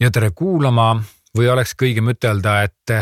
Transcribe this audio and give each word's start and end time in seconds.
ja 0.00 0.10
tere 0.10 0.30
kuulama 0.34 0.94
või 1.36 1.48
oleks 1.48 1.76
kõigem 1.78 2.10
ütelda, 2.14 2.62
et 2.66 2.94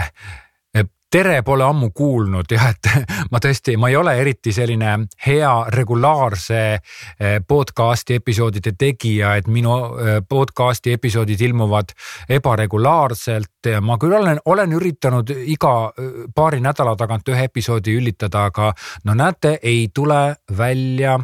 tere 1.10 1.42
pole 1.42 1.64
ammu 1.64 1.90
kuulnud 1.96 2.50
jah, 2.52 2.68
et 2.72 2.88
ma 3.32 3.40
tõesti, 3.40 3.76
ma 3.80 3.88
ei 3.88 3.96
ole 3.96 4.14
eriti 4.20 4.52
selline 4.52 4.94
hea 5.26 5.52
regulaarse 5.72 6.60
eh, 6.74 7.38
podcast'i 7.48 8.18
episoodide 8.20 8.74
tegija, 8.78 9.34
et 9.40 9.48
minu 9.48 9.76
eh, 9.96 10.18
podcast'i 10.28 10.92
episoodid 10.98 11.40
ilmuvad 11.48 11.94
ebaregulaarselt. 12.38 13.72
ma 13.80 13.98
küll 13.98 14.18
olen, 14.20 14.40
olen 14.44 14.76
üritanud 14.76 15.32
iga 15.46 15.74
eh, 15.88 16.28
paari 16.34 16.60
nädala 16.60 16.96
tagant 16.96 17.28
ühe 17.28 17.48
episoodi 17.48 17.96
ülitada, 17.96 18.44
aga 18.52 18.72
no 19.04 19.14
näete, 19.14 19.58
ei 19.62 19.88
tule 19.94 20.36
välja 20.58 21.18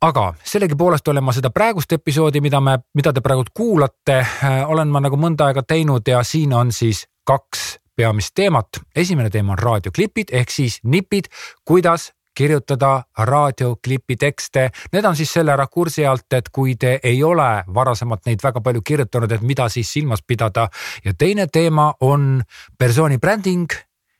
aga 0.00 0.34
sellegipoolest 0.44 1.08
olen 1.08 1.24
ma 1.24 1.32
seda 1.34 1.50
praegust 1.50 1.92
episoodi, 1.92 2.40
mida 2.40 2.60
me, 2.60 2.78
mida 2.94 3.12
te 3.12 3.22
praegult 3.24 3.50
kuulate, 3.54 4.20
olen 4.66 4.92
ma 4.92 5.02
nagu 5.04 5.18
mõnda 5.20 5.48
aega 5.48 5.64
teinud 5.66 6.06
ja 6.08 6.22
siin 6.22 6.54
on 6.54 6.72
siis 6.72 7.06
kaks 7.26 7.78
peamist 7.96 8.34
teemat. 8.34 8.80
esimene 8.96 9.30
teema 9.30 9.52
on 9.52 9.58
raadioklipid 9.58 10.30
ehk 10.32 10.50
siis 10.50 10.78
nipid, 10.84 11.26
kuidas 11.64 12.12
kirjutada 12.38 13.02
raadioklipi 13.18 14.16
tekste. 14.16 14.70
Need 14.92 15.04
on 15.04 15.16
siis 15.16 15.32
selle 15.32 15.56
rakursi 15.56 16.06
alt, 16.06 16.32
et 16.32 16.48
kui 16.54 16.76
te 16.76 17.00
ei 17.02 17.22
ole 17.24 17.64
varasemalt 17.74 18.30
neid 18.30 18.44
väga 18.44 18.62
palju 18.62 18.82
kirjutanud, 18.86 19.32
et 19.32 19.42
mida 19.42 19.68
siis 19.68 19.92
silmas 19.92 20.22
pidada. 20.22 20.68
ja 21.04 21.14
teine 21.18 21.46
teema 21.46 21.94
on 22.00 22.42
persooni 22.78 23.18
bränding 23.18 23.66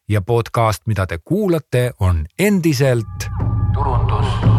ja 0.09 0.23
podcast, 0.23 0.83
mida 0.87 1.07
te 1.07 1.19
kuulate, 1.19 1.93
on 2.01 2.27
endiselt 2.39 3.31
turundustund 3.75 4.58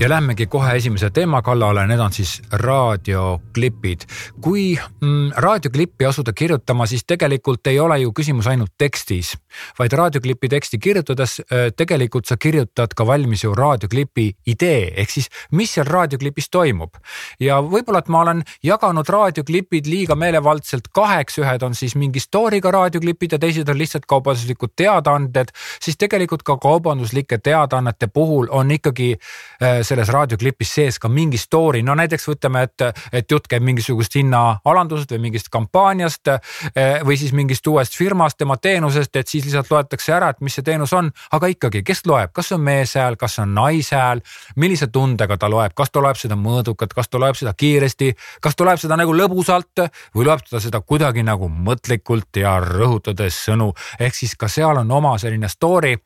ja 0.00 0.08
lähmegi 0.08 0.46
kohe 0.46 0.76
esimese 0.76 1.10
teema 1.10 1.42
kallale, 1.44 1.82
need 1.86 2.00
on 2.00 2.12
siis 2.12 2.38
raadioklipid. 2.52 4.06
kui 4.40 4.78
mm, 5.00 5.32
raadioklippi 5.36 6.06
asuda 6.06 6.32
kirjutama, 6.32 6.86
siis 6.86 7.04
tegelikult 7.04 7.66
ei 7.66 7.80
ole 7.80 7.98
ju 7.98 8.12
küsimus 8.16 8.46
ainult 8.48 8.72
tekstis, 8.78 9.34
vaid 9.78 9.92
raadioklipi 9.92 10.48
teksti 10.48 10.78
kirjutades 10.78 11.40
äh, 11.40 11.66
tegelikult 11.76 12.26
sa 12.26 12.36
kirjutad 12.36 12.94
ka 12.96 13.06
valmis 13.06 13.44
ju 13.44 13.54
raadioklipi 13.54 14.30
idee, 14.46 14.92
ehk 14.96 15.10
siis 15.10 15.28
mis 15.52 15.74
seal 15.74 15.86
raadioklipis 15.86 16.48
toimub. 16.50 16.96
ja 17.40 17.60
võib-olla, 17.60 17.98
et 17.98 18.08
ma 18.08 18.20
olen 18.20 18.42
jaganud 18.62 19.08
raadioklipid 19.08 19.86
liiga 19.86 20.14
meelevaldselt 20.14 20.88
kaheks, 20.92 21.38
ühed 21.44 21.62
on 21.62 21.74
siis 21.74 21.94
mingi 21.94 22.20
story'ga 22.20 22.72
raadioklipid 22.72 23.36
ja 23.36 23.38
teised 23.38 23.68
on 23.68 23.78
lihtsalt 23.78 24.08
kaubanduslikud 24.08 24.72
teadaanded, 24.76 25.52
siis 25.82 26.00
tegelikult 26.00 26.42
ka 26.42 26.56
kaubanduslike 26.56 27.38
teadaannete 27.38 28.06
puhul 28.06 28.48
on 28.50 28.70
ikkagi 28.70 29.12
äh, 29.12 29.84
selles 29.90 30.10
raadioklipis 30.12 30.74
sees 30.78 30.98
ka 31.02 31.10
mingi 31.10 31.38
story, 31.40 31.82
no 31.86 31.94
näiteks 31.98 32.28
võtame, 32.30 32.64
et, 32.68 32.84
et 33.12 33.30
jutt 33.30 33.48
käib 33.50 33.64
mingisugust 33.66 34.14
hinnaalandusest 34.18 35.14
või 35.14 35.24
mingist 35.26 35.50
kampaaniast 35.52 36.32
eh, 36.32 37.00
või 37.06 37.18
siis 37.20 37.34
mingist 37.36 37.66
uuest 37.70 37.96
firmast, 37.98 38.38
tema 38.40 38.56
teenusest, 38.56 39.16
et 39.16 39.28
siis 39.28 39.46
lihtsalt 39.46 39.70
loetakse 39.72 40.14
ära, 40.14 40.30
et 40.30 40.40
mis 40.44 40.54
see 40.56 40.66
teenus 40.66 40.94
on, 40.96 41.10
aga 41.36 41.50
ikkagi, 41.54 41.82
kes 41.86 42.04
loeb, 42.08 42.32
kas 42.36 42.52
on 42.56 42.62
mees 42.66 42.94
hääl, 42.98 43.18
kas 43.20 43.38
on 43.42 43.54
naise 43.56 43.96
hääl, 43.98 44.22
millise 44.60 44.90
tundega 44.92 45.38
ta 45.40 45.50
loeb, 45.50 45.74
kas 45.76 45.92
ta 45.92 46.02
loeb 46.04 46.18
seda 46.20 46.38
mõõdukalt, 46.38 46.94
kas 46.96 47.10
ta 47.10 47.20
loeb 47.22 47.38
seda 47.38 47.54
kiiresti, 47.58 48.12
kas 48.42 48.56
ta 48.56 48.68
loeb 48.68 48.80
seda 48.82 48.98
nagu 49.00 49.14
lõbusalt? 49.16 49.86
Või 50.14 50.26
loeb 50.26 50.42
ta 50.48 50.60
seda 50.62 50.80
kuidagi 50.84 51.22
nagu 51.26 51.48
mõtlikult 51.50 52.40
ja 52.40 52.56
rõhutades 52.62 53.36
sõnu, 53.46 53.70
ehk 54.00 54.16
siis 54.16 54.36
ka 54.38 54.48
seal 54.50 54.82
on 54.82 54.90
oma 54.90 55.16
selline 55.18 55.48
story. 55.48 55.96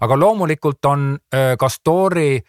aga 0.00 0.16
loomulikult 0.18 0.84
on 0.86 1.14
eh, 1.32 1.56
ka 1.58 1.68
story 1.68 2.40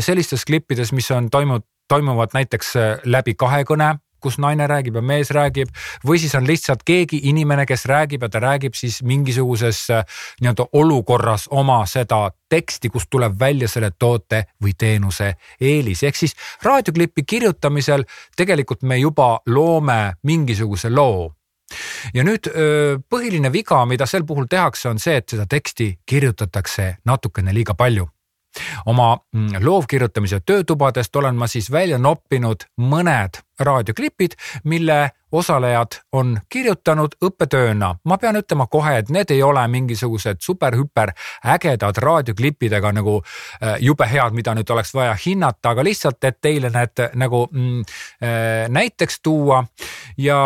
sellistes 0.00 0.44
klippides, 0.44 0.92
mis 0.92 1.10
on 1.10 1.30
toimunud, 1.30 1.64
toimuvad 1.90 2.34
näiteks 2.34 2.76
äh, 2.76 2.94
läbi 3.04 3.34
kahekõne 3.34 3.96
kus 4.20 4.36
naine 4.36 4.66
räägib 4.68 4.98
ja 4.98 5.00
mees 5.00 5.30
räägib 5.32 5.70
või 6.04 6.18
siis 6.20 6.34
on 6.36 6.44
lihtsalt 6.44 6.82
keegi 6.84 7.22
inimene, 7.30 7.64
kes 7.66 7.86
räägib 7.88 8.26
ja 8.26 8.28
ta 8.28 8.42
räägib 8.44 8.76
siis 8.76 8.98
mingisuguses 9.02 9.80
äh, 9.96 10.04
nii-öelda 10.42 10.66
olukorras 10.76 11.46
oma 11.50 11.78
seda 11.88 12.18
teksti, 12.52 12.90
kust 12.92 13.08
tuleb 13.10 13.38
välja 13.40 13.68
selle 13.68 13.90
toote 13.98 14.42
või 14.62 14.74
teenuse 14.78 15.32
eelis, 15.56 16.04
ehk 16.04 16.20
siis 16.20 16.36
raadioklipi 16.62 17.24
kirjutamisel 17.24 18.04
tegelikult 18.36 18.84
me 18.84 19.00
juba 19.00 19.32
loome 19.46 20.00
mingisuguse 20.22 20.92
loo. 20.92 21.32
Ja 22.14 22.24
nüüd 22.26 22.50
põhiline 23.08 23.52
viga, 23.52 23.84
mida 23.86 24.06
sel 24.06 24.24
puhul 24.26 24.50
tehakse, 24.50 24.88
on 24.90 24.98
see, 24.98 25.20
et 25.22 25.28
seda 25.30 25.46
teksti 25.46 25.92
kirjutatakse 26.06 26.96
natukene 27.06 27.54
liiga 27.54 27.78
palju 27.78 28.08
oma 28.86 29.18
mm, 29.32 29.60
loovkirjutamise 29.64 30.40
töötubadest 30.46 31.16
olen 31.16 31.36
ma 31.36 31.46
siis 31.46 31.70
välja 31.72 31.98
noppinud 31.98 32.66
mõned 32.80 33.42
raadioklipid, 33.60 34.36
mille 34.64 35.10
osalejad 35.32 35.86
on 36.12 36.40
kirjutanud 36.48 37.14
õppetööna. 37.24 37.94
ma 38.04 38.18
pean 38.18 38.36
ütlema 38.36 38.66
kohe, 38.66 38.96
et 38.98 39.10
need 39.10 39.30
ei 39.30 39.42
ole 39.42 39.62
mingisugused 39.68 40.40
super-hüper 40.42 41.12
ägedad 41.46 41.96
raadioklippidega 41.96 42.92
nagu 42.92 43.20
äh, 43.62 43.76
jube 43.80 44.06
head, 44.10 44.34
mida 44.34 44.54
nüüd 44.54 44.70
oleks 44.70 44.94
vaja 44.94 45.14
hinnata, 45.26 45.70
aga 45.70 45.84
lihtsalt, 45.84 46.24
et 46.24 46.40
teile 46.40 46.70
need 46.74 47.04
nagu 47.14 47.46
mm, 47.50 47.80
äh, 48.22 48.68
näiteks 48.68 49.20
tuua. 49.22 49.64
ja 50.18 50.40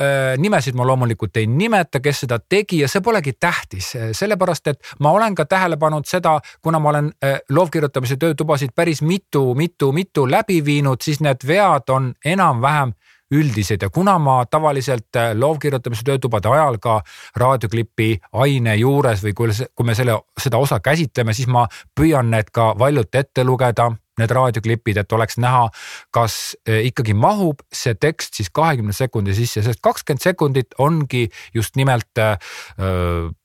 äh, 0.00 0.36
nimesid 0.38 0.74
ma 0.74 0.86
loomulikult 0.86 1.36
ei 1.36 1.46
nimeta, 1.46 2.00
kes 2.00 2.20
seda 2.20 2.38
tegi 2.38 2.80
ja 2.80 2.88
see 2.88 3.00
polegi 3.00 3.32
tähtis, 3.32 3.94
sellepärast 4.12 4.66
et 4.66 4.92
ma 5.00 5.10
olen 5.10 5.34
ka 5.34 5.44
tähele 5.44 5.76
pannud 5.76 6.06
seda, 6.06 6.38
kuna 6.62 6.78
ma 6.78 6.88
olen 6.88 7.12
loovkirjutamise 7.48 8.16
töötubasid 8.16 8.74
päris 8.74 9.02
mitu-mitu-mitu 9.02 10.26
läbi 10.30 10.64
viinud, 10.64 11.00
siis 11.02 11.20
need 11.20 11.46
vead 11.46 11.90
on 11.90 12.12
enam-vähem 12.56 12.94
üldised. 13.34 13.82
Ja 13.82 13.90
kuna 13.90 14.18
ma 14.22 14.44
tavaliselt 14.46 15.16
äh, 15.16 15.34
loovkirjutamise 15.34 16.04
töötubade 16.06 16.48
ajal 16.48 16.78
ka 16.78 17.00
raadioklipi 17.36 18.20
aine 18.32 18.76
juures 18.76 19.24
või 19.24 19.34
kui, 19.34 19.54
kui 19.74 19.86
me 19.86 19.94
selle, 19.98 20.20
seda 20.38 20.58
osa 20.62 20.78
käsitleme, 20.80 21.34
siis 21.34 21.48
ma 21.50 21.66
püüan 21.98 22.30
need 22.30 22.52
ka 22.54 22.74
valjult 22.78 23.14
ette 23.14 23.44
lugeda 23.44 23.90
need 24.16 24.32
raadioklipid, 24.32 24.96
et 24.96 25.12
oleks 25.12 25.36
näha, 25.42 25.66
kas 26.14 26.56
äh, 26.68 26.86
ikkagi 26.88 27.12
mahub 27.18 27.60
see 27.72 27.98
tekst 27.98 28.38
siis 28.38 28.48
kahekümne 28.54 28.94
sekundi 28.96 29.34
sisse, 29.36 29.60
sest 29.66 29.82
kakskümmend 29.84 30.22
sekundit 30.22 30.78
ongi 30.78 31.26
just 31.54 31.76
nimelt 31.76 32.22
äh, 32.22 32.38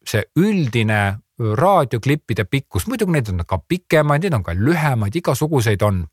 see 0.06 0.24
üldine 0.38 1.02
raadioklippide 1.42 2.46
pikkus, 2.46 2.86
muidugi 2.88 3.18
neid 3.18 3.34
on 3.34 3.42
ka 3.50 3.58
pikemaid, 3.66 4.22
neid 4.22 4.38
on 4.38 4.46
ka 4.46 4.54
lühemaid, 4.54 5.16
igasuguseid 5.18 5.82
on 5.82 6.06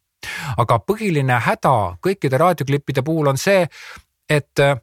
aga 0.56 0.78
põhiline 0.78 1.40
häda 1.44 1.74
kõikide 2.04 2.38
raadioklippide 2.38 3.02
puhul 3.02 3.28
on 3.28 3.38
see, 3.38 3.66
et 4.28 4.60
äh, 4.64 4.76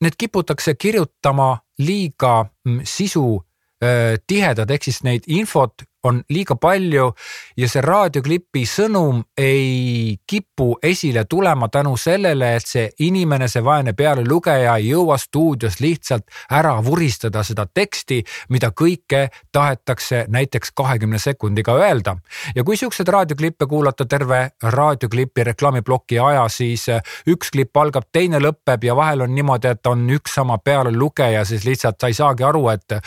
need 0.00 0.18
kiputakse 0.18 0.74
kirjutama 0.74 1.58
liiga 1.78 2.44
mm, 2.44 2.80
sisu 2.84 3.26
äh, 3.36 3.47
tihedad, 4.26 4.70
ehk 4.70 4.88
siis 4.88 5.04
neid 5.06 5.26
infot 5.30 5.84
on 6.02 6.22
liiga 6.30 6.54
palju 6.56 7.08
ja 7.58 7.68
see 7.68 7.82
raadioklipi 7.82 8.62
sõnum 8.68 9.20
ei 9.38 10.18
kipu 10.26 10.76
esile 10.82 11.24
tulema 11.30 11.68
tänu 11.68 11.96
sellele, 11.98 12.52
et 12.56 12.66
see 12.66 12.86
inimene, 13.06 13.48
see 13.48 13.64
vaene 13.64 13.94
pealelugeja 13.98 14.76
ei 14.78 14.92
jõua 14.92 15.18
stuudios 15.18 15.80
lihtsalt 15.82 16.28
ära 16.54 16.76
vuristada 16.84 17.42
seda 17.46 17.66
teksti, 17.66 18.20
mida 18.54 18.70
kõike 18.70 19.26
tahetakse 19.52 20.24
näiteks 20.28 20.72
kahekümne 20.76 21.18
sekundiga 21.18 21.74
öelda. 21.74 22.16
ja 22.54 22.64
kui 22.64 22.76
siukseid 22.76 23.08
raadioklippe 23.08 23.66
kuulata 23.66 24.06
terve 24.06 24.50
raadioklipi 24.62 25.44
reklaamiploki 25.44 26.18
aja, 26.18 26.48
siis 26.48 26.86
üks 27.26 27.50
klipp 27.50 27.76
algab, 27.76 28.06
teine 28.12 28.38
lõpeb 28.38 28.84
ja 28.84 28.96
vahel 28.96 29.26
on 29.26 29.34
niimoodi, 29.34 29.68
et 29.68 29.86
on 29.86 30.08
üks 30.10 30.34
sama 30.34 30.58
pealelugeja, 30.58 31.44
siis 31.44 31.64
lihtsalt 31.64 32.00
sa 32.00 32.06
ei 32.06 32.14
saagi 32.14 32.46
aru, 32.46 32.68
et 32.68 33.00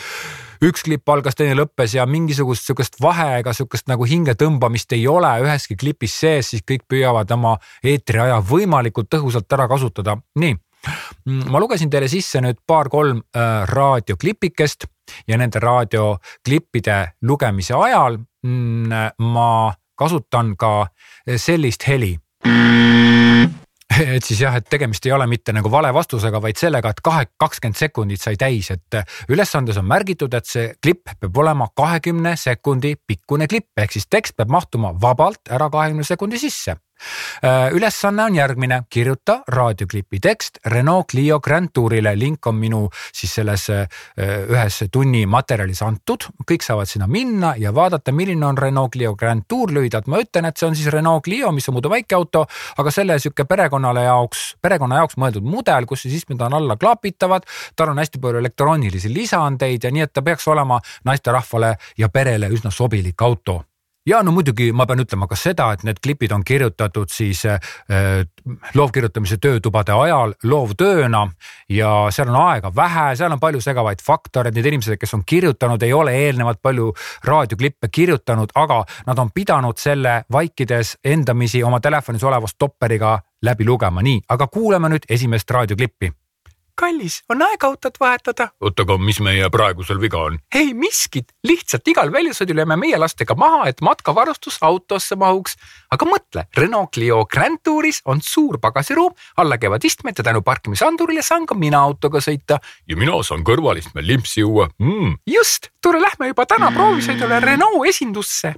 üks 0.62 0.84
klipp 0.86 1.08
algas, 1.12 1.36
teine 1.38 1.56
lõppes 1.58 1.96
ja 1.96 2.06
mingisugust 2.08 2.66
sihukest 2.66 2.98
vaheaega, 3.02 3.54
sihukest 3.56 3.88
nagu 3.90 4.06
hingetõmbamist 4.08 4.94
ei 4.96 5.06
ole. 5.10 5.30
Üheski 5.44 5.76
klipis 5.78 6.14
sees, 6.22 6.52
siis 6.52 6.66
kõik 6.68 6.86
püüavad 6.90 7.30
oma 7.34 7.56
eetriaja 7.82 8.40
võimalikult 8.46 9.10
tõhusalt 9.12 9.52
ära 9.58 9.68
kasutada. 9.70 10.16
nii, 10.38 10.56
ma 11.50 11.60
lugesin 11.62 11.90
teile 11.90 12.08
sisse 12.10 12.40
nüüd 12.42 12.62
paar-kolm 12.66 13.22
äh, 13.36 13.66
raadioklipikest 13.70 14.86
ja 15.28 15.38
nende 15.38 15.60
raadioklippide 15.62 16.98
lugemise 17.22 17.74
ajal 17.74 18.18
mm, 18.46 19.18
ma 19.34 19.72
kasutan 19.98 20.56
ka 20.56 20.86
sellist 21.36 21.86
heli 21.86 22.16
et 24.16 24.24
siis 24.24 24.40
jah, 24.42 24.56
et 24.56 24.68
tegemist 24.68 25.06
ei 25.06 25.12
ole 25.14 25.26
mitte 25.30 25.52
nagu 25.54 25.70
vale 25.72 25.90
vastusega, 25.94 26.40
vaid 26.42 26.60
sellega, 26.60 26.92
et 26.92 27.02
kahe, 27.04 27.26
kakskümmend 27.40 27.78
sekundit 27.78 28.22
sai 28.22 28.38
täis, 28.40 28.70
et 28.74 28.98
ülesandes 29.32 29.78
on 29.80 29.88
märgitud, 29.88 30.32
et 30.34 30.48
see 30.48 30.68
klipp 30.82 31.12
peab 31.20 31.42
olema 31.42 31.68
kahekümne 31.76 32.36
sekundi 32.40 32.94
pikkune 33.06 33.48
klipp, 33.50 33.72
ehk 33.76 33.96
siis 33.96 34.08
tekst 34.10 34.36
peab 34.38 34.52
mahtuma 34.52 34.94
vabalt 35.02 35.50
ära 35.50 35.68
kahekümne 35.72 36.06
sekundi 36.06 36.40
sisse. 36.42 36.76
Äh, 36.76 36.91
ülesanne 37.72 38.24
on 38.24 38.34
järgmine, 38.34 38.82
kirjuta 38.90 39.40
raadioklipi 39.48 40.20
tekst 40.22 40.58
Renault 40.66 41.10
Clio 41.10 41.40
Grand 41.40 41.68
Tourile, 41.74 42.14
link 42.18 42.46
on 42.46 42.56
minu 42.56 42.82
siis 43.12 43.34
selles 43.34 43.68
äh, 43.70 43.86
ühes 44.48 44.82
tunni 44.92 45.24
materjalis 45.26 45.82
antud, 45.82 46.28
kõik 46.48 46.64
saavad 46.64 46.90
sinna 46.90 47.08
minna 47.10 47.54
ja 47.58 47.72
vaadata, 47.74 48.12
milline 48.12 48.46
on 48.46 48.58
Renault 48.58 48.92
Clio 48.92 49.14
Grand 49.18 49.46
Tour, 49.48 49.72
lühidalt 49.74 50.08
ma 50.10 50.20
ütlen, 50.22 50.48
et 50.48 50.60
see 50.60 50.68
on 50.68 50.78
siis 50.78 50.90
Renault 50.92 51.24
Clio, 51.24 51.52
mis 51.52 51.68
on 51.68 51.78
muidu 51.78 51.90
väike 51.92 52.16
auto, 52.18 52.44
aga 52.78 52.94
selle 52.94 53.18
sihuke 53.22 53.46
perekonnale 53.48 54.06
jaoks, 54.06 54.44
perekonna 54.62 55.02
jaoks 55.02 55.18
mõeldud 55.20 55.46
mudel, 55.46 55.88
kus 55.90 56.06
siis 56.06 56.20
istmed 56.22 56.40
on 56.42 56.58
alla 56.60 56.78
klaapitavad, 56.80 57.48
tal 57.76 57.92
on 57.94 58.00
hästi 58.02 58.22
palju 58.22 58.42
elektroonilisi 58.42 59.12
lisandeid 59.12 59.84
ja 59.84 59.92
nii, 59.92 60.06
et 60.06 60.14
ta 60.14 60.24
peaks 60.24 60.48
olema 60.52 60.80
naisterahvale 61.08 61.76
ja 61.98 62.08
perele 62.12 62.50
üsna 62.52 62.72
sobilik 62.74 63.22
auto 63.22 63.62
ja 64.06 64.22
no 64.22 64.32
muidugi 64.34 64.70
ma 64.74 64.86
pean 64.86 65.02
ütlema 65.02 65.28
ka 65.30 65.36
seda, 65.38 65.68
et 65.74 65.84
need 65.86 66.00
klipid 66.02 66.32
on 66.34 66.44
kirjutatud 66.46 67.10
siis 67.12 67.44
äh, 67.46 67.58
loovkirjutamise 68.74 69.38
töötubade 69.42 69.94
ajal 69.94 70.34
loovtööna 70.44 71.26
ja 71.70 71.92
seal 72.14 72.32
on 72.32 72.40
aega 72.42 72.72
vähe, 72.76 73.06
seal 73.18 73.34
on 73.34 73.42
palju 73.42 73.62
segavaid 73.62 74.02
faktoreid, 74.02 74.56
need 74.56 74.70
inimesed, 74.72 74.98
kes 75.00 75.14
on 75.18 75.26
kirjutanud, 75.26 75.82
ei 75.82 75.92
ole 75.92 76.14
eelnevalt 76.26 76.62
palju 76.62 76.92
raadioklippe 77.28 77.88
kirjutanud, 77.92 78.54
aga 78.54 78.82
nad 79.06 79.22
on 79.22 79.30
pidanud 79.34 79.78
selle 79.78 80.22
vaikides 80.32 80.96
endamisi 81.04 81.62
oma 81.62 81.80
telefonis 81.80 82.24
oleva 82.24 82.50
stopperiga 82.50 83.18
läbi 83.42 83.66
lugema, 83.66 84.02
nii, 84.02 84.22
aga 84.28 84.46
kuulame 84.50 84.90
nüüd 84.92 85.06
esimest 85.10 85.50
raadioklippi 85.50 86.12
kallis, 86.82 87.20
on 87.30 87.42
aeg 87.46 87.64
autot 87.66 87.98
vahetada. 88.00 88.48
oot, 88.60 88.80
aga 88.84 88.96
mis 88.98 89.20
meie 89.24 89.48
praegusel 89.52 90.00
viga 90.02 90.22
on? 90.28 90.38
ei 90.54 90.72
miskit, 90.74 91.30
lihtsalt 91.46 91.88
igal 91.92 92.12
väljasõidul 92.14 92.62
jääme 92.62 92.78
meie 92.80 92.98
lastega 92.98 93.36
maha, 93.38 93.68
et 93.70 93.82
matkavarustus 93.84 94.58
autosse 94.66 95.16
mahuks. 95.18 95.56
aga 95.94 96.08
mõtle, 96.08 96.46
Renault 96.56 96.92
Clio 96.94 97.22
Grand 97.30 97.62
Touris 97.62 98.02
on 98.04 98.22
suur 98.24 98.58
pagasiruum, 98.62 99.14
alla 99.36 99.58
käivad 99.58 99.84
istmed 99.84 100.18
ja 100.18 100.26
tänu 100.26 100.42
parkimisandurile 100.42 101.22
saan 101.22 101.46
ka 101.46 101.54
mina 101.54 101.82
autoga 101.82 102.22
sõita. 102.24 102.58
ja 102.88 102.98
mina 102.98 103.22
saan 103.22 103.46
kõrvalistmel 103.46 104.06
limpsi 104.06 104.42
juua 104.42 104.68
mm.. 104.78 105.16
just, 105.26 105.70
tule 105.82 106.02
lähme 106.02 106.32
juba 106.32 106.46
täna 106.46 106.72
proovisõidule 106.74 107.40
Renault 107.40 107.88
esindusse 107.88 108.54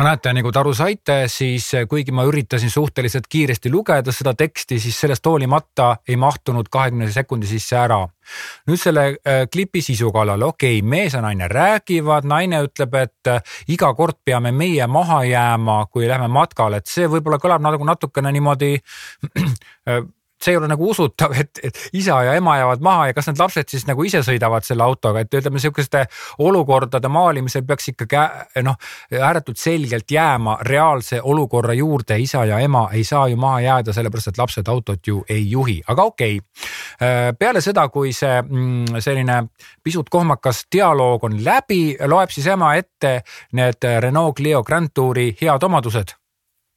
no 0.00 0.06
näete, 0.06 0.32
nagu 0.32 0.48
te 0.48 0.60
aru 0.60 0.70
saite, 0.76 1.16
siis 1.28 1.66
eh, 1.76 1.84
kuigi 1.88 2.12
ma 2.16 2.24
üritasin 2.24 2.72
suhteliselt 2.72 3.26
kiiresti 3.28 3.70
lugeda 3.72 4.12
seda 4.16 4.32
teksti, 4.38 4.78
siis 4.80 4.96
sellest 5.04 5.26
hoolimata 5.28 5.90
ei 6.08 6.16
mahtunud 6.20 6.70
kahekümne 6.72 7.10
sekundi 7.12 7.48
sisse 7.50 7.76
ära. 7.76 8.00
nüüd 8.70 8.78
selle 8.80 9.04
äh, 9.10 9.42
klipi 9.52 9.82
sisu 9.82 10.12
kallal, 10.14 10.42
okei 10.46 10.78
okay,, 10.78 10.88
mees 10.88 11.16
ja 11.16 11.20
naine 11.20 11.48
räägivad, 11.50 12.24
naine 12.24 12.62
ütleb, 12.64 12.94
et 12.94 13.28
äh, 13.28 13.42
iga 13.68 13.90
kord 13.98 14.20
peame 14.24 14.52
meie 14.52 14.86
maha 14.86 15.24
jääma, 15.26 15.82
kui 15.92 16.08
lähme 16.08 16.30
matkale, 16.32 16.80
et 16.80 16.88
see 16.88 17.10
võib-olla 17.10 17.40
kõlab 17.42 17.64
nagu 17.66 17.84
natukene 17.84 18.32
niimoodi 18.32 18.76
see 20.44 20.54
ei 20.54 20.56
ole 20.56 20.68
nagu 20.70 20.88
usutav, 20.90 21.34
et, 21.36 21.60
et 21.62 21.78
isa 21.92 22.22
ja 22.24 22.34
ema 22.38 22.56
jäävad 22.58 22.82
maha 22.84 23.06
ja 23.10 23.16
kas 23.16 23.28
need 23.28 23.40
lapsed 23.40 23.68
siis 23.68 23.86
nagu 23.88 24.04
ise 24.06 24.22
sõidavad 24.24 24.64
selle 24.64 24.84
autoga, 24.84 25.20
et 25.20 25.34
ütleme, 25.34 25.60
sihukeste 25.60 26.04
olukordade 26.46 27.08
maalimisel 27.12 27.64
peaks 27.68 27.90
ikkagi 27.92 28.62
noh, 28.64 28.78
ääretult 29.20 29.60
selgelt 29.60 30.10
jääma 30.10 30.58
reaalse 30.66 31.20
olukorra 31.22 31.76
juurde, 31.76 32.18
isa 32.18 32.44
ja 32.48 32.60
ema 32.64 32.86
ei 32.96 33.04
saa 33.04 33.28
ju 33.28 33.36
maha 33.40 33.60
jääda, 33.66 33.92
sellepärast 33.96 34.32
et 34.32 34.40
lapsed 34.40 34.68
autot 34.68 35.06
ju 35.06 35.24
ei 35.28 35.50
juhi, 35.50 35.80
aga 35.88 36.08
okei. 36.12 36.38
Okay.. 36.40 37.34
peale 37.38 37.60
seda, 37.60 37.88
kui 37.88 38.12
see 38.16 38.40
mm, 38.42 39.00
selline 39.00 39.42
pisut 39.82 40.08
kohmakas 40.10 40.64
dialoog 40.72 41.24
on 41.28 41.38
läbi, 41.44 41.96
loeb 42.06 42.32
siis 42.32 42.48
ema 42.52 42.74
ette 42.80 43.20
need 43.52 43.90
Renault 44.00 44.36
Clio 44.36 44.62
Grand 44.62 44.92
Touri 44.94 45.30
head 45.40 45.68
omadused 45.68 46.19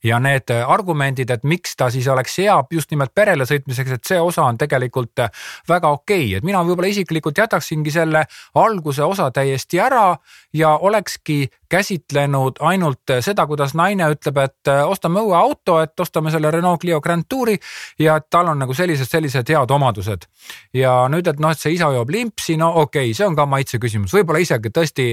ja 0.03 0.19
need 0.19 0.51
argumendid, 0.51 1.31
et 1.31 1.43
miks 1.47 1.77
ta 1.79 1.89
siis 1.93 2.07
oleks 2.11 2.37
hea 2.41 2.55
just 2.71 2.91
nimelt 2.91 3.13
perele 3.15 3.47
sõitmiseks, 3.47 3.97
et 3.97 4.13
see 4.13 4.19
osa 4.21 4.45
on 4.49 4.57
tegelikult 4.59 5.25
väga 5.69 5.91
okei 5.95 6.25
okay., 6.25 6.37
et 6.37 6.47
mina 6.47 6.63
võib-olla 6.65 6.91
isiklikult 6.91 7.37
jätaksingi 7.37 7.91
selle 7.93 8.25
alguse 8.59 9.03
osa 9.03 9.29
täiesti 9.31 9.79
ära 9.79 10.13
ja 10.53 10.75
olekski 10.77 11.47
käsitlenud 11.73 12.59
ainult 12.61 13.15
seda, 13.25 13.47
kuidas 13.49 13.73
naine 13.77 14.05
ütleb, 14.13 14.37
et 14.43 14.71
ostame 14.85 15.23
uue 15.25 15.37
auto, 15.37 15.79
et 15.81 15.99
ostame 15.99 16.31
selle 16.33 16.51
Renault 16.53 16.81
Clio 16.81 16.99
Grand 17.01 17.25
Touri 17.29 17.55
ja 17.99 18.19
tal 18.21 18.51
on 18.51 18.61
nagu 18.61 18.75
sellised, 18.77 19.09
sellised 19.09 19.49
head 19.49 19.71
omadused. 19.73 20.27
ja 20.73 20.93
nüüd, 21.09 21.27
et 21.29 21.39
noh, 21.41 21.53
et 21.53 21.59
see 21.59 21.73
isa 21.77 21.89
joob 21.95 22.11
limpsi, 22.13 22.57
no 22.61 22.69
okei 22.83 23.09
okay,, 23.09 23.17
see 23.17 23.25
on 23.25 23.37
ka 23.37 23.47
maitse 23.49 23.79
küsimus, 23.81 24.13
võib-olla 24.13 24.43
isegi 24.43 24.69
tõesti, 24.73 25.07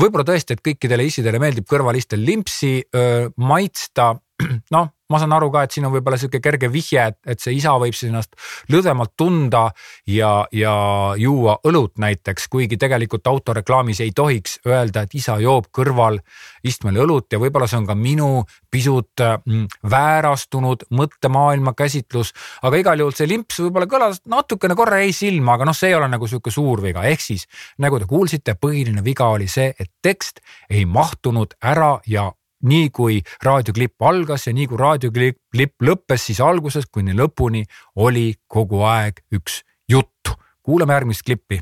võib-olla 0.00 0.24
tõesti, 0.30 0.56
et 0.56 0.64
kõikidele 0.64 1.04
issidele 1.08 1.42
meeldib 1.42 1.68
kõrvalistel 1.68 2.24
limpsi 2.24 2.78
öö, 2.94 3.28
maitsta 3.36 4.14
noh, 4.74 4.88
ma 5.08 5.18
saan 5.20 5.32
aru 5.32 5.48
ka, 5.52 5.62
et 5.64 5.72
siin 5.72 5.86
on 5.88 5.92
võib-olla 5.94 6.18
sihuke 6.20 6.40
kerge 6.44 6.68
vihje, 6.72 7.06
et, 7.12 7.16
et 7.32 7.40
see 7.40 7.54
isa 7.56 7.72
võib 7.80 7.96
siis 7.96 8.10
ennast 8.10 8.34
lõdvemalt 8.72 9.14
tunda 9.16 9.64
ja, 10.08 10.32
ja 10.52 10.74
juua 11.16 11.56
õlut 11.68 11.96
näiteks, 12.02 12.48
kuigi 12.52 12.76
tegelikult 12.80 13.26
autoreklaamis 13.30 14.02
ei 14.04 14.12
tohiks 14.16 14.58
öelda, 14.68 15.06
et 15.06 15.16
isa 15.16 15.38
joob 15.40 15.70
kõrval 15.74 16.20
istmel 16.68 17.00
õlut 17.04 17.32
ja 17.32 17.40
võib-olla 17.40 17.68
see 17.70 17.80
on 17.80 17.88
ka 17.88 17.96
minu 17.96 18.28
pisut 18.70 19.24
mm, 19.24 19.64
väärastunud 19.88 20.88
mõttemaailma 20.92 21.72
käsitlus. 21.78 22.34
aga 22.62 22.82
igal 22.82 23.00
juhul 23.00 23.16
see 23.16 23.30
limps 23.30 23.62
võib-olla 23.64 23.88
kõlas 23.88 24.20
natukene 24.28 24.76
korra 24.76 25.00
jäi 25.00 25.14
silma, 25.16 25.56
aga 25.56 25.70
noh, 25.70 25.76
see 25.76 25.92
ei 25.92 25.96
ole 25.96 26.10
nagu 26.12 26.28
sihuke 26.28 26.52
suur 26.52 26.84
viga, 26.84 27.06
ehk 27.08 27.24
siis 27.24 27.48
nagu 27.80 27.98
te 27.98 28.04
kuulsite, 28.10 28.58
põhiline 28.60 29.04
viga 29.04 29.32
oli 29.32 29.48
see, 29.48 29.72
et 29.72 29.88
tekst 30.04 30.44
ei 30.68 30.84
mahtunud 30.84 31.56
ära 31.64 31.96
ja 32.06 32.28
nii 32.62 32.90
kui 32.90 33.20
raadioklipp 33.44 34.02
algas 34.02 34.46
ja 34.46 34.52
nii 34.52 34.66
kui 34.66 34.78
raadioklipp 34.78 35.82
lõppes, 35.82 36.26
siis 36.26 36.40
algusest 36.40 36.90
kuni 36.92 37.14
lõpuni 37.16 37.64
oli 37.96 38.34
kogu 38.46 38.82
aeg 38.82 39.22
üks 39.32 39.62
jutt. 39.88 40.34
kuulame 40.62 40.92
järgmist 40.92 41.22
klippi. 41.24 41.60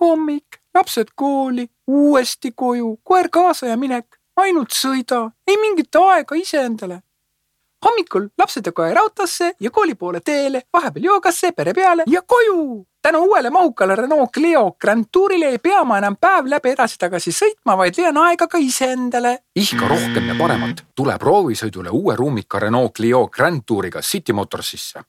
hommik, 0.00 0.60
lapsed 0.74 1.14
kooli, 1.14 1.68
uuesti 1.86 2.52
koju, 2.52 3.00
koer 3.04 3.28
kaasa 3.28 3.66
ja 3.66 3.76
minek, 3.76 4.06
ainult 4.36 4.72
sõida, 4.72 5.30
ei 5.46 5.56
mingit 5.56 5.96
aega 5.96 6.34
iseendale. 6.34 7.02
Hommikul 7.84 8.28
lapsed 8.38 8.66
ja 8.66 8.72
koer 8.72 8.98
autosse 8.98 9.52
ja 9.60 9.70
kooli 9.70 9.94
poole 9.94 10.20
teele, 10.20 10.62
vahepeal 10.72 11.04
joogasse, 11.04 11.52
pere 11.52 11.74
peale 11.74 12.04
ja 12.06 12.22
koju. 12.22 12.86
Tänu 13.02 13.18
uuele 13.24 13.50
mahukale 13.50 13.96
Renault 13.96 14.30
Clio 14.32 14.70
Grand 14.80 15.04
Tourile 15.12 15.48
ei 15.52 15.58
pea 15.58 15.84
ma 15.84 15.98
enam 16.00 16.16
päev 16.16 16.48
läbi 16.48 16.72
edasi-tagasi 16.72 17.32
sõitma, 17.36 17.76
vaid 17.76 17.98
leian 17.98 18.16
aega 18.16 18.48
ka 18.48 18.58
iseendale. 18.58 19.38
ihka 19.56 19.88
rohkem 19.88 20.28
ja 20.28 20.34
paremat, 20.38 20.84
tule 20.96 21.18
proovisõidule 21.18 21.92
uue 21.92 22.16
ruumika 22.16 22.58
Renault 22.58 22.96
Clio 22.96 23.26
Grand 23.28 23.60
Touriga 23.66 24.00
City 24.02 24.32
Motorsisse 24.32 25.04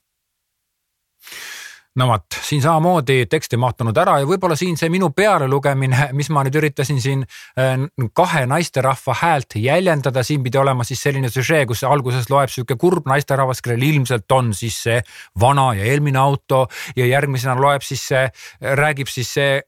no 1.95 2.07
vot, 2.09 2.38
siin 2.44 2.62
samamoodi 2.62 3.25
tekst 3.31 3.53
ei 3.56 3.59
mahtunud 3.62 3.97
ära 3.97 4.18
ja 4.19 4.27
võib-olla 4.27 4.57
siin 4.59 4.75
see 4.80 4.89
minu 4.92 5.09
pealelugemine, 5.15 6.09
mis 6.18 6.30
ma 6.33 6.44
nüüd 6.45 6.57
üritasin 6.59 7.00
siin 7.01 7.21
äh, 7.24 7.86
kahe 8.18 8.44
naisterahva 8.51 9.15
häält 9.21 9.56
jäljendada, 9.59 10.24
siin 10.24 10.44
pidi 10.44 10.59
olema 10.59 10.83
siis 10.88 11.03
selline 11.06 11.31
süžee, 11.31 11.63
kus 11.69 11.86
alguses 11.88 12.27
loeb 12.31 12.51
sihuke 12.51 12.75
kurb 12.81 13.07
naisterahvas, 13.09 13.63
kellel 13.63 13.86
ilmselt 13.88 14.31
on 14.36 14.51
siis 14.57 14.81
see 14.88 15.00
vana 15.39 15.70
ja 15.77 15.88
eelmine 15.88 16.20
auto 16.20 16.65
ja 16.96 17.08
järgmisena 17.08 17.55
loeb 17.60 17.86
siis 17.86 18.03
see, 18.12 18.25
räägib 18.81 19.12
siis 19.12 19.31
see 19.38 19.62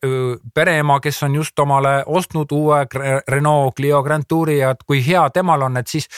pereema, 0.53 0.99
kes 1.03 1.23
on 1.27 1.39
just 1.39 1.59
omale 1.63 2.01
ostnud 2.05 2.51
uue 2.51 2.83
Renault 3.27 3.77
Clio 3.79 4.03
Grand 4.03 4.27
Touri 4.27 4.59
ja 4.59 4.75
et 4.75 4.83
kui 4.87 4.99
hea 5.05 5.29
temal 5.33 5.63
on, 5.69 5.79
et 5.79 5.87
siis 5.87 6.09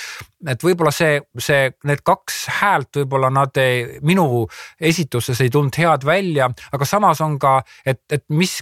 et 0.47 0.63
võib-olla 0.63 0.91
see, 0.95 1.19
see, 1.41 1.67
need 1.87 2.01
kaks 2.07 2.45
häält 2.61 3.01
võib-olla 3.01 3.29
nad 3.33 3.57
ei, 3.59 3.99
minu 4.05 4.45
esituses 4.79 5.41
ei 5.43 5.51
tulnud 5.51 5.75
head 5.81 5.98
välja, 6.05 6.49
aga 6.71 6.85
samas 6.85 7.21
on 7.21 7.37
ka, 7.39 7.59
et, 7.85 8.01
et 8.11 8.25
mis, 8.29 8.59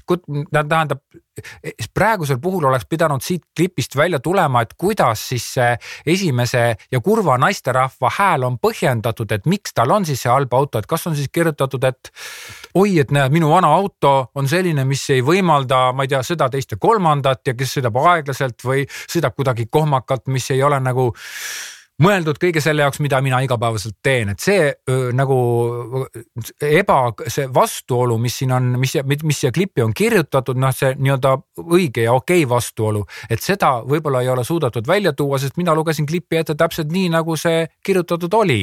tähendab 0.54 1.02
praegusel 1.94 2.40
puhul 2.42 2.66
oleks 2.70 2.86
pidanud 2.90 3.22
siit 3.22 3.44
klipist 3.56 3.96
välja 3.96 4.20
tulema, 4.20 4.62
et 4.62 4.74
kuidas 4.78 5.28
siis 5.30 5.46
see 5.54 5.76
esimese 6.06 6.64
ja 6.92 7.02
kurva 7.04 7.38
naisterahva 7.38 8.12
hääl 8.18 8.48
on 8.48 8.58
põhjendatud, 8.62 9.32
et 9.32 9.46
miks 9.46 9.74
tal 9.78 9.92
on 9.94 10.06
siis 10.06 10.22
see 10.26 10.32
halb 10.32 10.54
auto, 10.54 10.80
et 10.80 10.90
kas 10.90 11.08
on 11.08 11.16
siis 11.16 11.30
kirjutatud, 11.34 11.84
et 11.84 12.12
oi, 12.76 12.98
et 13.00 13.14
näed, 13.14 13.34
minu 13.34 13.52
vana 13.52 13.72
auto 13.74 14.32
on 14.36 14.50
selline, 14.50 14.86
mis 14.86 15.04
ei 15.14 15.24
võimalda, 15.26 15.92
ma 15.94 16.06
ei 16.06 16.14
tea, 16.14 16.24
seda, 16.26 16.50
teist 16.50 16.74
ja 16.74 16.82
kolmandat 16.82 17.48
ja 17.48 17.58
kes 17.58 17.78
sõidab 17.78 17.98
aeglaselt 18.04 18.66
või 18.66 18.86
sõidab 18.90 19.38
kuidagi 19.38 19.68
kohmakalt, 19.72 20.28
mis 20.34 20.52
ei 20.56 20.64
ole 20.64 20.80
nagu 20.84 21.12
mõeldud 22.04 22.38
kõige 22.42 22.62
selle 22.62 22.84
jaoks, 22.86 23.00
mida 23.02 23.20
mina 23.26 23.40
igapäevaselt 23.42 23.96
teen, 24.06 24.30
et 24.34 24.42
see 24.44 24.70
öö, 24.70 25.10
nagu 25.18 25.38
eba, 26.62 26.98
see 27.26 27.48
vastuolu, 27.54 28.20
mis 28.22 28.38
siin 28.42 28.54
on, 28.54 28.70
mis, 28.82 28.94
mis 29.08 29.40
siia 29.42 29.52
klippi 29.54 29.82
on 29.82 29.96
kirjutatud, 29.98 30.60
noh, 30.62 30.74
see 30.76 30.94
nii-öelda 30.98 31.34
õige 31.64 32.06
ja 32.06 32.14
okei 32.14 32.44
okay 32.44 32.50
vastuolu, 32.50 33.02
et 33.30 33.42
seda 33.42 33.72
võib-olla 33.88 34.22
ei 34.22 34.30
ole 34.30 34.46
suudetud 34.46 34.88
välja 34.88 35.14
tuua, 35.18 35.40
sest 35.42 35.58
mina 35.58 35.74
lugesin 35.78 36.06
klippi 36.10 36.38
ette 36.42 36.56
täpselt 36.58 36.94
nii, 36.94 37.10
nagu 37.14 37.38
see 37.38 37.66
kirjutatud 37.86 38.34
oli. 38.34 38.60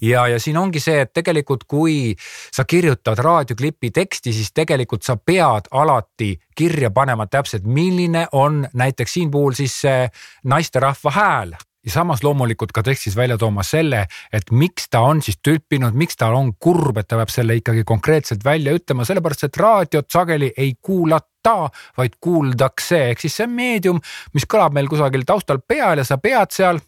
ja, 0.00 0.26
ja 0.32 0.40
siin 0.40 0.56
ongi 0.56 0.80
see, 0.80 1.02
et 1.04 1.12
tegelikult, 1.12 1.64
kui 1.68 2.14
sa 2.52 2.64
kirjutad 2.64 3.20
raadioklipi 3.20 3.90
teksti, 3.90 4.32
siis 4.32 4.52
tegelikult 4.56 5.04
sa 5.04 5.16
pead 5.16 5.68
alati 5.70 6.32
kirja 6.56 6.90
panema 6.90 7.26
täpselt, 7.26 7.66
milline 7.68 8.26
on 8.32 8.64
näiteks 8.72 9.12
siin 9.12 9.30
puhul 9.30 9.52
siis 9.56 9.76
see 9.84 10.08
naisterahva 10.48 11.12
hääl 11.12 11.54
ja 11.84 11.90
samas 11.90 12.22
loomulikult 12.22 12.72
ka 12.72 12.82
tekstis 12.86 13.16
välja 13.16 13.38
tooma 13.38 13.64
selle, 13.66 14.06
et 14.32 14.50
miks 14.50 14.88
ta 14.90 15.02
on 15.06 15.22
siis 15.22 15.38
tülpinud, 15.42 15.96
miks 15.98 16.16
ta 16.16 16.30
on 16.34 16.52
kurb, 16.60 16.98
et 16.98 17.08
ta 17.08 17.18
peab 17.20 17.32
selle 17.32 17.56
ikkagi 17.58 17.84
konkreetselt 17.88 18.44
välja 18.44 18.74
ütlema, 18.78 19.06
sellepärast 19.08 19.48
et 19.48 19.58
raadiot 19.60 20.10
sageli 20.12 20.52
ei 20.56 20.76
kuulata, 20.80 21.56
vaid 21.98 22.18
kuuldakse, 22.22 23.08
ehk 23.10 23.24
siis 23.24 23.40
see 23.40 23.50
meedium, 23.50 23.98
mis 24.34 24.46
kõlab 24.46 24.76
meil 24.76 24.90
kusagil 24.90 25.26
taustal 25.26 25.62
peal 25.66 25.98
ja 25.98 26.06
sa 26.06 26.20
pead 26.22 26.54
seal 26.54 26.80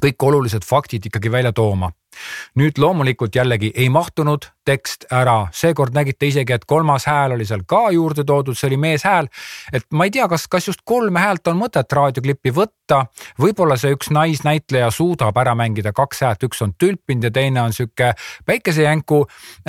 kõik 0.00 0.22
olulised 0.28 0.64
faktid 0.64 1.08
ikkagi 1.08 1.32
välja 1.32 1.52
tooma. 1.52 1.90
Nüüd 2.58 2.78
loomulikult 2.80 3.34
jällegi 3.36 3.72
ei 3.74 3.88
mahtunud 3.92 4.48
tekst 4.70 5.06
ära, 5.12 5.48
seekord 5.54 5.94
nägite 5.96 6.28
isegi, 6.30 6.54
et 6.54 6.66
kolmas 6.68 7.06
hääl 7.10 7.34
oli 7.34 7.46
seal 7.48 7.64
ka 7.68 7.88
juurde 7.94 8.24
toodud, 8.26 8.58
see 8.58 8.68
oli 8.70 8.78
meeshääl. 8.80 9.28
et 9.72 9.86
ma 9.92 10.06
ei 10.06 10.14
tea, 10.14 10.28
kas, 10.30 10.46
kas 10.50 10.68
just 10.68 10.84
kolme 10.84 11.20
häält 11.20 11.48
on 11.50 11.58
mõtet 11.58 11.92
raadioklippi 11.96 12.52
võtta, 12.54 13.04
võib-olla 13.40 13.76
see 13.80 13.94
üks 13.94 14.10
naisnäitleja 14.14 14.90
suudab 14.94 15.36
ära 15.42 15.54
mängida 15.58 15.92
kaks 15.96 16.22
häält, 16.26 16.46
üks 16.46 16.62
on 16.66 16.74
tülpinud 16.78 17.26
ja 17.26 17.32
teine 17.34 17.62
on 17.62 17.74
sihuke 17.74 18.12
päikesejänku. 18.46 19.20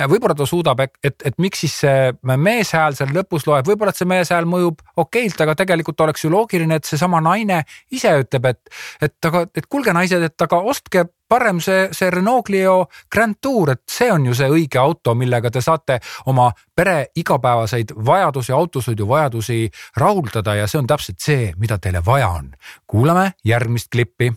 võib-olla 0.08 0.36
ta 0.38 0.46
suudab, 0.46 0.80
et, 0.80 0.94
et, 1.04 1.16
et 1.24 1.38
miks 1.42 1.64
siis 1.64 1.78
see 1.84 2.12
meeshääl 2.22 2.98
seal 2.98 3.14
lõpus 3.16 3.46
loeb, 3.46 3.66
võib-olla 3.66 3.94
et 3.94 4.02
see 4.02 4.10
meeshääl 4.10 4.46
mõjub 4.48 4.82
okeilt, 4.96 5.40
aga 5.40 5.56
tegelikult 5.58 6.00
oleks 6.06 6.24
ju 6.24 6.30
loogiline, 6.30 6.78
et 6.78 6.88
seesama 6.88 7.22
naine 7.24 7.62
ise 7.90 8.14
ütleb, 8.22 8.52
et, 8.52 8.78
et 9.02 9.30
aga, 9.30 9.46
et 9.56 9.66
kuulge 9.66 9.94
naised, 9.96 10.22
et 10.22 10.46
aga 10.46 10.62
ostke 10.62 11.06
parem 11.32 11.60
see, 11.64 11.88
see 11.96 12.10
Renault 12.12 12.44
Clio 12.46 12.88
Grand 13.10 13.38
Tour, 13.40 13.72
et 13.72 13.82
see 13.88 14.10
on 14.12 14.26
ju 14.28 14.34
see 14.36 14.50
õige 14.52 14.80
auto, 14.80 14.91
millega 15.14 15.50
te 15.50 15.60
saate 15.60 15.98
oma 16.26 16.50
pere 16.76 17.06
igapäevaseid 17.16 17.94
vajadusi, 18.06 18.52
autosõiduvajadusi 18.52 19.70
rahuldada 19.96 20.54
ja 20.54 20.66
see 20.66 20.78
on 20.78 20.86
täpselt 20.86 21.20
see, 21.20 21.52
mida 21.58 21.78
teile 21.78 22.04
vaja 22.04 22.28
on. 22.28 22.52
kuulame 22.86 23.32
järgmist 23.44 23.88
klippi 23.92 24.32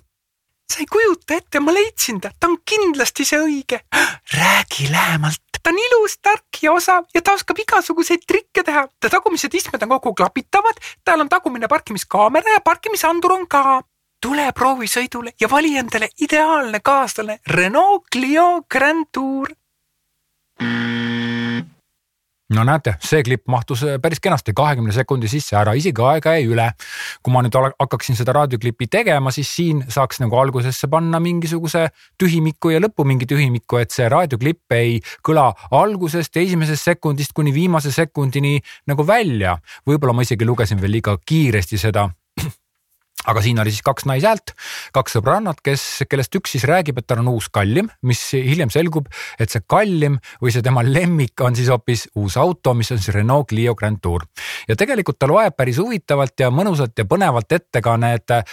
sa 0.74 0.80
ei 0.80 0.86
kujuta 0.92 1.34
ette, 1.34 1.60
ma 1.60 1.74
leidsin 1.74 2.22
ta, 2.22 2.32
ta 2.40 2.48
on 2.48 2.58
kindlasti 2.66 3.26
see 3.26 3.40
õige. 3.40 3.80
räägi 4.34 4.92
lähemalt. 4.92 5.42
ta 5.64 5.70
on 5.70 5.80
ilus, 5.80 6.18
tark 6.22 6.62
ja 6.62 6.74
osav 6.74 7.06
ja 7.14 7.22
ta 7.22 7.34
oskab 7.34 7.60
igasuguseid 7.60 8.26
trikke 8.28 8.64
teha. 8.64 8.88
ta 9.00 9.10
tagumised 9.10 9.54
istmed 9.54 9.84
on 9.84 9.90
kogu 9.90 10.14
klapitavad, 10.14 10.80
tal 11.04 11.22
on 11.22 11.30
tagumine 11.30 11.68
parkimiskaamera 11.68 12.58
ja 12.58 12.62
parkimisandur 12.62 13.32
on 13.32 13.48
ka 13.48 13.82
tule 14.22 14.52
proovisõidule 14.58 15.36
ja 15.42 15.50
vali 15.50 15.78
endale 15.78 16.10
ideaalne 16.22 16.80
kaaslane 16.80 17.40
Renault 17.48 18.10
Clio 18.12 18.66
Grand 18.70 19.06
Tour. 19.12 19.54
No 22.54 22.64
näete, 22.64 22.96
see 23.04 23.24
klipp 23.26 23.50
mahtus 23.50 23.84
äh, 23.84 23.98
päris 24.02 24.22
kenasti 24.24 24.54
kahekümne 24.56 24.94
sekundi 24.94 25.30
sisse 25.32 25.58
ära, 25.58 25.74
isegi 25.78 26.04
aega 26.06 26.36
jäi 26.38 26.48
üle. 26.50 26.68
kui 27.24 27.34
ma 27.34 27.42
nüüd 27.42 27.56
hakkaksin 27.56 28.18
seda 28.18 28.36
raadioklippi 28.38 28.88
tegema, 28.92 29.32
siis 29.34 29.50
siin 29.56 29.82
saaks 29.90 30.22
nagu 30.22 30.38
algusesse 30.38 30.88
panna 30.92 31.20
mingisuguse 31.20 31.88
tühimiku 32.22 32.70
ja 32.74 32.82
lõppu 32.84 33.06
mingi 33.08 33.26
tühimiku, 33.30 33.80
et 33.82 33.96
see 33.96 34.10
raadioklipp 34.12 34.78
ei 34.78 35.00
kõla 35.26 35.48
algusest, 35.72 36.38
esimesest 36.38 36.92
sekundist 36.92 37.34
kuni 37.34 37.54
viimase 37.54 37.92
sekundini 37.92 38.60
nagu 38.88 39.08
välja. 39.08 39.58
võib-olla 39.88 40.14
ma 40.14 40.28
isegi 40.28 40.46
lugesin 40.46 40.82
veel 40.82 41.00
liiga 41.00 41.18
kiiresti 41.26 41.82
seda 41.82 42.10
aga 43.29 43.44
siin 43.44 43.60
oli 43.62 43.74
siis 43.74 43.86
kaks 43.86 44.08
naishäält, 44.10 44.53
kaks 44.96 45.17
sõbrannat, 45.17 45.62
kes, 45.65 46.05
kellest 46.10 46.36
üks 46.38 46.55
siis 46.55 46.65
räägib, 46.70 47.00
et 47.00 47.08
tal 47.08 47.22
on 47.24 47.32
uus 47.36 47.50
kallim, 47.53 47.89
mis 48.05 48.22
hiljem 48.34 48.72
selgub, 48.74 49.10
et 49.39 49.51
see 49.51 49.63
kallim 49.67 50.20
või 50.41 50.53
see 50.55 50.65
tema 50.65 50.84
lemmik 50.86 51.41
on 51.46 51.58
siis 51.58 51.72
hoopis 51.74 52.08
uus 52.22 52.38
auto, 52.41 52.75
mis 52.77 52.91
on 52.94 53.01
siis 53.01 53.15
Renault 53.15 53.50
Clio 53.50 53.75
Grand 53.75 54.01
Tour. 54.01 54.25
ja 54.67 54.75
tegelikult 54.75 55.20
ta 55.20 55.29
loeb 55.29 55.55
päris 55.58 55.79
huvitavalt 55.82 56.39
ja 56.39 56.51
mõnusalt 56.51 56.98
ja 56.98 57.08
põnevalt 57.10 57.51
ette 57.51 57.82
ka 57.82 57.98
need 58.01 58.32
äh, 58.32 58.44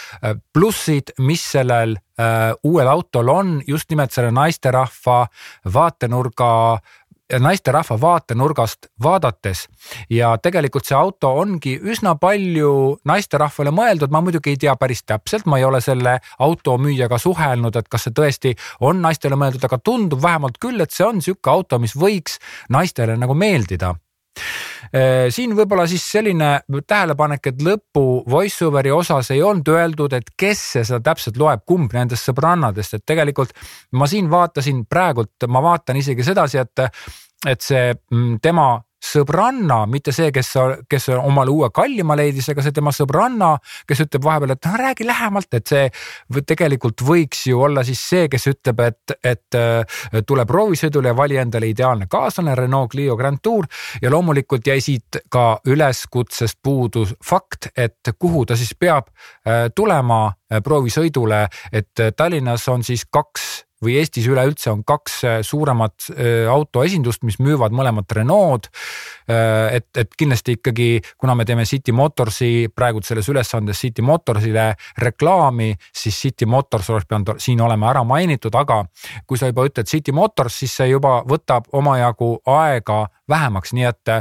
plussid, 0.53 1.15
mis 1.19 1.43
sellel 1.53 1.97
uh, 2.19 2.53
uuel 2.63 2.87
autol 2.87 3.29
on 3.29 3.55
just 3.67 3.89
nimelt 3.89 4.13
selle 4.13 4.31
naisterahva 4.31 5.25
vaatenurga 5.73 6.51
naisterahva 7.39 7.97
vaatenurgast 8.01 8.87
vaadates. 9.03 9.67
Ja 10.09 10.35
tegelikult 10.37 10.85
see 10.85 10.97
auto 10.97 11.31
ongi 11.39 11.75
üsna 11.79 12.15
palju 12.19 12.99
naisterahvale 13.09 13.73
mõeldud, 13.73 14.11
ma 14.11 14.21
muidugi 14.21 14.53
ei 14.53 14.61
tea 14.65 14.75
päris 14.79 15.03
täpselt, 15.07 15.45
ma 15.45 15.57
ei 15.57 15.67
ole 15.67 15.81
selle 15.81 16.19
auto 16.39 16.77
müüjaga 16.77 17.17
suhelnud, 17.17 17.75
et 17.79 17.89
kas 17.89 18.07
see 18.07 18.15
tõesti 18.15 18.55
on 18.81 19.01
naistele 19.01 19.39
mõeldud, 19.39 19.63
aga 19.65 19.79
tundub 19.79 20.21
vähemalt 20.23 20.59
küll, 20.61 20.81
et 20.83 20.91
see 20.91 21.07
on 21.07 21.21
sihuke 21.21 21.49
auto, 21.49 21.79
mis 21.79 21.95
võiks 21.97 22.39
naistele 22.69 23.17
nagu 23.17 23.33
meeldida 23.37 23.95
siin 25.33 25.55
võib-olla 25.57 25.87
siis 25.89 26.03
selline 26.11 26.49
tähelepanek, 26.69 27.47
et 27.49 27.61
lõpu 27.65 28.03
voice-over'i 28.29 28.91
osas 28.93 29.31
ei 29.33 29.41
olnud 29.41 29.71
öeldud, 29.73 30.13
et 30.13 30.33
kes 30.37 30.61
seda 30.75 30.99
täpselt 31.01 31.39
loeb, 31.41 31.63
kumb 31.65 31.93
nendest 31.97 32.29
sõbrannadest, 32.29 32.99
et 32.99 33.05
tegelikult 33.05 33.55
ma 33.97 34.05
siin 34.09 34.29
vaatasin 34.29 34.83
praegult, 34.85 35.47
ma 35.49 35.63
vaatan 35.65 35.97
isegi 35.97 36.25
sedasi, 36.27 36.61
et, 36.61 36.85
et 37.49 37.65
see 37.65 37.89
mm, 37.93 38.37
tema 38.43 38.75
sõbranna, 39.03 39.83
mitte 39.89 40.13
see, 40.15 40.31
kes, 40.33 40.53
kes 40.89 41.09
omale 41.15 41.51
uue 41.51 41.69
kallima 41.75 42.15
leidis, 42.17 42.47
aga 42.53 42.63
see 42.63 42.75
tema 42.75 42.93
sõbranna, 42.95 43.53
kes 43.89 44.05
ütleb 44.05 44.23
vahepeal, 44.25 44.55
et 44.55 44.67
noh, 44.67 44.77
räägi 44.79 45.07
lähemalt, 45.07 45.49
et 45.57 45.73
see 45.73 46.43
tegelikult 46.53 47.03
võiks 47.05 47.45
ju 47.49 47.61
olla 47.65 47.83
siis 47.85 48.01
see, 48.09 48.29
kes 48.31 48.47
ütleb, 48.53 48.83
et, 48.87 49.15
et 49.23 49.59
tule 50.27 50.45
proovisõidule 50.49 51.11
ja 51.11 51.17
vali 51.17 51.39
endale 51.41 51.69
ideaalne 51.73 52.07
kaaslane 52.11 52.55
Renault 52.55 52.91
Clio 52.91 53.17
Grand 53.19 53.41
Tour 53.43 53.67
ja 54.01 54.11
loomulikult 54.11 54.67
jäi 54.67 54.79
siit 54.81 55.19
ka 55.31 55.59
üleskutsest 55.67 56.59
puudu 56.63 57.05
fakt, 57.23 57.71
et 57.75 58.13
kuhu 58.19 58.45
ta 58.45 58.57
siis 58.59 58.73
peab 58.79 59.09
äh, 59.09 59.67
tulema 59.75 60.25
äh, 60.27 60.61
proovisõidule, 60.63 61.45
et 61.71 62.07
Tallinnas 62.15 62.67
on 62.71 62.83
siis 62.83 63.05
kaks 63.11 63.65
või 63.83 63.97
Eestis 63.99 64.27
üleüldse 64.31 64.71
on 64.71 64.83
kaks 64.87 65.17
äh, 65.27 65.39
suuremat 65.45 66.07
äh, 66.13 66.47
autoesindust, 66.51 67.23
mis 67.27 67.39
müüvad 67.43 67.75
mõlemat 67.75 68.11
Renault. 68.15 68.69
Äh, 69.29 69.79
et, 69.79 69.89
et 69.97 70.15
kindlasti 70.17 70.57
ikkagi, 70.57 70.89
kuna 71.19 71.35
me 71.35 71.45
teeme 71.47 71.65
City 71.69 71.93
Motorsi 71.95 72.69
praegu 72.73 73.03
selles 73.03 73.29
ülesandes 73.31 73.81
City 73.83 74.05
Motorsile 74.05 74.73
reklaami, 75.01 75.73
siis 75.95 76.19
City 76.25 76.47
Motors 76.49 76.89
oleks 76.93 77.09
pidanud 77.09 77.35
siin 77.43 77.61
olema 77.61 77.91
ära 77.91 78.03
mainitud, 78.07 78.55
aga 78.55 78.83
kui 79.27 79.39
sa 79.39 79.49
juba 79.51 79.67
ütled 79.67 79.89
City 79.89 80.15
Motors, 80.15 80.61
siis 80.63 80.75
see 80.79 80.91
juba 80.91 81.19
võtab 81.27 81.67
omajagu 81.73 82.35
aega 82.49 83.03
vähemaks, 83.29 83.73
nii 83.73 83.85
et 83.87 84.11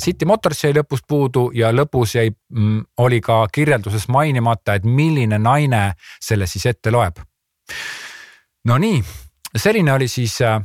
City 0.00 0.26
Motors 0.28 0.64
jäi 0.64 0.72
lõpust 0.76 1.04
puudu 1.08 1.50
ja 1.54 1.72
lõpus 1.74 2.16
jäi, 2.16 2.30
mm, 2.30 2.80
oli 3.04 3.20
ka 3.24 3.42
kirjelduses 3.52 4.08
mainimata, 4.08 4.78
et 4.78 4.84
milline 4.88 5.38
naine 5.38 5.90
selle 6.20 6.48
siis 6.50 6.66
ette 6.72 6.92
loeb 6.94 7.20
Nonii, 8.64 9.04
selline 9.56 9.92
oli 9.92 10.08
siis 10.08 10.40
äh, 10.44 10.60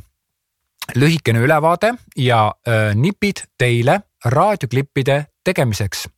lühikene 0.94 1.40
ülevaade 1.40 1.94
ja 2.16 2.52
äh, 2.68 2.94
nipid 2.94 3.46
teile 3.58 4.00
raadioklippide 4.24 5.26
tegemiseks 5.44 6.08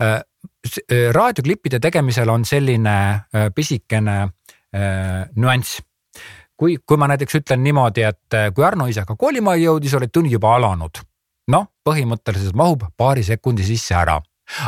äh,. 0.00 0.20
raadioklippide 1.12 1.80
tegemisel 1.80 2.28
on 2.28 2.44
selline 2.44 3.20
pisikene 3.54 4.28
nüanss 5.36 5.80
kui, 6.56 6.76
kui 6.86 6.96
ma 6.96 7.08
näiteks 7.08 7.36
ütlen 7.40 7.62
niimoodi, 7.64 8.04
et 8.04 8.36
kui 8.54 8.64
Arno 8.64 8.86
isaga 8.88 9.16
koolima 9.16 9.54
jõudis, 9.60 9.94
olid 9.96 10.12
tunnid 10.12 10.32
juba 10.32 10.54
alanud. 10.56 11.00
noh, 11.48 11.66
põhimõtteliselt 11.84 12.56
mahub 12.56 12.86
paari 12.96 13.22
sekundi 13.24 13.64
sisse 13.64 13.94
ära. 13.94 14.20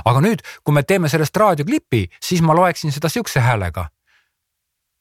aga 0.04 0.20
nüüd, 0.20 0.44
kui 0.64 0.74
me 0.74 0.82
teeme 0.82 1.08
sellest 1.08 1.36
raadioklipi, 1.36 2.08
siis 2.20 2.42
ma 2.42 2.54
loeksin 2.54 2.92
seda 2.92 3.08
siukse 3.08 3.40
häälega 3.40 3.88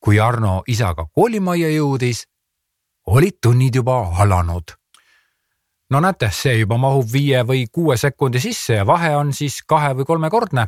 kui 0.05 0.19
Arno 0.21 0.59
isaga 0.69 1.07
koolimajja 1.09 1.71
jõudis, 1.73 2.25
olid 3.09 3.39
tunnid 3.41 3.75
juba 3.75 3.97
alanud. 4.21 4.75
no 5.89 6.01
näete, 6.01 6.29
see 6.33 6.59
juba 6.59 6.77
mahub 6.77 7.09
viie 7.11 7.41
või 7.45 7.65
kuue 7.71 7.97
sekundi 7.97 8.39
sisse 8.41 8.81
ja 8.81 8.85
vahe 8.85 9.15
on 9.17 9.33
siis 9.33 9.61
kahe 9.67 9.93
või 9.97 10.05
kolmekordne. 10.05 10.67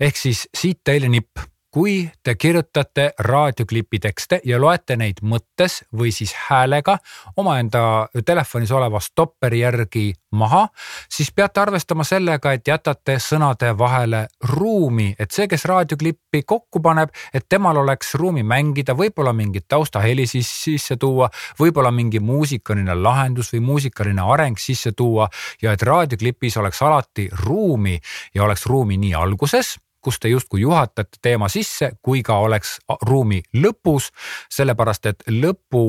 ehk 0.00 0.16
siis 0.16 0.48
siit 0.56 0.80
teile 0.84 1.08
nipp 1.08 1.40
kui 1.70 2.10
te 2.22 2.34
kirjutate 2.34 3.10
raadioklipi 3.18 3.98
tekste 3.98 4.40
ja 4.44 4.58
loete 4.60 4.96
neid 4.98 5.22
mõttes 5.22 5.80
või 5.96 6.10
siis 6.12 6.32
häälega 6.48 6.96
omaenda 7.36 8.08
telefonis 8.26 8.72
oleva 8.74 9.00
stopperi 9.00 9.60
järgi 9.60 10.12
maha, 10.30 10.68
siis 11.10 11.30
peate 11.34 11.60
arvestama 11.60 12.04
sellega, 12.04 12.52
et 12.52 12.68
jätate 12.68 13.16
sõnade 13.22 13.70
vahele 13.78 14.26
ruumi, 14.52 15.14
et 15.18 15.30
see, 15.30 15.46
kes 15.50 15.64
raadioklippi 15.70 16.42
kokku 16.46 16.82
paneb, 16.82 17.10
et 17.34 17.46
temal 17.48 17.78
oleks 17.82 18.14
ruumi 18.18 18.42
mängida, 18.46 18.94
võib-olla 18.98 19.32
mingit 19.34 19.66
taustaheli 19.68 20.26
siis 20.30 20.50
sisse 20.64 20.96
tuua, 20.96 21.30
võib-olla 21.58 21.90
mingi 21.94 22.20
muusikaline 22.20 22.94
lahendus 22.94 23.52
või 23.54 23.62
muusikaline 23.72 24.26
areng 24.32 24.58
sisse 24.58 24.92
tuua 24.92 25.28
ja 25.62 25.74
et 25.74 25.82
raadioklipis 25.82 26.58
oleks 26.62 26.82
alati 26.82 27.28
ruumi 27.44 27.98
ja 28.34 28.44
oleks 28.44 28.66
ruumi 28.66 28.98
nii 28.98 29.14
alguses 29.14 29.76
kus 30.02 30.18
te 30.20 30.28
justkui 30.32 30.60
juhatate 30.60 31.20
teema 31.22 31.48
sisse, 31.48 31.92
kui 32.02 32.22
ka 32.26 32.38
oleks 32.44 32.78
ruumi 33.08 33.42
lõpus, 33.56 34.10
sellepärast 34.52 35.10
et 35.10 35.26
lõpu 35.28 35.84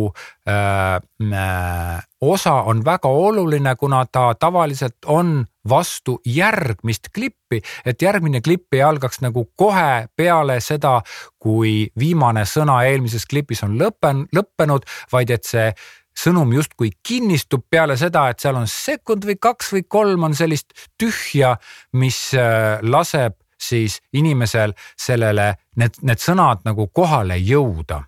äh, 0.47 0.97
äh, 0.97 2.03
osa 2.21 2.53
on 2.69 2.83
väga 2.85 3.09
oluline, 3.09 3.75
kuna 3.75 4.05
ta 4.05 4.33
tavaliselt 4.39 5.05
on 5.05 5.45
vastu 5.69 6.19
järgmist 6.25 7.11
klippi, 7.13 7.61
et 7.85 8.01
järgmine 8.01 8.41
klipp 8.41 8.73
ei 8.73 8.81
algaks 8.81 9.21
nagu 9.21 9.45
kohe 9.55 10.07
peale 10.15 10.59
seda, 10.61 11.01
kui 11.39 11.91
viimane 11.99 12.45
sõna 12.49 12.81
eelmises 12.89 13.25
klipis 13.29 13.63
on 13.63 13.77
lõppen, 13.79 14.25
lõppenud, 14.35 14.85
vaid 15.13 15.33
et 15.33 15.45
see 15.45 15.69
sõnum 16.17 16.51
justkui 16.53 16.91
kinnistub 17.07 17.63
peale 17.69 17.95
seda, 17.97 18.27
et 18.29 18.41
seal 18.43 18.57
on 18.59 18.67
sekund 18.69 19.25
või 19.27 19.37
kaks 19.41 19.71
või 19.75 19.85
kolm 19.87 20.27
on 20.27 20.35
sellist 20.37 20.73
tühja, 20.99 21.55
mis 21.97 22.19
äh, 22.37 22.81
laseb 22.83 23.37
siis 23.61 23.99
inimesel 24.13 24.73
sellele, 24.97 25.53
need, 25.75 26.01
need 26.01 26.19
sõnad 26.19 26.65
nagu 26.65 26.87
kohale 26.87 27.37
jõuda. 27.37 28.03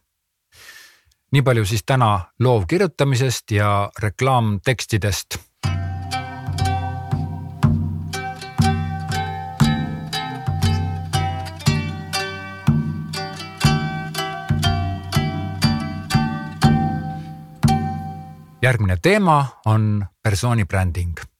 nii 1.33 1.41
palju 1.41 1.65
siis 1.65 1.83
täna 1.83 2.19
loovkirjutamisest 2.39 3.51
ja 3.51 3.89
reklaamtekstidest 3.99 5.39
järgmine 18.63 18.97
teema 19.01 19.45
on 19.65 20.05
persooni 20.23 20.65
bränding 20.65 21.32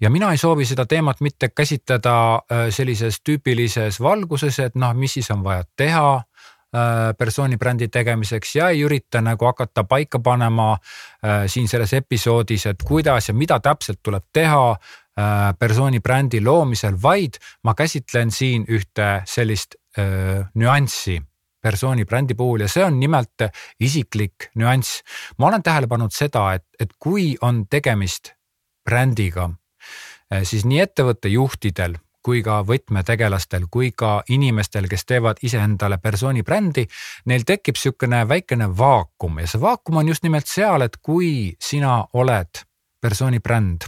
ja 0.00 0.10
mina 0.10 0.30
ei 0.32 0.38
soovi 0.38 0.66
seda 0.66 0.86
teemat 0.86 1.20
mitte 1.20 1.48
käsitleda 1.48 2.14
äh, 2.34 2.68
sellises 2.70 3.20
tüüpilises 3.24 4.00
valguses, 4.02 4.58
et 4.58 4.74
noh, 4.74 4.94
mis 4.94 5.18
siis 5.18 5.30
on 5.30 5.44
vaja 5.44 5.64
teha 5.76 6.14
äh, 6.16 7.12
persooni 7.18 7.56
brändi 7.56 7.88
tegemiseks 7.88 8.56
ja 8.56 8.68
ei 8.74 8.84
ürita 8.86 9.22
nagu 9.24 9.46
hakata 9.46 9.84
paika 9.84 10.18
panema 10.18 10.72
äh, 10.74 11.44
siin 11.46 11.68
selles 11.68 11.92
episoodis, 11.92 12.66
et 12.66 12.82
kuidas 12.82 13.28
ja 13.28 13.34
mida 13.34 13.60
täpselt 13.60 14.02
tuleb 14.02 14.30
teha 14.32 14.76
persooni 15.58 16.00
brändi 16.02 16.40
loomisel, 16.42 16.96
vaid 17.02 17.36
ma 17.62 17.76
käsitlen 17.78 18.32
siin 18.34 18.64
ühte 18.66 19.22
sellist 19.30 19.76
nüanssi 20.58 21.20
persooni 21.62 22.04
brändi 22.04 22.34
puhul 22.34 22.64
ja 22.64 22.68
see 22.68 22.82
on 22.84 22.98
nimelt 23.00 23.46
isiklik 23.80 24.50
nüanss. 24.58 25.04
ma 25.38 25.46
olen 25.46 25.62
tähele 25.62 25.86
pannud 25.86 26.12
seda, 26.12 26.48
et, 26.58 26.66
et 26.80 26.90
kui 26.98 27.36
on 27.46 27.62
tegemist 27.70 28.34
brändiga, 28.84 29.48
siis 30.42 30.64
nii 30.64 30.80
ettevõtte 30.84 31.28
juhtidel 31.28 31.98
kui 32.24 32.40
ka 32.44 32.62
võtmetegelastel 32.64 33.66
kui 33.70 33.90
ka 33.96 34.22
inimestel, 34.32 34.88
kes 34.88 35.04
teevad 35.04 35.42
iseendale 35.44 35.98
persooni 36.02 36.44
brändi, 36.46 36.86
neil 37.28 37.44
tekib 37.44 37.76
niisugune 37.76 38.22
väikene 38.28 38.70
vaakum. 38.78 39.42
Ja 39.42 39.50
see 39.50 39.60
vaakum 39.60 40.00
on 40.00 40.08
just 40.08 40.24
nimelt 40.24 40.48
seal, 40.48 40.86
et 40.86 40.96
kui 41.02 41.52
sina 41.60 42.00
oled 42.16 42.64
persooni 43.04 43.42
bränd, 43.44 43.84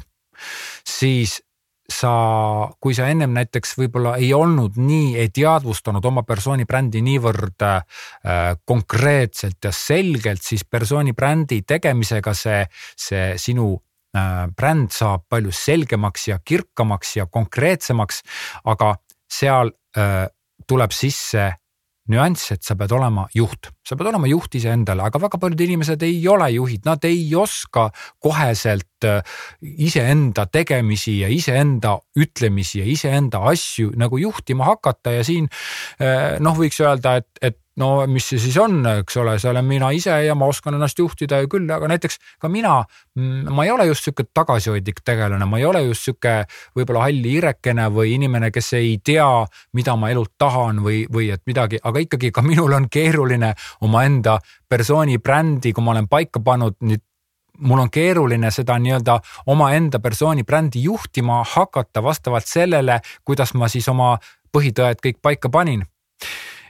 siis 0.85 1.39
sa, 1.89 2.13
kui 2.83 2.97
sa 2.99 3.07
ennem 3.09 3.33
näiteks 3.33 3.77
võib-olla 3.79 4.17
ei 4.21 4.33
olnud 4.35 4.77
nii, 4.77 5.15
ei 5.23 5.31
teadvustanud 5.33 6.05
oma 6.05 6.27
persooni 6.27 6.67
brändi 6.69 7.01
niivõrd 7.07 7.63
äh, 7.65 7.81
konkreetselt 8.67 9.65
ja 9.65 9.73
selgelt, 9.73 10.43
siis 10.45 10.67
persooni 10.69 11.15
brändi 11.17 11.63
tegemisega 11.63 12.35
see, 12.37 12.65
see 12.99 13.29
sinu 13.41 13.71
äh, 13.79 13.86
bränd 14.57 14.95
saab 14.95 15.27
palju 15.29 15.53
selgemaks 15.55 16.29
ja 16.29 16.39
kirkamaks 16.45 17.17
ja 17.17 17.27
konkreetsemaks. 17.27 18.23
aga 18.65 18.97
seal 19.29 19.73
äh, 19.97 20.27
tuleb 20.67 20.93
sisse 20.95 21.53
nüanss, 22.07 22.53
et 22.55 22.63
sa 22.63 22.77
pead 22.79 22.93
olema 22.95 23.25
juht, 23.35 23.71
sa 23.87 23.97
pead 23.99 24.13
olema 24.13 24.29
juht 24.31 24.55
iseendale, 24.59 25.03
aga 25.09 25.19
väga 25.25 25.41
paljud 25.43 25.63
inimesed 25.65 26.05
ei 26.07 26.21
ole 26.31 26.49
juhid, 26.55 26.85
nad 26.87 27.03
ei 27.09 27.25
oska 27.35 27.89
koheselt 28.23 29.07
äh, 29.07 29.21
iseenda 29.63 30.47
tegemisi 30.47 31.19
ja 31.25 31.31
iseenda 31.33 31.97
ütlemisi 32.23 32.83
ja 32.83 32.87
iseenda 32.93 33.43
asju 33.51 33.91
nagu 33.99 34.21
juhtima 34.23 34.71
hakata 34.71 35.17
ja 35.19 35.27
siin 35.27 35.51
äh, 35.99 36.39
noh, 36.43 36.55
võiks 36.59 36.79
öelda, 36.85 37.19
et, 37.23 37.31
et 37.43 37.59
no 37.81 37.89
mis 38.09 38.27
see 38.31 38.41
siis 38.41 38.57
on, 38.61 38.79
eks 39.03 39.19
ole, 39.21 39.37
see 39.41 39.51
olen 39.51 39.67
mina 39.69 39.91
ise 39.95 40.15
ja 40.25 40.35
ma 40.39 40.49
oskan 40.51 40.77
ennast 40.79 40.99
juhtida 40.99 41.43
ju 41.43 41.51
küll, 41.57 41.69
aga 41.73 41.89
näiteks 41.93 42.19
ka 42.43 42.51
mina, 42.53 42.79
mm, 43.19 43.51
ma 43.53 43.67
ei 43.67 43.73
ole 43.75 43.89
just 43.91 44.07
sihuke 44.07 44.27
tagasihoidlik 44.35 45.03
tegelane, 45.05 45.49
ma 45.49 45.61
ei 45.61 45.67
ole 45.69 45.83
just 45.87 46.09
sihuke 46.09 46.37
võib-olla 46.77 47.07
hall 47.07 47.27
hiirekene 47.29 47.89
või 47.93 48.15
inimene, 48.17 48.51
kes 48.55 48.73
ei 48.81 48.97
tea, 49.05 49.29
mida 49.77 49.97
ma 50.01 50.11
elult 50.15 50.35
tahan 50.39 50.81
või, 50.85 51.05
või 51.13 51.31
et 51.35 51.45
midagi, 51.49 51.81
aga 51.83 52.05
ikkagi 52.07 52.33
ka 52.33 52.45
minul 52.51 52.77
on 52.77 52.89
keeruline 52.93 53.53
omaenda 53.85 54.39
persooni 54.69 55.19
brändi, 55.19 55.75
kui 55.77 55.85
ma 55.85 55.97
olen 55.97 56.09
paika 56.09 56.41
pannud 56.41 56.81
nüüd 56.87 57.05
mul 57.57 57.81
on 57.81 57.89
keeruline 57.89 58.51
seda 58.53 58.75
nii-öelda 58.77 59.15
omaenda 59.49 59.97
persooni 60.05 60.45
brändi 60.45 60.83
juhtima 60.85 61.39
hakata 61.49 62.03
vastavalt 62.05 62.45
sellele, 62.45 62.99
kuidas 63.25 63.55
ma 63.57 63.69
siis 63.73 63.89
oma 63.89 64.19
põhitõed 64.53 65.01
kõik 65.01 65.23
paika 65.25 65.49
panin 65.49 65.87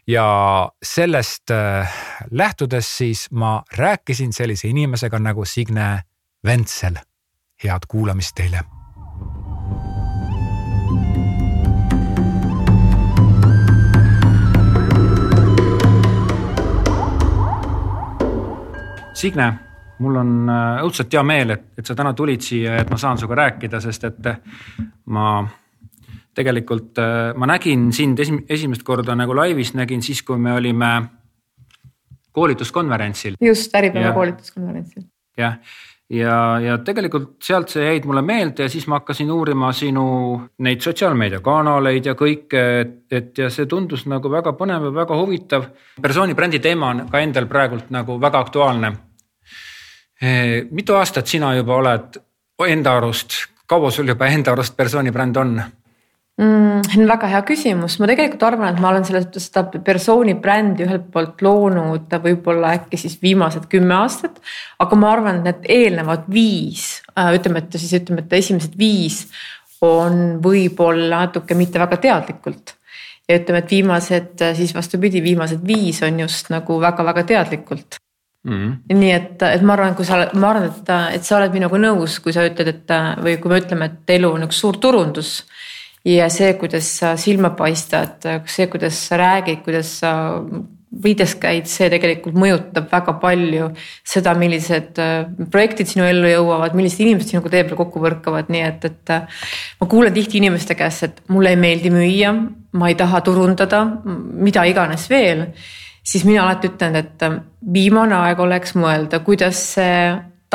ja 0.06 0.70
sellest 0.82 1.50
äh, 1.50 1.94
lähtudes 2.30 2.98
siis 2.98 3.30
ma 3.30 3.62
rääkisin 3.76 4.32
sellise 4.32 4.68
inimesega 4.68 5.18
nagu 5.18 5.44
Signe 5.44 6.00
Ventsel. 6.44 6.94
head 7.64 7.80
kuulamist 7.88 8.34
teile. 8.34 8.60
Signe, 19.14 19.52
mul 19.98 20.16
on 20.16 20.50
äh, 20.50 20.82
õudselt 20.84 21.12
hea 21.12 21.22
meel, 21.22 21.50
et, 21.50 21.70
et 21.78 21.86
sa 21.86 21.94
täna 21.96 22.12
tulid 22.12 22.44
siia 22.44 22.76
et 22.76 22.90
ma 22.90 22.98
saan 23.00 23.18
sinuga 23.18 23.34
rääkida, 23.34 23.80
sest 23.80 24.04
et 24.04 24.28
ma 25.06 25.48
tegelikult 26.37 27.01
äh, 27.01 27.33
ma 27.37 27.49
nägin 27.49 27.90
sind 27.96 28.20
esimest 28.20 28.85
korda 28.87 29.16
nagu 29.16 29.37
laivis 29.37 29.75
nägin 29.75 30.03
siis, 30.05 30.22
kui 30.22 30.38
me 30.38 30.53
olime 30.53 30.92
koolituskonverentsil. 32.37 33.37
just, 33.40 33.75
Äripäeva 33.75 34.12
koolituskonverentsil. 34.12 35.03
jah, 35.38 35.57
ja, 36.11 36.37
ja 36.61 36.77
tegelikult 36.85 37.37
sealt 37.44 37.72
see 37.72 37.87
jäid 37.87 38.05
mulle 38.09 38.22
meelde 38.22 38.66
ja 38.66 38.72
siis 38.72 38.87
ma 38.87 39.01
hakkasin 39.01 39.31
uurima 39.33 39.72
sinu 39.77 40.05
neid 40.66 40.85
sotsiaalmeediakanaleid 40.85 42.11
ja 42.11 42.14
kõike, 42.18 42.64
et, 42.83 43.01
et 43.11 43.40
ja 43.40 43.49
see 43.53 43.66
tundus 43.70 44.05
nagu 44.11 44.31
väga 44.33 44.53
põnev 44.59 44.90
ja 44.90 44.94
väga 45.01 45.18
huvitav. 45.22 45.70
persooni 46.03 46.37
brändi 46.37 46.61
teema 46.61 46.92
on 46.92 47.07
ka 47.11 47.25
endal 47.25 47.49
praegult 47.49 47.90
nagu 47.90 48.20
väga 48.20 48.44
aktuaalne. 48.44 48.92
mitu 50.70 50.94
aastat 50.94 51.27
sina 51.27 51.55
juba 51.57 51.75
oled 51.77 52.20
enda 52.68 52.96
arust, 52.96 53.35
kaua 53.66 53.90
sul 53.90 54.09
juba 54.09 54.27
enda 54.27 54.53
arust 54.53 54.77
persooni 54.77 55.12
bränd 55.12 55.37
on? 55.37 55.61
Mm,? 56.40 57.09
väga 57.09 57.31
hea 57.33 57.42
küsimus, 57.49 57.99
ma 58.01 58.09
tegelikult 58.11 58.44
arvan, 58.46 58.75
et 58.75 58.81
ma 58.83 58.90
olen 58.92 59.05
selles 59.09 59.27
suhtes 59.27 59.49
seda 59.49 59.83
persooni 59.85 60.37
brändi 60.40 60.87
ühelt 60.87 61.11
poolt 61.12 61.42
loonud 61.44 62.16
võib-olla 62.22 62.75
äkki 62.79 63.01
siis 63.01 63.18
viimased 63.22 63.68
kümme 63.72 63.96
aastat. 63.99 64.40
aga 64.79 65.01
ma 65.01 65.12
arvan, 65.12 65.40
et 65.40 65.51
need 65.51 65.68
eelnevad 65.81 66.31
viis, 66.33 67.03
äh, 67.16 67.35
ütleme, 67.37 67.64
et 67.64 67.79
siis 67.79 67.94
ütleme, 68.01 68.25
et 68.25 68.40
esimesed 68.40 68.77
viis 68.79 69.27
on 69.85 70.40
võib-olla 70.42 71.27
natuke 71.27 71.55
mitte 71.55 71.81
väga 71.83 72.01
teadlikult 72.01 72.77
ja 73.29 73.38
ütleme, 73.40 73.62
et 73.62 73.70
viimased 73.70 74.49
siis 74.57 74.75
vastupidi, 74.75 75.22
viimased 75.22 75.64
viis 75.66 76.03
on 76.07 76.20
just 76.25 76.51
nagu 76.53 76.81
väga-väga 76.81 77.25
teadlikult 77.27 77.99
mm. 78.46 78.53
-hmm. 78.53 78.99
nii 79.01 79.12
et, 79.12 79.42
et 79.42 79.62
ma 79.62 79.72
arvan, 79.72 79.94
kui 79.94 80.05
sa, 80.05 80.27
ma 80.35 80.51
arvan, 80.51 80.70
et, 80.70 80.92
et 81.18 81.25
sa 81.25 81.38
oled 81.40 81.53
minuga 81.53 81.79
nõus, 81.79 82.20
kui 82.22 82.33
sa 82.33 82.46
ütled, 82.46 82.68
et 82.68 82.96
või 83.22 83.38
kui 83.40 83.53
me 83.53 83.61
ütleme, 83.61 83.90
et 83.90 84.16
elu 84.18 84.33
on 84.33 84.46
üks 84.49 84.61
suur 84.62 84.79
turundus 84.79 85.44
ja 86.06 86.30
see, 86.30 86.54
kuidas 86.60 86.88
sa 87.00 87.16
silma 87.18 87.50
paistad, 87.58 88.24
see, 88.46 88.68
kuidas 88.70 88.98
sa 89.08 89.18
räägid, 89.20 89.62
kuidas 89.66 89.98
sa 90.00 90.12
viides 91.02 91.34
käid, 91.40 91.66
see 91.68 91.88
tegelikult 91.92 92.36
mõjutab 92.38 92.86
väga 92.90 93.16
palju 93.20 93.70
seda, 94.06 94.32
millised 94.38 95.00
äh, 95.02 95.26
projektid 95.52 95.90
sinu 95.90 96.06
ellu 96.06 96.30
jõuavad, 96.30 96.76
millised 96.78 97.02
inimesed 97.04 97.34
sinuga 97.34 97.52
tee 97.52 97.64
peal 97.66 97.80
kokku 97.80 98.02
põrkavad, 98.02 98.52
nii 98.52 98.62
et, 98.64 98.86
et. 98.88 99.12
Äh, 99.12 99.42
ma 99.80 99.88
kuulen 99.90 100.14
tihti 100.14 100.40
inimeste 100.40 100.76
käest, 100.78 101.08
et 101.08 101.18
mulle 101.32 101.52
ei 101.52 101.60
meeldi 101.60 101.92
müüa, 101.92 102.32
ma 102.78 102.92
ei 102.92 102.96
taha 102.98 103.20
turundada, 103.26 103.82
mida 104.06 104.64
iganes 104.68 105.10
veel. 105.10 105.48
siis 106.06 106.22
mina 106.24 106.44
alati 106.44 106.70
ütlen, 106.70 106.96
et 107.02 107.26
äh, 107.26 107.40
viimane 107.74 108.14
aeg 108.22 108.40
oleks 108.40 108.76
mõelda, 108.78 109.20
kuidas 109.26 109.58
see 109.74 110.00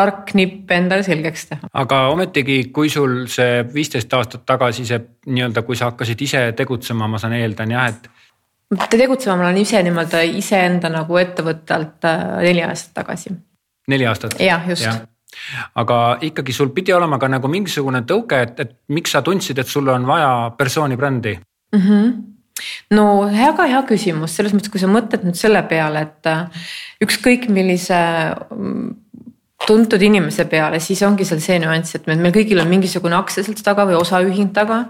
tark 0.01 0.33
nipp 0.37 0.71
endale 0.75 1.05
selgeks 1.07 1.45
teha. 1.51 1.69
aga 1.83 2.01
ometigi, 2.13 2.63
kui 2.75 2.89
sul 2.93 3.27
see 3.31 3.61
viisteist 3.73 4.13
aastat 4.17 4.45
tagasi 4.49 4.87
see 4.89 4.99
nii-öelda, 5.29 5.65
kui 5.67 5.77
sa 5.79 5.91
hakkasid 5.91 6.25
ise 6.27 6.43
tegutsema, 6.57 7.07
ma 7.07 7.21
saan 7.21 7.37
eeldan 7.37 7.75
jah, 7.75 7.93
et. 7.93 8.09
tegutsema 8.89 9.37
ma 9.37 9.47
olen 9.49 9.61
ise 9.61 9.83
nii-öelda 9.85 10.25
iseenda 10.41 10.91
nagu 10.93 11.21
ettevõttelt 11.21 12.09
äh, 12.09 12.27
neli 12.47 12.65
aastat 12.67 12.97
tagasi. 13.03 13.37
neli 13.93 14.09
aastat? 14.09 14.39
jah, 14.41 14.67
just 14.69 14.89
ja 14.89 14.99
aga 15.79 16.17
ikkagi 16.27 16.53
sul 16.53 16.73
pidi 16.75 16.93
olema 16.93 17.19
ka 17.19 17.29
nagu 17.31 17.47
mingisugune 17.47 18.03
tõuge, 18.07 18.41
et, 18.45 18.59
et 18.59 18.73
miks 18.91 19.13
sa 19.15 19.21
tundsid, 19.25 19.61
et 19.61 19.69
sul 19.69 19.87
on 19.87 20.03
vaja 20.07 20.51
persooni 20.57 20.99
brändi 20.99 21.37
mm? 21.37 21.79
-hmm 21.87 22.11
no 22.91 23.05
väga 23.31 23.65
hea 23.69 23.81
küsimus, 23.89 24.35
selles 24.35 24.53
mõttes, 24.53 24.71
kui 24.71 24.81
sa 24.81 24.89
mõtled 24.91 25.23
nüüd 25.25 25.37
selle 25.39 25.63
peale, 25.69 26.05
et 26.07 26.29
äh, 26.29 26.67
ükskõik 27.03 27.47
millise 27.49 27.99
tuntud 29.67 30.02
inimese 30.02 30.47
peale, 30.50 30.80
siis 30.82 31.02
ongi 31.06 31.26
seal 31.28 31.41
see 31.43 31.60
nüanss, 31.62 31.95
et 31.97 32.10
meil 32.10 32.34
kõigil 32.34 32.62
on 32.62 32.69
mingisugune 32.71 33.17
aktsiaselts 33.19 33.65
taga 33.65 33.86
või 33.89 34.00
osaühing 34.00 34.52
taga. 34.56 34.86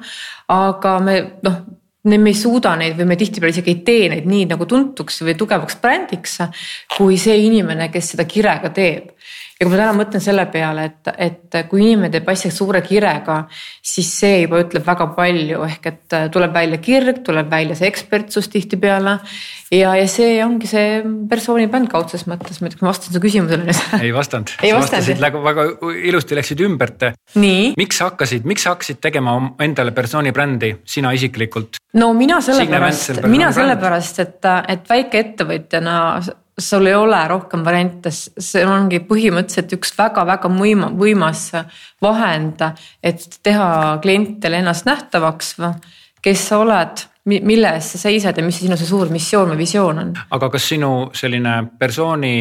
aga 0.51 0.97
me 0.99 1.17
noh, 1.43 1.61
me 2.03 2.17
ei 2.31 2.37
suuda 2.37 2.73
neid 2.79 2.97
või 2.97 3.11
me 3.11 3.17
tihtipeale 3.19 3.53
isegi 3.53 3.75
ei 3.75 3.81
tee 3.85 4.09
neid 4.09 4.25
nii 4.29 4.47
nagu 4.49 4.65
tuntuks 4.65 5.21
või 5.21 5.35
tugevaks 5.37 5.77
brändiks, 5.81 6.39
kui 6.97 7.17
see 7.21 7.37
inimene, 7.45 7.91
kes 7.93 8.15
seda 8.15 8.25
kirega 8.25 8.71
teeb 8.73 9.11
ja 9.61 9.67
kui 9.67 9.75
ma 9.75 9.77
täna 9.77 9.93
mõtlen 9.93 10.23
selle 10.23 10.47
peale, 10.49 10.87
et, 10.89 11.09
et 11.21 11.57
kui 11.69 11.83
inimene 11.83 12.09
teeb 12.13 12.29
asja 12.33 12.49
suure 12.53 12.81
kirega, 12.81 13.43
siis 13.85 14.09
see 14.23 14.39
juba 14.41 14.63
ütleb 14.63 14.85
väga 14.87 15.05
palju, 15.13 15.61
ehk 15.67 15.89
et 15.91 16.15
tuleb 16.33 16.55
välja 16.55 16.79
kirg, 16.81 17.21
tuleb 17.27 17.51
välja 17.51 17.77
see 17.77 17.91
ekspertsus 17.91 18.49
tihtipeale. 18.49 19.19
ja, 19.71 19.93
ja 19.99 20.07
see 20.09 20.41
ongi 20.43 20.67
see 20.67 21.03
persooni 21.29 21.69
bänd 21.71 21.91
kaudses 21.93 22.25
mõttes, 22.29 22.57
ma 22.63 22.71
kas 22.73 22.81
ma 22.81 22.89
vastasin 22.89 23.15
su 23.15 23.21
küsimusele 23.21 23.69
nüüd. 23.69 23.83
ei 24.07 24.11
vastanud 24.15 24.55
ei 24.65 24.73
sa 24.73 24.81
vastasid 24.81 25.21
nagu 25.21 25.43
väga 25.45 25.67
ilusti 26.09 26.41
läksid 26.41 26.65
ümbert. 26.65 27.11
miks 27.37 28.01
sa 28.01 28.09
hakkasid, 28.09 28.49
miks 28.49 28.65
sa 28.65 28.73
hakkasid 28.73 29.01
tegema 29.03 29.37
endale 29.61 29.93
persooni 29.93 30.33
brändi, 30.33 30.73
sina 30.85 31.13
isiklikult? 31.13 31.77
no 32.01 32.13
mina 32.17 32.41
sellepärast 32.41 33.27
mina 33.29 33.53
sellepärast, 33.53 34.23
et, 34.25 34.53
et 34.73 34.89
väikeettevõtjana 34.89 35.97
sul 36.57 36.85
ei 36.85 36.95
ole 36.95 37.21
rohkem 37.27 37.63
variante, 37.65 38.11
see 38.11 38.65
ongi 38.67 39.01
põhimõtteliselt 39.07 39.77
üks 39.77 39.93
väga-väga 39.97 40.51
võima-, 40.51 40.91
võimas 40.97 41.47
vahend, 42.01 42.63
et 43.03 43.39
teha 43.43 43.97
klientidele 44.01 44.61
ennast 44.61 44.85
nähtavaks, 44.89 45.55
kes 46.21 46.47
sa 46.51 46.59
oled, 46.61 47.05
mille 47.25 47.75
eest 47.77 47.95
sa 47.95 48.07
seisad 48.07 48.37
ja 48.37 48.43
mis 48.45 48.59
sinu 48.59 48.77
see 48.77 48.89
suur 48.89 49.09
missioon 49.13 49.53
või 49.53 49.61
visioon 49.61 49.99
on 50.01 50.13
aga 50.33 50.47
kas 50.49 50.71
sinu 50.71 51.11
selline 51.13 51.53
persooni 51.77 52.33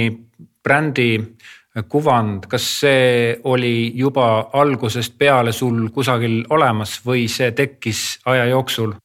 brändi 0.65 1.11
kuvand, 1.89 2.47
kas 2.51 2.65
see 2.81 3.37
oli 3.45 3.93
juba 3.95 4.51
algusest 4.59 5.15
peale 5.19 5.53
sul 5.53 5.89
kusagil 5.95 6.43
olemas 6.51 6.99
või 7.07 7.29
see 7.31 7.53
tekkis 7.57 8.21
aja 8.27 8.49
jooksul? 8.51 8.97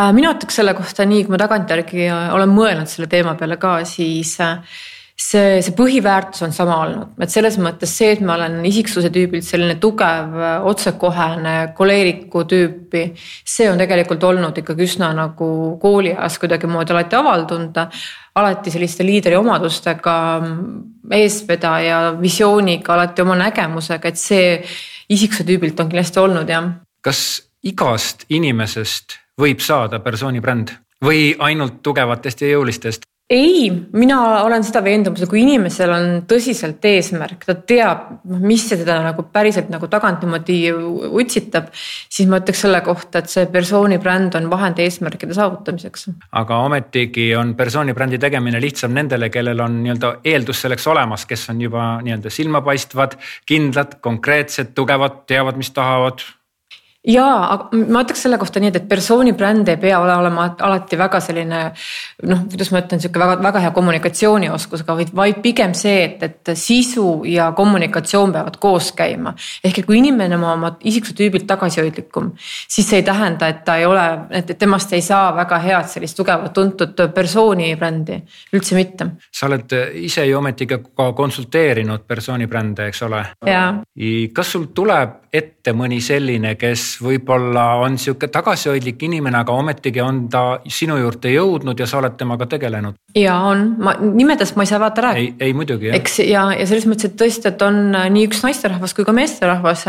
Äh, 0.00 0.12
mina 0.16 0.32
ütleks 0.36 0.56
selle 0.60 0.74
kohta 0.78 1.04
nii, 1.08 1.26
kui 1.26 1.34
ma 1.34 1.40
tagantjärgi 1.42 2.08
olen 2.32 2.52
mõelnud 2.54 2.90
selle 2.90 3.10
teema 3.12 3.36
peale 3.36 3.58
ka, 3.60 3.78
siis 3.88 4.38
äh, 4.40 4.62
see, 5.22 5.60
see 5.64 5.74
põhiväärtus 5.76 6.44
on 6.46 6.54
sama 6.54 6.78
olnud, 6.84 7.12
et 7.22 7.32
selles 7.32 7.58
mõttes 7.62 7.92
see, 7.98 8.12
et 8.14 8.22
ma 8.24 8.36
olen 8.38 8.60
isiksuse 8.68 9.10
tüübilt 9.12 9.46
selline 9.46 9.76
tugev, 9.82 10.34
otsekohene, 10.68 11.54
koleeriku 11.76 12.44
tüüpi. 12.48 13.04
see 13.44 13.68
on 13.70 13.80
tegelikult 13.80 14.24
olnud 14.24 14.58
ikkagi 14.62 14.86
üsna 14.88 15.12
nagu 15.16 15.48
kooliajas 15.82 16.38
kuidagimoodi 16.42 16.94
alati 16.96 17.18
avaldunud. 17.18 17.80
alati 18.34 18.70
selliste 18.72 19.04
liidri 19.04 19.36
omadustega, 19.36 20.16
eestvedaja 21.12 22.16
visiooniga, 22.20 22.94
alati 22.94 23.22
oma 23.22 23.36
nägemusega, 23.36 24.08
et 24.08 24.16
see 24.16 24.62
isiksuse 25.08 25.44
tüübilt 25.44 25.80
on 25.80 25.92
kindlasti 25.92 26.20
olnud 26.20 26.48
jah 26.48 26.70
kas 27.02 27.42
igast 27.66 28.24
inimesest 28.30 29.21
võib 29.42 29.62
saada 29.64 30.00
persooni 30.04 30.40
bränd 30.40 30.76
või 31.02 31.32
ainult 31.42 31.82
tugevatest 31.82 32.44
ja 32.44 32.54
jõulistest? 32.54 33.08
ei, 33.32 33.70
mina 33.92 34.18
olen 34.44 34.64
seda 34.66 34.82
veendumusel, 34.84 35.28
kui 35.30 35.40
inimesel 35.40 35.92
on 35.94 36.06
tõsiselt 36.28 36.84
eesmärk, 36.84 37.46
ta 37.48 37.54
teab, 37.68 38.08
mis 38.42 38.66
teda 38.68 38.98
nagu 39.06 39.24
päriselt 39.32 39.70
nagu 39.72 39.88
tagant 39.88 40.24
niimoodi 40.24 40.58
utsitab. 41.22 41.70
siis 41.72 42.28
ma 42.28 42.42
ütleks 42.42 42.64
selle 42.66 42.82
kohta, 42.84 43.22
et 43.22 43.32
see 43.32 43.46
persooni 43.52 43.98
bränd 44.02 44.36
on 44.36 44.50
vahend 44.52 44.82
eesmärkide 44.84 45.36
saavutamiseks. 45.38 46.08
aga 46.42 46.60
ometigi 46.66 47.30
on 47.38 47.54
persooni 47.56 47.96
brändi 47.96 48.20
tegemine 48.20 48.60
lihtsam 48.60 48.92
nendele, 48.92 49.30
kellel 49.32 49.64
on 49.64 49.80
nii-öelda 49.86 50.12
eeldus 50.34 50.60
selleks 50.66 50.86
olemas, 50.92 51.24
kes 51.26 51.48
on 51.54 51.64
juba 51.64 51.88
nii-öelda 52.04 52.30
silmapaistvad, 52.30 53.16
kindlad, 53.48 53.98
konkreetsed, 54.04 54.74
tugevad, 54.76 55.24
teavad, 55.30 55.56
mis 55.56 55.72
tahavad 55.72 56.26
ja, 57.08 57.26
aga 57.26 57.82
ma 57.90 58.02
ütleks 58.04 58.22
selle 58.22 58.38
kohta 58.38 58.60
nii, 58.62 58.70
et, 58.70 58.76
et 58.82 58.88
persooni 58.88 59.32
bränd 59.34 59.68
ei 59.72 59.78
pea 59.80 59.98
olema 59.98 60.44
alati 60.62 60.98
väga 60.98 61.18
selline 61.22 61.62
noh, 62.30 62.42
kuidas 62.50 62.70
ma 62.70 62.82
ütlen, 62.82 63.02
sihuke 63.02 63.18
väga-väga 63.18 63.62
hea 63.64 63.72
kommunikatsioonioskusega, 63.74 64.94
vaid, 65.00 65.10
vaid 65.18 65.40
pigem 65.42 65.74
see, 65.74 66.04
et, 66.06 66.22
et 66.22 66.52
sisu 66.58 67.24
ja 67.26 67.50
kommunikatsioon 67.58 68.34
peavad 68.36 68.58
koos 68.62 68.92
käima. 68.98 69.34
ehk 69.64 69.82
et 69.82 69.88
kui 69.88 69.98
inimene 69.98 70.38
on 70.38 70.46
oma 70.52 70.72
isiksuse 70.78 71.16
tüübilt 71.18 71.48
tagasihoidlikum, 71.50 72.30
siis 72.38 72.86
see 72.88 73.02
ei 73.02 73.06
tähenda, 73.06 73.50
et 73.50 73.64
ta 73.66 73.76
ei 73.82 73.86
ole, 73.86 74.06
et 74.30 74.54
temast 74.58 74.94
ei 74.94 75.02
saa 75.02 75.32
väga 75.36 75.58
head 75.64 75.90
sellist 75.90 76.16
tugevat 76.16 76.54
tuntud 76.54 77.02
persooni 77.14 77.74
brändi, 77.76 78.20
üldse 78.54 78.78
mitte. 78.78 79.08
sa 79.32 79.48
oled 79.50 79.74
ise 80.06 80.28
ju 80.28 80.38
ometigi 80.38 80.78
ka 80.94 81.10
konsulteerinud 81.18 82.06
persooni 82.06 82.46
brände, 82.46 82.86
eks 82.92 83.02
ole? 83.08 83.24
jaa. 83.46 83.74
kas 84.32 84.54
sul 84.54 84.70
tuleb 84.74 85.18
ette 85.32 85.72
mõni 85.72 85.98
selline, 86.04 86.54
kes 86.60 86.91
võib-olla 87.02 87.66
on 87.82 87.98
sihuke 87.98 88.28
tagasihoidlik 88.32 89.02
inimene, 89.08 89.42
aga 89.42 89.52
ometigi 89.52 90.00
on 90.04 90.26
ta 90.32 90.42
sinu 90.68 90.96
juurde 91.00 91.32
jõudnud 91.32 91.78
ja 91.78 91.86
sa 91.88 92.00
oled 92.00 92.16
temaga 92.18 92.46
tegelenud? 92.50 92.98
ja 93.16 93.36
on, 93.48 93.64
ma 93.82 93.94
nimedest 94.00 94.56
ma 94.56 94.64
ei 94.64 94.70
saa 94.70 94.80
vaata 94.80 95.06
rääkida. 95.08 95.36
ei, 95.40 95.48
ei 95.48 95.56
muidugi 95.56 95.90
eks 95.92 96.18
ja, 96.24 96.46
ja 96.56 96.66
selles 96.68 96.86
mõttes, 96.88 97.10
et 97.10 97.16
tõesti, 97.20 97.48
et 97.50 97.62
on 97.64 97.80
nii 97.92 98.26
üks 98.28 98.42
naisterahvas 98.44 98.94
kui 98.96 99.06
ka 99.08 99.14
meesterahvas, 99.16 99.84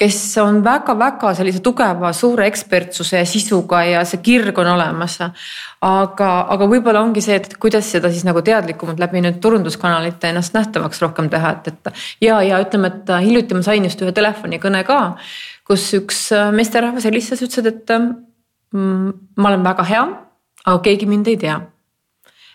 kes 0.00 0.18
on 0.42 0.60
väga-väga 0.64 1.34
sellise 1.38 1.62
tugeva, 1.64 2.12
suure 2.16 2.46
ekspertsuse 2.50 3.20
ja 3.20 3.28
sisuga 3.28 3.82
ja 3.88 4.04
see 4.08 4.22
kirg 4.24 4.58
on 4.60 4.72
olemas. 4.74 5.18
aga, 5.80 6.30
aga 6.52 6.68
võib-olla 6.68 7.00
ongi 7.00 7.22
see, 7.24 7.38
et 7.40 7.56
kuidas 7.60 7.88
seda 7.90 8.10
siis 8.12 8.26
nagu 8.28 8.42
teadlikumalt 8.44 9.00
läbi 9.00 9.22
nüüd 9.24 9.40
turunduskanalite 9.40 10.28
ennast 10.28 10.54
nähtavaks 10.56 11.00
rohkem 11.02 11.30
teha, 11.32 11.54
et, 11.56 11.72
et. 11.72 12.02
ja, 12.20 12.42
ja 12.44 12.60
ütleme, 12.60 12.92
et 12.92 13.14
hiljuti 13.24 13.56
ma 13.56 13.64
sain 13.64 13.88
just 13.88 14.02
ühe 14.04 14.12
telefonikõne 14.16 14.84
ka, 14.84 15.00
kus 15.70 15.86
üks 15.94 16.24
meesterahvas 16.56 17.06
helistas, 17.06 17.42
ütles, 17.46 17.70
et 17.70 17.92
mm, 17.94 19.12
ma 19.38 19.52
olen 19.52 19.62
väga 19.66 19.86
hea, 19.86 20.06
aga 20.66 20.80
keegi 20.82 21.06
mind 21.06 21.30
ei 21.30 21.38
tea 21.40 21.60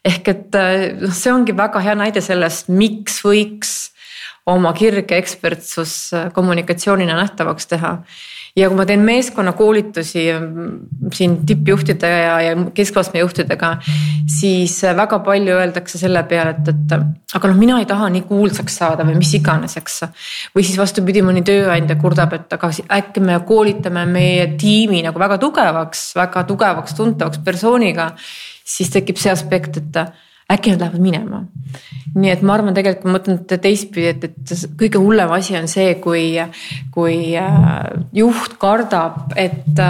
ehk 0.05 0.29
et 0.29 0.57
noh, 1.01 1.13
see 1.15 1.33
ongi 1.33 1.55
väga 1.57 1.81
hea 1.81 1.95
näide 1.97 2.21
sellest, 2.23 2.69
miks 2.69 3.21
võiks 3.25 3.73
oma 4.49 4.71
kirge 4.77 5.17
ekspertsus 5.17 5.95
kommunikatsioonina 6.35 7.15
nähtavaks 7.17 7.71
teha. 7.71 7.95
Ja 8.55 8.69
kui 8.69 8.77
ma 8.77 8.85
teen 8.87 9.03
meeskonnakoolitusi 9.03 10.23
siin 11.13 11.35
tippjuhtide 11.47 12.09
ja, 12.09 12.35
ja 12.41 12.55
keskastme 12.75 13.19
juhtidega, 13.19 13.73
siis 14.31 14.77
väga 14.95 15.19
palju 15.25 15.57
öeldakse 15.59 15.99
selle 15.99 16.23
peale, 16.29 16.55
et, 16.55 16.71
et 16.71 17.35
aga 17.35 17.51
noh, 17.51 17.59
mina 17.59 17.81
ei 17.81 17.89
taha 17.89 18.07
nii 18.13 18.23
kuulsaks 18.29 18.79
saada 18.79 19.05
või 19.07 19.19
mis 19.19 19.33
iganes, 19.35 19.75
eks. 19.81 20.01
või 20.55 20.63
siis 20.63 20.79
vastupidi, 20.79 21.23
mõni 21.25 21.43
tööandja 21.45 21.99
kurdab, 21.99 22.33
et 22.37 22.55
aga 22.55 22.71
äkki 22.99 23.23
me 23.23 23.37
koolitame 23.47 24.07
meie 24.09 24.49
tiimi 24.59 25.03
nagu 25.05 25.19
väga 25.19 25.39
tugevaks, 25.43 26.07
väga 26.15 26.45
tugevaks, 26.47 26.95
tuntavaks 26.95 27.43
persooniga 27.43 28.13
siis 28.65 28.89
tekib 28.93 29.19
see 29.21 29.33
aspekt, 29.33 29.77
et 29.81 29.99
äkki 30.51 30.71
nad 30.71 30.79
lähevad 30.79 31.01
minema. 31.01 31.43
nii 32.15 32.29
et 32.31 32.43
ma 32.47 32.53
arvan, 32.55 32.71
tegelikult 32.71 33.09
ma 33.09 33.17
mõtlen 33.17 33.39
teistpidi, 33.59 34.05
et, 34.13 34.23
et 34.23 34.51
kõige 34.79 34.99
hullem 35.03 35.31
asi 35.35 35.57
on 35.59 35.65
see, 35.67 35.97
kui, 35.99 36.37
kui 36.95 37.17
juht 38.15 38.55
kardab, 38.61 39.33
et 39.35 39.81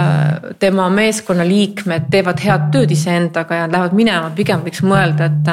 tema 0.58 0.88
meeskonna 0.90 1.46
liikmed 1.46 2.08
teevad 2.10 2.42
head 2.42 2.70
tööd 2.74 2.94
iseendaga 2.96 3.60
ja 3.60 3.68
lähevad 3.70 3.94
minema, 3.94 4.32
pigem 4.34 4.64
võiks 4.66 4.82
mõelda, 4.82 5.30
et 5.30 5.52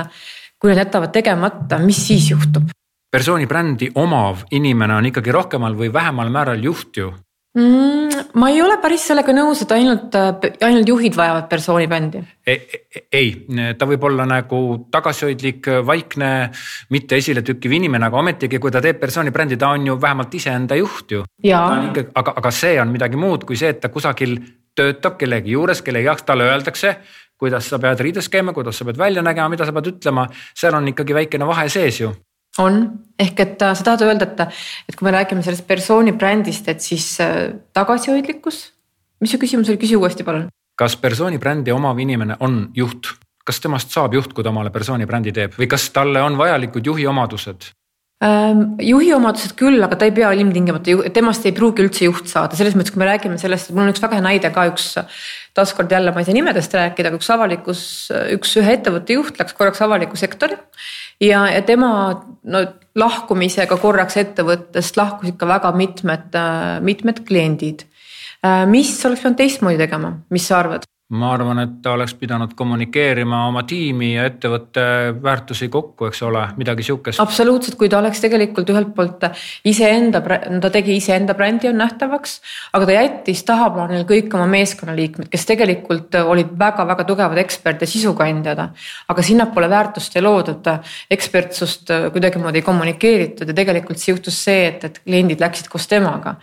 kui 0.58 0.72
nad 0.72 0.82
jätavad 0.82 1.14
tegemata, 1.14 1.78
mis 1.84 2.00
siis 2.08 2.32
juhtub? 2.32 2.72
persooni 3.14 3.46
brändi 3.46 3.92
omav 3.94 4.48
inimene 4.58 4.96
on 4.98 5.06
ikkagi 5.12 5.32
rohkemal 5.36 5.76
või 5.78 5.92
vähemal 5.94 6.32
määral 6.34 6.64
juht 6.66 6.98
ju 6.98 7.12
mm,? 7.58 8.24
ma 8.40 8.50
ei 8.50 8.62
ole 8.62 8.78
päris 8.82 9.06
sellega 9.10 9.34
nõus, 9.36 9.64
et 9.64 9.72
ainult, 9.76 10.16
ainult 10.66 10.90
juhid 10.90 11.18
vajavad 11.18 11.48
persooni 11.52 11.88
bändi. 11.92 12.24
ei, 12.48 13.30
ta 13.78 13.88
võib 13.90 14.08
olla 14.10 14.26
nagu 14.30 14.62
tagasihoidlik, 14.92 15.70
vaikne, 15.86 16.32
mitte 16.94 17.20
esiletükkiv 17.22 17.78
inimene, 17.80 18.10
aga 18.10 18.22
ometigi, 18.24 18.60
kui 18.60 18.74
ta 18.74 18.82
teeb 18.84 19.00
persooni 19.02 19.32
brändi, 19.32 19.58
ta 19.58 19.74
on 19.76 19.88
ju 19.92 20.00
vähemalt 20.02 20.34
iseenda 20.34 20.78
juht 20.80 21.18
ju. 21.18 21.24
aga, 22.16 22.36
aga 22.44 22.52
see 22.52 22.80
on 22.82 22.94
midagi 22.94 23.20
muud 23.20 23.48
kui 23.48 23.60
see, 23.60 23.74
et 23.76 23.82
ta 23.84 23.94
kusagil 23.94 24.40
töötab 24.74 25.20
kellegi 25.20 25.54
juures, 25.54 25.84
kellegi 25.86 26.10
jaoks 26.10 26.26
talle 26.26 26.50
öeldakse 26.50 26.98
kuidas 27.44 27.66
sa 27.68 27.80
pead 27.82 28.00
riides 28.00 28.30
käima, 28.32 28.54
kuidas 28.56 28.78
sa 28.80 28.86
pead 28.88 28.98
välja 28.98 29.22
nägema, 29.26 29.50
mida 29.52 29.66
sa 29.68 29.74
pead 29.76 29.90
ütlema, 29.92 30.30
seal 30.56 30.78
on 30.78 30.88
ikkagi 30.94 31.16
väikene 31.18 31.48
vahe 31.50 31.68
sees 31.70 32.00
ju 32.00 32.14
on, 32.62 32.84
ehk 33.20 33.40
et 33.40 33.64
sa 33.64 33.86
tahad 33.86 34.06
öelda, 34.06 34.28
et, 34.30 34.60
et 34.90 34.98
kui 34.98 35.08
me 35.08 35.14
räägime 35.16 35.44
sellest 35.46 35.66
persooni 35.68 36.14
brändist, 36.18 36.68
et 36.70 36.82
siis 36.82 37.18
tagasihoidlikkus, 37.74 38.64
mis 39.24 39.34
su 39.34 39.40
küsimus 39.42 39.72
oli, 39.72 39.82
küsi 39.82 39.98
uuesti 39.98 40.26
palun. 40.28 40.50
kas 40.78 40.96
persooni 40.98 41.38
brändi 41.38 41.72
omav 41.72 42.00
inimene 42.02 42.38
on 42.42 42.66
juht, 42.76 43.14
kas 43.46 43.60
temast 43.62 43.94
saab 43.94 44.14
juht, 44.18 44.34
kui 44.34 44.44
ta 44.44 44.50
omale 44.50 44.72
persooni 44.74 45.06
brändi 45.06 45.34
teeb 45.36 45.58
või 45.60 45.70
kas 45.70 45.90
talle 45.94 46.22
on 46.22 46.38
vajalikud 46.38 46.86
juhi 46.86 47.08
omadused? 47.08 47.74
Ähm, 48.24 48.78
juhi 48.80 49.10
omadused 49.12 49.52
küll, 49.60 49.82
aga 49.84 49.98
ta 50.00 50.08
ei 50.08 50.14
pea 50.16 50.30
ilmtingimata, 50.38 50.94
temast 51.16 51.44
ei 51.50 51.52
pruugi 51.56 51.84
üldse 51.84 52.06
juht 52.06 52.30
saada, 52.32 52.56
selles 52.56 52.76
mõttes, 52.78 52.94
kui 52.94 53.02
me 53.02 53.08
räägime 53.10 53.36
sellest, 53.42 53.68
et 53.68 53.76
mul 53.76 53.84
on 53.84 53.92
üks 53.92 54.00
väga 54.04 54.16
hea 54.16 54.24
näide 54.24 54.52
ka 54.54 54.64
üks. 54.70 54.94
taaskord 55.54 55.92
jälle 55.92 56.14
ma 56.14 56.22
ei 56.22 56.26
saa 56.26 56.34
nimedest 56.34 56.74
rääkida, 56.74 57.12
aga 57.12 57.20
üks 57.20 57.28
avalikus, 57.34 57.82
üks 58.34 58.56
ühe 58.62 58.78
ettevõtte 58.78 59.18
juht 59.18 59.42
läks 59.42 59.58
korraks 59.58 59.84
avalikku 59.84 60.18
sektori. 60.18 60.56
Ja, 61.22 61.48
ja 61.50 61.62
tema 61.62 61.90
no 62.44 62.64
lahkumisega 62.96 63.78
korraks 63.82 64.18
ettevõttest 64.22 64.98
lahkusid 64.98 65.38
ka 65.40 65.50
väga 65.50 65.72
mitmed, 65.78 66.38
mitmed 66.86 67.24
kliendid. 67.28 67.88
Äh, 68.44 68.66
mis 68.70 68.94
oleks 69.08 69.24
pidanud 69.24 69.40
teistmoodi 69.40 69.80
tegema, 69.80 70.18
mis 70.34 70.48
sa 70.48 70.60
arvad? 70.60 70.88
Ma 71.14 71.34
arvan, 71.36 71.60
et 71.62 71.74
ta 71.84 71.94
oleks 71.94 72.16
pidanud 72.18 72.54
kommunikeerima 72.58 73.44
oma 73.48 73.64
tiimi 73.70 74.14
ja 74.16 74.26
ettevõtte 74.30 74.84
väärtusi 75.24 75.70
kokku, 75.74 76.08
eks 76.10 76.24
ole, 76.26 76.42
midagi 76.58 76.86
sihukest. 76.88 77.22
absoluutselt, 77.22 77.78
kui 77.78 77.90
ta 77.90 78.00
oleks 78.00 78.22
tegelikult 78.24 78.70
ühelt 78.74 78.94
poolt 78.96 79.28
iseenda, 79.70 80.22
ta 80.24 80.72
tegi 80.74 80.98
iseenda 80.98 81.36
brändi 81.38 81.70
on 81.70 81.78
nähtavaks, 81.82 82.36
aga 82.74 82.90
ta 82.90 82.98
jättis 82.98 83.44
tahaplaanile 83.48 84.08
kõik 84.10 84.34
oma 84.34 84.48
meeskonnaliikmed, 84.56 85.30
kes 85.34 85.48
tegelikult 85.50 86.18
olid 86.24 86.54
väga-väga 86.60 87.08
tugevad 87.10 87.42
ekspert 87.44 87.86
ja 87.86 87.90
sisukandjad. 87.90 88.64
aga 89.08 89.22
sinnapoole 89.24 89.70
väärtust 89.70 90.16
ei 90.16 90.22
loodud, 90.22 90.68
ekspertsust 91.12 91.92
kuidagimoodi 92.14 92.62
ei 92.62 92.66
kommunikeeritud 92.66 93.48
ja 93.48 93.54
tegelikult 93.54 93.98
siis 94.02 94.16
juhtus 94.16 94.44
see, 94.44 94.68
et, 94.68 94.84
et 94.84 95.04
kliendid 95.04 95.42
läksid 95.42 95.70
koos 95.70 95.88
temaga 95.88 96.38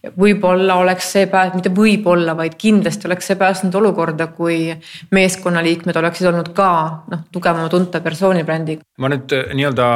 võib-olla 0.00 0.78
oleks 0.80 1.10
see 1.14 1.26
pääs-, 1.30 1.52
mitte 1.54 1.72
võib-olla, 1.74 2.34
vaid 2.36 2.56
kindlasti 2.60 3.08
oleks 3.08 3.28
see 3.30 3.38
päästnud 3.40 3.74
olukorda, 3.80 4.30
kui 4.32 4.70
meeskonnaliikmed 5.12 5.96
oleksid 6.00 6.30
olnud 6.30 6.52
ka 6.56 6.70
noh, 7.10 7.24
tugevama 7.32 7.68
tunta 7.72 8.00
persooni 8.04 8.44
brändiga. 8.48 8.84
ma 9.00 9.10
nüüd 9.12 9.32
äh, 9.36 9.52
nii-öelda 9.56 9.86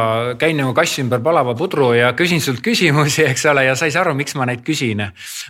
käin 0.40 0.58
nagu 0.60 0.74
kass 0.76 1.00
ümber 1.00 1.22
palava 1.24 1.54
pudru 1.56 1.92
ja 1.96 2.12
küsin 2.16 2.42
sult 2.44 2.60
küsimusi, 2.64 3.24
eks 3.30 3.46
ole, 3.52 3.64
ja 3.68 3.76
sa 3.78 3.88
ei 3.88 3.94
saa 3.94 4.04
aru, 4.04 4.14
miks 4.18 4.36
ma 4.36 4.48
neid 4.48 4.64
küsin. 4.66 5.00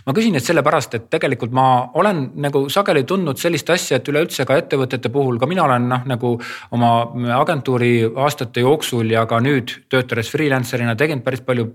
ma 0.05 0.15
küsin 0.15 0.35
neid 0.35 0.47
sellepärast, 0.47 0.95
et 0.95 1.09
tegelikult 1.11 1.55
ma 1.55 1.67
olen 1.93 2.29
nagu 2.45 2.65
sageli 2.71 3.03
tundnud 3.03 3.41
sellist 3.41 3.69
asja, 3.69 3.99
et 3.99 4.11
üleüldse 4.11 4.47
ka 4.47 4.59
ettevõtete 4.61 5.11
puhul, 5.11 5.39
ka 5.39 5.49
mina 5.51 5.65
olen 5.67 5.89
noh, 5.91 6.05
nagu 6.07 6.35
oma 6.71 6.93
agentuuri 7.41 7.97
aastate 8.15 8.63
jooksul 8.63 9.11
ja 9.11 9.25
ka 9.27 9.41
nüüd 9.43 9.81
töötades 9.91 10.31
freelancer'ina 10.31 10.95
tegelenud 10.95 11.25
päris 11.27 11.43
palju 11.43 11.67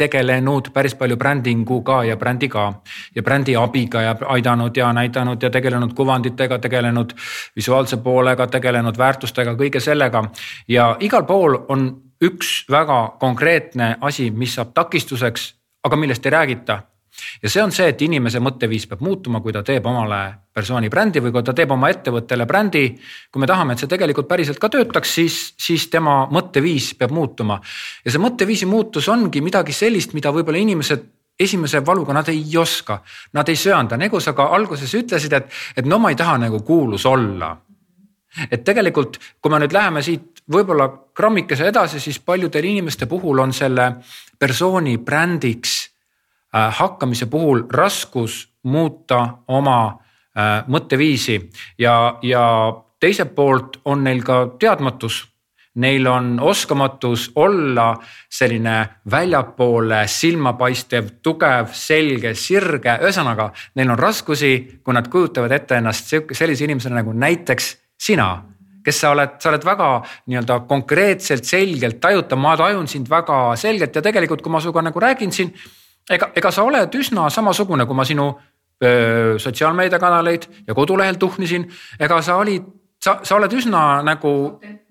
tegelenud 0.00 0.72
päris 0.72 0.94
palju 0.98 1.16
brändinguga 1.20 2.00
ja 2.08 2.16
brändiga 2.16 2.66
ja 3.14 3.22
brändi 3.22 3.56
abiga 3.56 4.02
ja 4.02 4.16
aidanud 4.34 4.76
ja 4.76 4.92
näidanud 4.96 5.42
ja 5.42 5.50
tegelenud 5.50 5.94
kuvanditega, 5.94 6.58
tegelenud 6.58 7.12
visuaalse 7.56 8.00
poolega, 8.04 8.46
tegelenud 8.46 8.98
väärtustega, 8.98 9.54
kõige 9.60 9.80
sellega. 9.80 10.24
ja 10.68 10.96
igal 11.00 11.24
pool 11.24 11.58
on 11.68 11.90
üks 12.20 12.64
väga 12.70 13.16
konkreetne 13.20 13.96
asi, 14.00 14.30
mis 14.30 14.54
saab 14.54 14.74
takistuseks, 14.74 15.54
aga 15.84 15.96
millest 15.96 16.26
ei 16.26 16.32
räägita 16.36 16.82
ja 17.42 17.50
see 17.50 17.62
on 17.62 17.72
see, 17.72 17.88
et 17.92 18.02
inimese 18.02 18.40
mõtteviis 18.40 18.86
peab 18.90 19.04
muutuma, 19.04 19.40
kui 19.40 19.52
ta 19.52 19.62
teeb 19.66 19.86
omale 19.86 20.20
persooni 20.54 20.90
brändi 20.90 21.22
või 21.22 21.32
kui 21.34 21.46
ta 21.46 21.54
teeb 21.56 21.70
oma 21.70 21.90
ettevõttele 21.90 22.46
brändi. 22.46 22.84
kui 23.30 23.40
me 23.40 23.46
tahame, 23.46 23.72
et 23.72 23.78
see 23.78 23.88
tegelikult 23.90 24.28
päriselt 24.28 24.58
ka 24.58 24.68
töötaks, 24.68 25.14
siis, 25.14 25.38
siis 25.58 25.88
tema 25.88 26.26
mõtteviis 26.30 26.94
peab 26.98 27.10
muutuma. 27.10 27.60
ja 28.04 28.10
see 28.10 28.20
mõtteviisi 28.20 28.66
muutus 28.66 29.08
ongi 29.08 29.40
midagi 29.40 29.72
sellist, 29.72 30.14
mida 30.14 30.32
võib-olla 30.32 30.58
inimesed 30.58 31.08
esimese 31.40 31.80
valuga 31.86 32.12
nad 32.12 32.28
ei 32.28 32.44
oska, 32.56 33.00
nad 33.32 33.48
ei 33.48 33.56
söanda, 33.56 33.96
nagu 33.96 34.20
sa 34.20 34.34
ka 34.36 34.50
alguses 34.52 34.92
ütlesid, 34.94 35.32
et, 35.32 35.48
et 35.76 35.86
no 35.88 35.98
ma 35.98 36.12
ei 36.12 36.16
taha 36.16 36.36
nagu 36.38 36.60
kuulus 36.60 37.06
olla. 37.06 37.56
et 38.50 38.62
tegelikult, 38.62 39.16
kui 39.42 39.50
me 39.50 39.58
nüüd 39.58 39.72
läheme 39.74 40.02
siit 40.06 40.44
võib-olla 40.52 40.86
grammikese 41.16 41.66
edasi, 41.66 41.98
siis 42.00 42.20
paljudel 42.22 42.64
inimeste 42.64 43.06
puhul 43.10 43.38
on 43.42 43.52
selle 43.52 43.88
persooni 44.38 44.98
brändiks 44.98 45.89
hakkamise 46.52 47.26
puhul 47.26 47.64
raskus 47.70 48.48
muuta 48.62 49.26
oma 49.48 49.80
äh, 49.86 50.64
mõtteviisi 50.66 51.38
ja, 51.78 52.18
ja 52.22 52.44
teiselt 53.00 53.34
poolt 53.34 53.80
on 53.84 54.04
neil 54.04 54.22
ka 54.22 54.46
teadmatus. 54.58 55.26
Neil 55.80 56.06
on 56.10 56.40
oskamatus 56.42 57.28
olla 57.38 57.92
selline 58.26 58.88
väljapoole 59.10 60.00
silmapaistev, 60.10 61.12
tugev, 61.22 61.70
selge, 61.72 62.34
sirge, 62.34 62.96
ühesõnaga 62.98 63.52
neil 63.78 63.92
on 63.94 63.98
raskusi, 63.98 64.80
kui 64.82 64.96
nad 64.96 65.06
kujutavad 65.08 65.54
ette 65.54 65.78
ennast 65.78 66.10
sellise 66.10 66.66
inimesena 66.66 66.98
nagu 66.98 67.14
näiteks 67.14 67.76
sina 67.94 68.32
kes 68.84 69.00
sa 69.00 69.10
oled, 69.14 69.36
sa 69.38 69.50
oled 69.52 69.64
väga 69.64 69.88
nii-öelda 70.32 70.62
konkreetselt, 70.68 71.44
selgelt 71.44 72.00
tajutav, 72.00 72.40
ma 72.40 72.56
tajun 72.58 72.88
sind 72.88 73.10
väga 73.10 73.54
selgelt 73.60 73.94
ja 73.94 74.02
tegelikult, 74.02 74.42
kui 74.42 74.52
ma 74.52 74.60
sinuga 74.64 74.82
nagu 74.86 75.02
räägin 75.02 75.32
siin 75.36 75.52
ega, 76.10 76.30
ega 76.36 76.52
sa 76.54 76.66
oled 76.66 76.94
üsna 77.00 77.28
samasugune, 77.30 77.86
kui 77.86 77.96
ma 77.96 78.06
sinu 78.08 78.28
öö, 78.84 79.38
sotsiaalmeediakanaleid 79.38 80.46
ja 80.66 80.76
kodulehel 80.76 81.18
tuhnisin, 81.20 81.66
ega 82.00 82.20
sa 82.22 82.38
olid, 82.42 82.66
sa, 83.02 83.20
sa 83.22 83.36
oled 83.38 83.52
üsna 83.56 84.02
nagu 84.06 84.32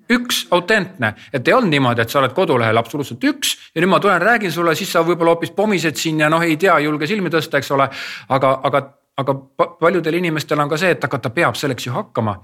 üks 0.09 0.47
autentne, 0.51 1.13
et 1.33 1.47
ei 1.47 1.53
olnud 1.53 1.69
niimoodi, 1.69 2.01
et 2.01 2.09
sa 2.09 2.21
oled 2.21 2.33
kodulehel 2.33 2.77
absoluutselt 2.81 3.23
üks 3.29 3.53
ja 3.75 3.83
nüüd 3.83 3.91
ma 3.91 3.99
tulen, 4.01 4.21
räägin 4.21 4.53
sulle, 4.53 4.73
siis 4.77 4.89
sa 4.93 5.03
võib-olla 5.05 5.35
hoopis 5.35 5.53
pomised 5.53 5.99
siin 6.01 6.23
ja 6.23 6.31
noh, 6.33 6.41
ei 6.41 6.57
tea, 6.57 6.79
ei 6.79 6.87
julge 6.87 7.07
silmi 7.09 7.29
tõsta, 7.33 7.61
eks 7.61 7.69
ole. 7.75 7.89
aga, 8.29 8.55
aga, 8.65 8.81
aga 9.19 9.35
paljudel 9.79 10.19
inimestel 10.19 10.59
on 10.59 10.71
ka 10.71 10.79
see, 10.79 10.95
et 10.95 11.03
aga 11.03 11.19
ta 11.19 11.31
peab 11.35 11.57
selleks 11.59 11.87
ju 11.87 11.93
hakkama. 11.93 12.37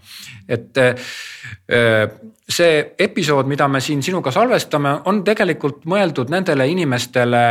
et 0.47 0.79
see 2.49 2.77
episood, 2.99 3.47
mida 3.47 3.67
me 3.67 3.81
siin 3.81 4.03
sinuga 4.03 4.31
salvestame, 4.31 4.99
on 5.09 5.23
tegelikult 5.23 5.85
mõeldud 5.89 6.29
nendele 6.33 6.67
inimestele 6.69 7.43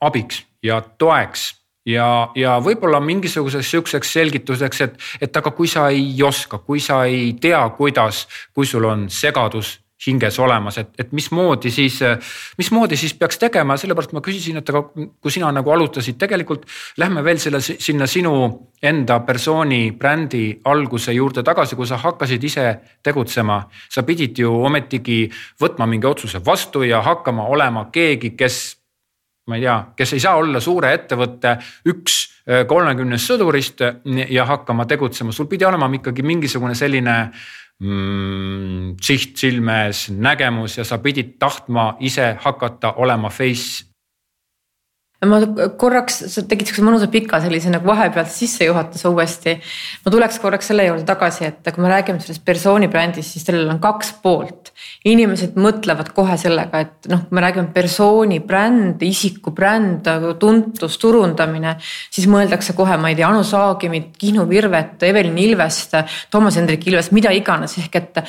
abiks 0.00 0.42
ja 0.62 0.80
toeks 0.98 1.50
ja, 1.86 2.08
ja 2.36 2.56
võib-olla 2.62 3.00
mingisuguseks 3.02 3.70
sihukeseks 3.70 4.12
selgituseks, 4.12 4.80
et, 4.86 4.98
et 5.20 5.36
aga 5.36 5.52
kui 5.56 5.70
sa 5.70 5.88
ei 5.90 6.14
oska, 6.22 6.62
kui 6.62 6.80
sa 6.80 7.02
ei 7.08 7.32
tea, 7.40 7.62
kuidas, 7.76 8.26
kui 8.54 8.68
sul 8.68 8.86
on 8.88 9.08
segadus 9.10 9.78
hinges 10.06 10.38
olemas, 10.42 10.78
et, 10.78 10.90
et 10.98 11.12
mismoodi 11.14 11.70
siis, 11.70 12.00
mismoodi 12.58 12.96
siis 12.98 13.14
peaks 13.18 13.38
tegema, 13.38 13.76
sellepärast 13.78 14.14
ma 14.16 14.22
küsisin, 14.24 14.58
et 14.58 14.72
aga 14.72 14.82
kui 14.92 15.34
sina 15.34 15.50
nagu 15.54 15.70
alustasid, 15.70 16.18
tegelikult 16.18 16.66
lähme 16.98 17.24
veel 17.24 17.40
selle 17.42 17.60
sinna 17.62 18.08
sinu 18.10 18.34
enda 18.82 19.20
persooni 19.26 19.92
brändi 19.98 20.44
alguse 20.70 21.14
juurde 21.14 21.44
tagasi, 21.46 21.78
kui 21.78 21.86
sa 21.86 22.00
hakkasid 22.02 22.44
ise 22.44 22.66
tegutsema. 23.02 23.62
sa 23.88 24.02
pidid 24.02 24.38
ju 24.38 24.50
ometigi 24.64 25.30
võtma 25.60 25.86
mingi 25.86 26.06
otsuse 26.06 26.42
vastu 26.44 26.82
ja 26.82 27.02
hakkama 27.02 27.46
olema 27.46 27.88
keegi, 27.92 28.34
kes 28.36 28.76
ma 29.46 29.56
ei 29.56 29.62
tea, 29.64 29.76
kes 29.96 30.12
ei 30.12 30.20
saa 30.22 30.36
olla 30.38 30.60
suure 30.62 30.92
ettevõtte 30.94 31.56
üks 31.90 32.18
kolmekümnest 32.68 33.30
sõdurist 33.30 33.82
ja 34.30 34.46
hakkama 34.46 34.86
tegutsema, 34.90 35.32
sul 35.34 35.48
pidi 35.50 35.66
olema 35.66 35.88
ikkagi 35.94 36.22
mingisugune 36.26 36.74
selline 36.78 37.16
mm, 37.82 38.96
siht 39.02 39.36
silme 39.42 39.78
ees, 39.86 40.06
nägemus 40.10 40.78
ja 40.78 40.86
sa 40.86 40.98
pidid 41.02 41.36
tahtma 41.42 41.96
ise 42.00 42.32
hakata 42.40 42.94
olema 43.02 43.30
face 43.30 43.91
ma 45.28 45.38
korraks, 45.78 46.16
sa 46.32 46.42
tegid 46.48 46.66
siukse 46.66 46.82
mõnusa 46.82 47.06
pika 47.10 47.38
sellise 47.42 47.70
nagu 47.70 47.86
vahepealse 47.86 48.34
sissejuhatuse 48.34 49.10
uuesti. 49.10 49.54
ma 50.04 50.12
tuleks 50.14 50.40
korraks 50.42 50.70
selle 50.72 50.86
juurde 50.88 51.04
tagasi, 51.06 51.46
et 51.46 51.70
kui 51.74 51.82
me 51.84 51.90
räägime 51.92 52.18
sellest 52.22 52.44
persooni 52.44 52.88
brändist, 52.90 53.36
siis 53.36 53.46
sellel 53.46 53.70
on 53.70 53.78
kaks 53.82 54.12
poolt. 54.22 54.72
inimesed 55.06 55.54
mõtlevad 55.54 56.10
kohe 56.16 56.36
sellega, 56.38 56.80
et 56.80 57.10
noh, 57.12 57.22
kui 57.28 57.38
me 57.38 57.44
räägime 57.44 57.70
persooni 57.74 58.40
bränd, 58.40 59.02
isiku 59.06 59.54
bränd, 59.54 60.10
tuntus, 60.42 60.98
turundamine, 60.98 61.76
siis 62.10 62.26
mõeldakse 62.26 62.74
kohe, 62.74 62.98
ma 62.98 63.12
ei 63.12 63.18
tea, 63.18 63.28
Anu 63.28 63.44
Saagimit, 63.46 64.12
Kihnu 64.18 64.48
Virvet, 64.50 65.02
Evelin 65.06 65.38
Ilvest, 65.38 65.94
Toomas 66.30 66.58
Hendrik 66.58 66.86
Ilvest, 66.90 67.14
mida 67.14 67.30
iganes, 67.30 67.78
ehk 67.78 67.96
et. 68.02 68.22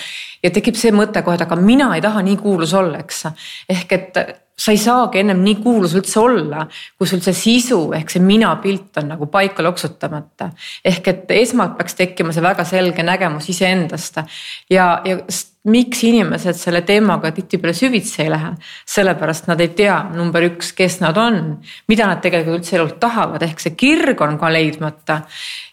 ja 0.43 0.53
tekib 0.53 0.77
see 0.77 0.93
mõte 0.93 1.23
kohe, 1.25 1.39
et 1.39 1.45
aga 1.45 1.57
mina 1.57 1.89
ei 1.95 2.01
taha 2.05 2.21
nii 2.21 2.37
kuulus 2.37 2.73
olla, 2.77 3.01
eks. 3.01 3.25
ehk 3.69 3.97
et 3.97 4.25
sa 4.57 4.71
ei 4.71 4.77
saagi 4.77 5.21
ennem 5.23 5.41
nii 5.43 5.55
kuulus 5.63 5.95
üldse 5.97 6.19
olla, 6.21 6.67
kui 6.97 7.09
sul 7.09 7.23
see 7.25 7.35
sisu 7.37 7.79
ehk 7.97 8.13
see 8.13 8.21
mina 8.23 8.51
pilt 8.61 8.99
on 9.01 9.09
nagu 9.15 9.27
paika 9.31 9.63
loksutamata. 9.65 10.51
ehk 10.85 11.07
et 11.07 11.31
esmalt 11.31 11.77
peaks 11.77 11.97
tekkima 11.97 12.33
see 12.33 12.43
väga 12.43 12.65
selge 12.65 13.03
nägemus 13.03 13.49
iseendast 13.49 14.21
ja, 14.69 15.01
ja 15.05 15.17
miks 15.63 16.03
inimesed 16.03 16.57
selle 16.59 16.81
teemaga 16.83 17.31
tihtipeale 17.31 17.73
süvitsi 17.73 18.21
ei 18.25 18.31
lähe, 18.33 18.51
sellepärast 18.89 19.47
nad 19.47 19.61
ei 19.63 19.71
tea, 19.77 19.95
number 20.11 20.43
üks, 20.49 20.73
kes 20.75 20.99
nad 20.99 21.17
on, 21.17 21.39
mida 21.87 22.07
nad 22.09 22.19
tegelikult 22.23 22.59
üldse 22.59 22.75
elult 22.77 22.99
tahavad, 22.99 23.45
ehk 23.47 23.63
see 23.63 23.77
kirg 23.79 24.21
on 24.21 24.37
ka 24.39 24.51
leidmata. 24.51 25.21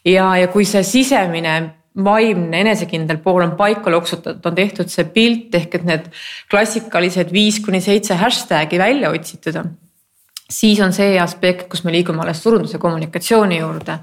ja, 0.05 0.31
ja 0.39 0.49
kui 0.49 0.65
see 0.65 0.85
sisemine 0.87 1.80
vaimne 1.97 2.61
enesekindel 2.63 3.19
pool 3.25 3.43
on 3.43 3.57
paika 3.59 3.91
loksutatud, 3.91 4.45
on 4.47 4.55
tehtud 4.55 4.91
see 4.93 5.07
pilt 5.11 5.55
ehk 5.59 5.75
et 5.81 5.87
need 5.89 6.11
klassikalised 6.51 7.33
viis 7.35 7.61
kuni 7.65 7.81
seitse 7.83 8.15
hashtag'i 8.15 8.79
välja 8.79 9.11
otsitud. 9.11 9.59
siis 10.51 10.81
on 10.81 10.93
see 10.93 11.19
aspekt, 11.21 11.69
kus 11.71 11.85
me 11.85 11.93
liigume 11.93 12.23
alles 12.23 12.43
turunduse 12.43 12.79
kommunikatsiooni 12.79 13.59
juurde 13.59 13.99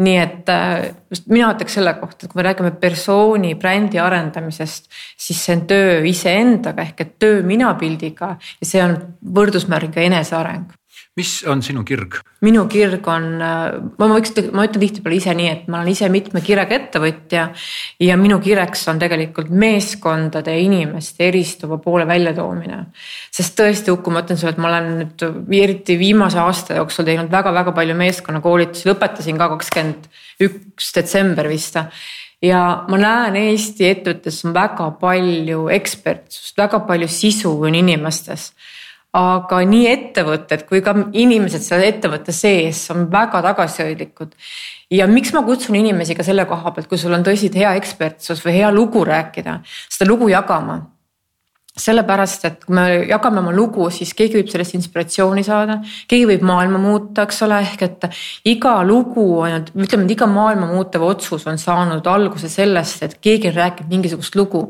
nii 0.00 0.16
et 0.16 0.48
äh, 0.48 0.94
just 1.10 1.26
mina 1.28 1.50
ütleks 1.52 1.76
selle 1.76 1.92
kohta, 2.00 2.24
et 2.24 2.32
kui 2.32 2.40
me 2.40 2.46
räägime 2.46 2.70
persooni 2.80 3.54
brändi 3.60 4.00
arendamisest, 4.00 4.88
siis 5.18 5.44
see 5.44 5.56
on 5.58 5.66
töö 5.68 6.00
iseendaga 6.08 6.86
ehk 6.86 7.04
et 7.04 7.16
töö 7.20 7.42
minapildiga 7.46 8.34
ja 8.40 8.68
see 8.68 8.82
on 8.84 8.96
võrdusmärgiga 9.36 10.06
eneseareng 10.08 10.79
mis 11.20 11.40
on 11.48 11.62
sinu 11.64 11.84
kirg? 11.86 12.18
minu 12.44 12.62
kirg 12.72 13.04
on, 13.12 13.26
ma 13.36 14.06
võiks, 14.08 14.32
ma 14.56 14.64
ütlen 14.64 14.84
tihtipeale 14.84 15.18
ise 15.18 15.34
nii, 15.36 15.48
et 15.52 15.66
ma 15.68 15.80
olen 15.80 15.92
ise 15.92 16.08
mitme 16.12 16.40
kirega 16.44 16.76
ettevõtja. 16.78 17.42
ja 18.00 18.16
minu 18.20 18.38
kireks 18.40 18.86
on 18.92 19.00
tegelikult 19.02 19.50
meeskondade 19.52 20.54
ja 20.54 20.62
inimeste 20.64 21.28
eristuva 21.28 21.80
poole 21.82 22.06
väljatoomine. 22.08 22.86
sest 23.34 23.58
tõesti, 23.60 23.92
Uku, 23.92 24.14
ma 24.14 24.24
ütlen 24.24 24.40
sulle, 24.40 24.54
et 24.56 24.62
ma 24.62 24.70
olen 24.70 24.90
nüüd 25.02 25.26
eriti 25.60 25.98
viimase 26.00 26.40
aasta 26.40 26.78
jooksul 26.80 27.08
teinud 27.08 27.30
väga-väga 27.32 27.76
palju 27.76 27.98
meeskonnakoolitusi, 28.00 28.88
lõpetasin 28.88 29.40
ka 29.40 29.50
kakskümmend 29.56 30.08
üks 30.40 30.94
detsember 30.96 31.48
vist 31.50 31.76
ja 32.42 32.60
ma 32.88 32.98
näen 33.00 33.36
Eesti 33.36 33.88
ettevõttes 33.90 34.40
on 34.48 34.54
väga 34.56 34.88
palju 35.00 35.68
ekspertsust, 35.76 36.56
väga 36.58 36.80
palju 36.88 37.08
sisu 37.12 37.52
on 37.68 37.76
inimestes 37.76 38.50
aga 39.16 39.60
nii 39.66 39.86
ettevõtted 39.90 40.66
kui 40.68 40.82
ka 40.86 40.94
inimesed 41.18 41.64
seal 41.64 41.82
ettevõtte 41.82 42.32
sees 42.34 42.84
on 42.94 43.08
väga 43.10 43.42
tagasihoidlikud. 43.42 44.36
ja 44.90 45.06
miks 45.06 45.32
ma 45.34 45.42
kutsun 45.42 45.76
inimesi 45.76 46.14
ka 46.14 46.22
selle 46.26 46.44
koha 46.46 46.70
pealt, 46.70 46.88
kui 46.88 46.98
sul 46.98 47.14
on 47.14 47.26
tõesti 47.26 47.50
hea 47.54 47.74
ekspertsus 47.78 48.44
või 48.44 48.60
hea 48.60 48.70
lugu 48.70 49.04
rääkida, 49.04 49.60
seda 49.90 50.10
lugu 50.10 50.28
jagama 50.28 50.80
sellepärast, 51.80 52.44
et 52.48 52.64
kui 52.64 52.74
me 52.76 52.84
jagame 53.08 53.40
oma 53.42 53.52
lugu, 53.54 53.86
siis 53.94 54.12
keegi 54.16 54.38
võib 54.38 54.50
sellest 54.52 54.76
inspiratsiooni 54.78 55.44
saada, 55.46 55.78
keegi 56.10 56.28
võib 56.28 56.44
maailma 56.46 56.80
muuta, 56.82 57.24
eks 57.26 57.42
ole, 57.46 57.60
ehk 57.64 57.84
et 57.86 58.06
iga 58.50 58.74
lugu 58.86 59.24
on, 59.44 59.66
ütleme, 59.74 60.06
et 60.06 60.14
iga 60.16 60.28
maailma 60.30 60.68
muutev 60.70 61.04
otsus 61.06 61.46
on 61.50 61.58
saanud 61.60 62.06
alguse 62.10 62.50
sellest, 62.52 63.04
et 63.06 63.16
keegi 63.22 63.50
on 63.50 63.56
rääkinud 63.56 63.94
mingisugust 63.94 64.36
lugu. 64.38 64.62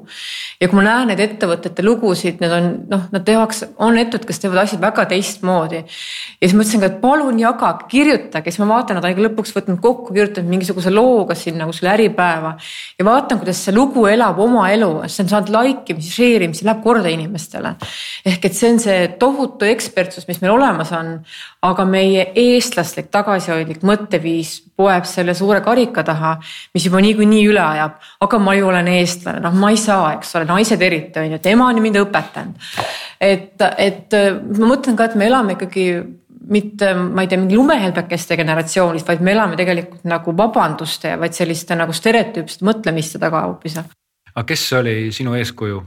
ja 0.61 0.69
kui 0.69 0.77
ma 0.77 0.85
näen 0.85 1.11
neid 1.11 1.21
ettevõtete 1.25 1.85
lugusid, 1.85 2.41
need 2.43 2.53
on 2.55 2.69
noh, 2.91 3.07
nad 3.13 3.25
tehakse, 3.27 3.71
on 3.79 3.99
ettevõtted, 3.99 4.29
kes 4.29 4.43
teevad 4.43 4.63
asju 4.65 4.81
väga 4.83 5.07
teistmoodi. 5.11 5.83
ja 5.85 6.49
siis 6.49 6.57
mõtlesin 6.57 6.85
ka, 6.85 6.93
et 6.93 7.01
palun 7.03 7.41
jagage, 7.41 7.89
kirjutage, 7.91 8.53
siis 8.53 8.63
ma 8.63 8.71
vaatan, 8.75 8.99
nad 8.99 9.09
on 9.09 9.15
ikka 9.15 9.27
lõpuks 9.29 9.55
võtnud 9.57 9.81
kokku, 9.83 10.15
kirjutanud 10.15 10.51
mingisuguse 10.51 10.93
loo 10.95 11.25
ka 11.29 11.35
sinna 11.39 11.67
kuskile 11.71 11.95
Äripäeva. 11.95 12.57
ja 12.99 13.05
vaatan, 13.05 13.41
kuidas 13.43 13.65
see 13.65 13.75
lugu 13.75 14.07
elab 14.11 14.39
oma 14.41 14.69
elu, 14.73 14.93
see 15.09 15.25
on 15.25 15.33
saanud 15.35 15.55
like 15.55 15.93
imisi, 15.93 16.13
share 16.15 16.47
imisi, 16.47 16.67
läheb 16.69 16.83
korda 16.85 17.00
inimestele. 17.09 17.75
ehk 18.27 18.45
et 18.45 18.55
see 18.55 18.73
on 18.73 18.79
see 18.79 19.09
tohutu 19.19 19.65
ekspertsus, 19.65 20.29
mis 20.29 20.41
meil 20.43 20.53
olemas 20.53 20.93
on, 20.93 21.25
aga 21.63 21.85
meie 21.85 22.27
eestlaslik 22.35 23.11
tagasihoidlik 23.11 23.83
mõtteviis 23.83 24.61
poeb 24.77 25.05
selle 25.09 25.35
suure 25.35 25.61
karika 25.65 26.05
taha, 26.05 26.37
mis 26.75 26.85
juba 26.85 27.01
niikuinii 27.01 27.47
üle 27.49 27.63
ajab. 27.65 27.99
aga 28.21 28.39
ma 28.39 28.55
ju 28.55 28.69
olen 28.69 28.89
eestlane, 28.89 29.41
noh, 29.41 29.55
ma 29.55 29.71
ei 29.71 29.77
saa, 29.81 30.15
eks 30.19 30.37
ole, 30.37 30.45
naised 30.45 30.83
eriti 30.83 31.21
on 31.21 31.31
ju, 31.31 31.41
et 31.41 31.47
ema 31.47 31.69
on 31.73 31.83
mind 31.83 32.01
õpetanud. 32.05 32.71
et, 33.21 33.69
et 33.79 34.19
ma 34.59 34.75
mõtlen 34.75 34.97
ka, 34.97 35.11
et 35.11 35.15
me 35.15 35.27
elame 35.27 35.57
ikkagi 35.57 35.91
mitte, 36.51 36.95
ma 36.95 37.23
ei 37.23 37.29
tea, 37.29 37.39
mingi 37.39 37.57
lumehelbekeste 37.57 38.37
generatsioonist, 38.41 39.09
vaid 39.09 39.23
me 39.25 39.35
elame 39.35 39.59
tegelikult 39.61 40.05
nagu 40.09 40.35
vabanduste, 40.37 41.15
vaid 41.21 41.37
selliste 41.37 41.77
nagu 41.79 41.95
stereotüüpsete 41.97 42.67
mõtlemiste 42.67 43.21
taga 43.23 43.45
hoopis. 43.47 43.79
aga 44.35 44.47
kes 44.47 44.73
oli 44.81 44.97
sinu 45.15 45.35
eeskuju? 45.39 45.83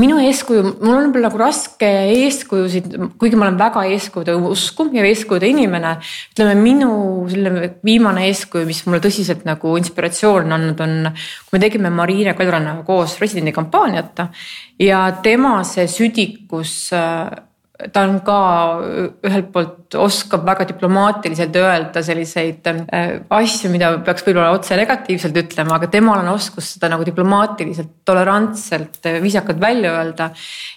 Minu 0.00 0.18
eeskuju, 0.22 0.62
mul 0.82 0.92
on 0.96 1.06
võib-olla 1.06 1.28
nagu 1.28 1.40
raske 1.40 1.88
eeskujusid, 2.14 2.96
kuigi 3.20 3.38
ma 3.38 3.46
olen 3.46 3.58
väga 3.60 3.84
eeskujude 3.94 4.34
usku 4.50 4.88
ja 4.94 5.04
eeskujude 5.06 5.48
inimene. 5.50 5.96
ütleme 6.34 6.54
minu 6.58 6.90
selline 7.30 7.70
viimane 7.84 8.26
eeskuju, 8.28 8.66
mis 8.66 8.82
mulle 8.86 9.02
tõsiselt 9.04 9.44
nagu 9.46 9.76
inspiratsiooni 9.78 10.54
andnud 10.54 10.84
on, 10.84 11.10
kui 11.46 11.58
me 11.58 11.62
tegime 11.62 11.90
Marine 11.94 12.34
Kaljurannaga 12.34 12.84
koos 12.86 13.16
presidendikampaaniat 13.20 14.26
ja 14.82 15.06
tema 15.22 15.56
see 15.64 15.86
südikus 15.88 16.90
ta 17.74 18.04
on 18.06 18.20
ka 18.22 18.38
ühelt 19.26 19.48
poolt 19.50 19.96
oskab 19.98 20.44
väga 20.46 20.66
diplomaatiliselt 20.68 21.56
öelda 21.58 22.02
selliseid 22.06 22.66
äh, 22.70 23.16
asju, 23.34 23.70
mida 23.72 23.88
peaks 24.06 24.22
võib-olla 24.26 24.52
otse 24.54 24.76
negatiivselt 24.78 25.34
ütlema, 25.42 25.78
aga 25.78 25.88
temal 25.90 26.22
on 26.22 26.30
oskus 26.36 26.74
seda 26.76 26.92
nagu 26.92 27.06
diplomaatiliselt, 27.06 27.90
tolerantselt, 28.06 29.00
äh, 29.10 29.18
viisakalt 29.22 29.58
välja 29.60 29.90
öelda. 29.98 30.30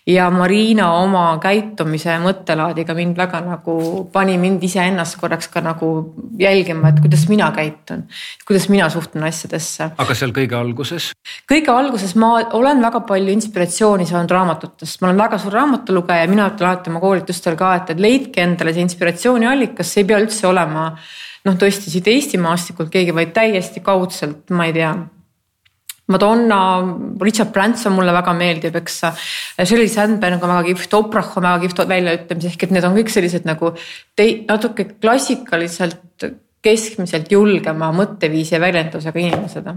ja 0.08 0.30
Marina 0.34 0.90
oma 0.98 1.38
käitumise 1.44 2.18
mõttelaadiga 2.24 2.96
mind 2.98 3.18
väga 3.18 3.44
nagu 3.46 3.78
pani 4.14 4.38
mind 4.42 4.64
iseennast 4.64 5.20
korraks 5.22 5.52
ka 5.54 5.62
nagu 5.62 5.92
jälgima, 6.40 6.90
et 6.90 7.02
kuidas 7.04 7.28
mina 7.30 7.52
käitun, 7.54 8.08
kuidas 8.48 8.70
mina 8.74 8.90
suhtun 8.90 9.24
asjadesse. 9.30 9.92
aga 9.98 10.18
seal 10.18 10.34
kõige 10.34 10.58
alguses? 10.58 11.12
kõige 11.46 11.70
alguses 11.78 12.16
ma 12.18 12.34
olen 12.58 12.82
väga 12.82 13.06
palju 13.06 13.38
inspiratsiooni 13.38 14.10
saanud 14.10 14.34
raamatutest, 14.34 15.02
ma 15.02 15.12
olen 15.12 15.24
väga 15.26 15.38
suur 15.46 15.54
raamatulugeja, 15.54 16.26
mina 16.28 16.50
ütlen 16.50 16.72
alati 16.72 16.87
oma 16.92 17.02
koolitustel 17.04 17.58
ka, 17.60 17.74
et, 17.82 17.94
et 17.94 18.02
leidke 18.02 18.44
endale 18.44 18.74
see 18.76 18.86
inspiratsiooniallikas, 18.86 19.92
see 19.94 20.04
ei 20.04 20.10
pea 20.10 20.22
üldse 20.24 20.48
olema 20.50 20.90
noh, 21.48 21.60
tõesti 21.60 21.92
siit 21.92 22.08
Eesti 22.12 22.40
maastikult 22.42 22.92
keegi, 22.94 23.14
vaid 23.16 23.34
täiesti 23.36 23.84
kaudselt, 23.86 24.50
ma 24.56 24.68
ei 24.68 24.76
tea. 24.76 24.96
Madonna, 26.08 26.58
Richard 27.20 27.52
Branson 27.52 27.92
mulle 27.92 28.14
väga 28.16 28.32
meeldib, 28.36 28.78
eks. 28.80 29.02
Shirley 29.60 29.90
Sandberg 29.92 30.44
on 30.44 30.54
väga 30.54 30.68
kihvt, 30.70 30.94
Oprah 30.96 31.34
on 31.36 31.44
väga 31.50 31.66
kihvt 31.66 31.82
väljaütlemise, 31.90 32.54
ehk 32.54 32.64
et 32.64 32.76
need 32.76 32.88
on 32.88 32.96
kõik 32.96 33.12
sellised 33.12 33.48
nagu 33.48 33.74
tei-, 34.16 34.46
natuke 34.48 34.88
klassikaliselt 34.96 36.30
keskmiselt 36.64 37.32
julgema 37.32 37.92
mõtteviisi 37.96 38.56
ja 38.56 38.64
väljendusega 38.64 39.20
inimesed 39.20 39.68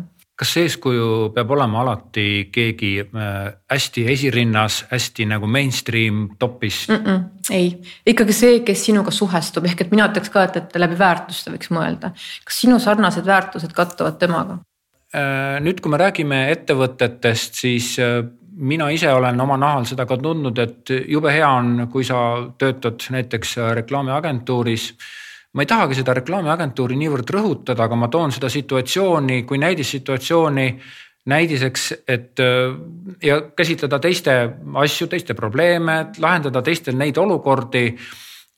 kas 0.41 0.55
eeskuju 0.57 1.09
peab 1.37 1.51
olema 1.53 1.83
alati 1.83 2.49
keegi 2.53 2.93
äh, 3.03 3.35
hästi 3.71 4.07
esirinnas, 4.15 4.85
hästi 4.91 5.27
nagu 5.29 5.49
mainstream 5.51 6.31
topis 6.39 6.87
mm? 6.89 7.05
-mm, 7.05 7.53
ei, 7.57 7.69
ikkagi 8.07 8.37
see, 8.37 8.61
kes 8.65 8.87
sinuga 8.89 9.13
suhestub, 9.13 9.69
ehk 9.69 9.85
et 9.85 9.93
mina 9.93 10.09
ütleks 10.09 10.33
ka, 10.33 10.47
et, 10.49 10.57
et 10.57 10.81
läbi 10.81 10.99
väärtuste 10.99 11.53
võiks 11.53 11.73
mõelda. 11.77 12.15
kas 12.45 12.61
sinu 12.65 12.79
sarnased 12.81 13.27
väärtused 13.27 13.77
kattuvad 13.77 14.19
temaga? 14.19 14.59
Äh, 15.15 15.61
nüüd, 15.61 15.81
kui 15.81 15.93
me 15.93 16.01
räägime 16.01 16.45
ettevõtetest, 16.55 17.61
siis 17.61 17.99
äh, 17.99 18.23
mina 18.57 18.89
ise 18.91 19.13
olen 19.13 19.41
oma 19.41 19.57
nahal 19.61 19.85
seda 19.85 20.07
ka 20.07 20.17
tundnud, 20.17 20.59
et 20.59 20.93
jube 21.09 21.33
hea 21.35 21.49
on, 21.49 21.89
kui 21.93 22.05
sa 22.05 22.21
töötad 22.59 23.11
näiteks 23.13 23.57
reklaamiagentuuris 23.83 24.93
ma 25.55 25.63
ei 25.65 25.69
tahagi 25.71 25.99
seda 25.99 26.15
reklaamiagentuuri 26.15 26.99
niivõrd 27.01 27.31
rõhutada, 27.35 27.87
aga 27.87 27.99
ma 27.99 28.09
toon 28.09 28.33
seda 28.35 28.51
situatsiooni 28.53 29.43
kui 29.49 29.59
näidissituatsiooni 29.59 30.69
näidiseks, 31.31 31.93
et 32.09 32.41
äh, 32.41 32.77
ja 33.23 33.41
käsitleda 33.57 33.99
teiste 33.99 34.37
asju, 34.75 35.09
teiste 35.11 35.35
probleeme, 35.35 36.07
lahendada 36.19 36.63
teistel 36.63 36.97
neid 36.97 37.19
olukordi. 37.19 37.97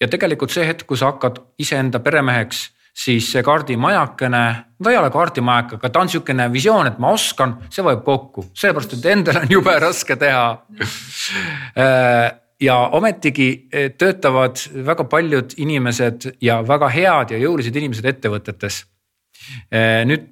ja 0.00 0.08
tegelikult 0.08 0.50
see 0.50 0.64
hetk, 0.66 0.86
kui 0.86 0.98
sa 0.98 1.12
hakkad 1.12 1.36
iseenda 1.62 2.00
peremeheks, 2.02 2.64
siis 2.90 3.28
see 3.32 3.42
kaardimajakene, 3.46 4.40
ta 4.82 4.90
ei 4.90 4.96
ole 4.98 5.10
kaardimajak, 5.14 5.76
aga 5.78 5.90
ta 5.90 6.00
on 6.00 6.10
sihukene 6.10 6.48
visioon, 6.52 6.90
et 6.90 6.98
ma 6.98 7.12
oskan, 7.14 7.54
see 7.70 7.84
vajub 7.86 8.02
kokku, 8.04 8.44
sellepärast 8.50 8.96
et 8.98 9.06
endal 9.12 9.38
on 9.44 9.54
jube 9.54 9.76
raske 9.78 10.16
teha 10.18 10.46
äh, 11.78 12.41
ja 12.62 12.76
ometigi 12.94 13.48
eh, 13.72 13.90
töötavad 13.98 14.60
väga 14.86 15.04
paljud 15.10 15.56
inimesed 15.56 16.30
ja 16.40 16.60
väga 16.66 16.88
head 16.92 17.34
ja 17.34 17.40
jõulised 17.42 17.76
inimesed 17.76 18.06
ettevõtetes. 18.14 18.84
Eh, 19.72 20.02
nüüd, 20.06 20.28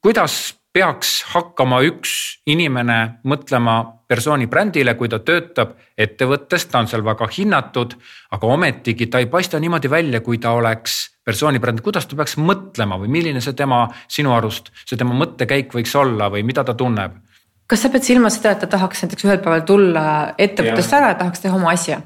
kuidas 0.00 0.38
peaks 0.72 1.22
hakkama 1.32 1.80
üks 1.88 2.12
inimene 2.48 3.20
mõtlema 3.28 3.80
persooni 4.08 4.46
brändile, 4.48 4.94
kui 4.96 5.08
ta 5.10 5.18
töötab 5.20 5.74
ettevõttes, 5.98 6.64
ta 6.70 6.80
on 6.80 6.88
seal 6.88 7.04
väga 7.04 7.28
hinnatud, 7.34 7.96
aga 8.32 8.50
ometigi 8.54 9.08
ta 9.10 9.20
ei 9.20 9.28
paista 9.28 9.60
niimoodi 9.60 9.90
välja, 9.90 10.20
kui 10.24 10.38
ta 10.40 10.54
oleks 10.56 11.00
persooni 11.24 11.60
bränd, 11.60 11.82
kuidas 11.84 12.06
ta 12.08 12.16
peaks 12.16 12.38
mõtlema 12.40 12.96
või 13.00 13.10
milline 13.18 13.42
see 13.44 13.56
tema, 13.58 13.84
sinu 14.08 14.32
arust, 14.36 14.70
see 14.86 14.96
tema 14.96 15.16
mõttekäik 15.18 15.74
võiks 15.76 15.92
olla 15.98 16.30
või 16.32 16.46
mida 16.48 16.64
ta 16.64 16.76
tunneb? 16.78 17.18
Kas 17.68 17.84
sa 17.84 17.92
pead 17.92 18.06
silmas 18.06 18.38
seda, 18.38 18.56
et 18.56 18.64
ta 18.64 18.70
tahaks 18.76 19.04
näiteks 19.04 19.26
ühel 19.28 19.40
päeval 19.44 19.64
tulla 19.68 20.04
ettevõttest 20.38 20.98
ära 20.98 21.14
ja 21.14 21.18
tahaks 21.22 21.44
teha 21.44 21.56
oma 21.56 21.72
asja? 21.76 22.00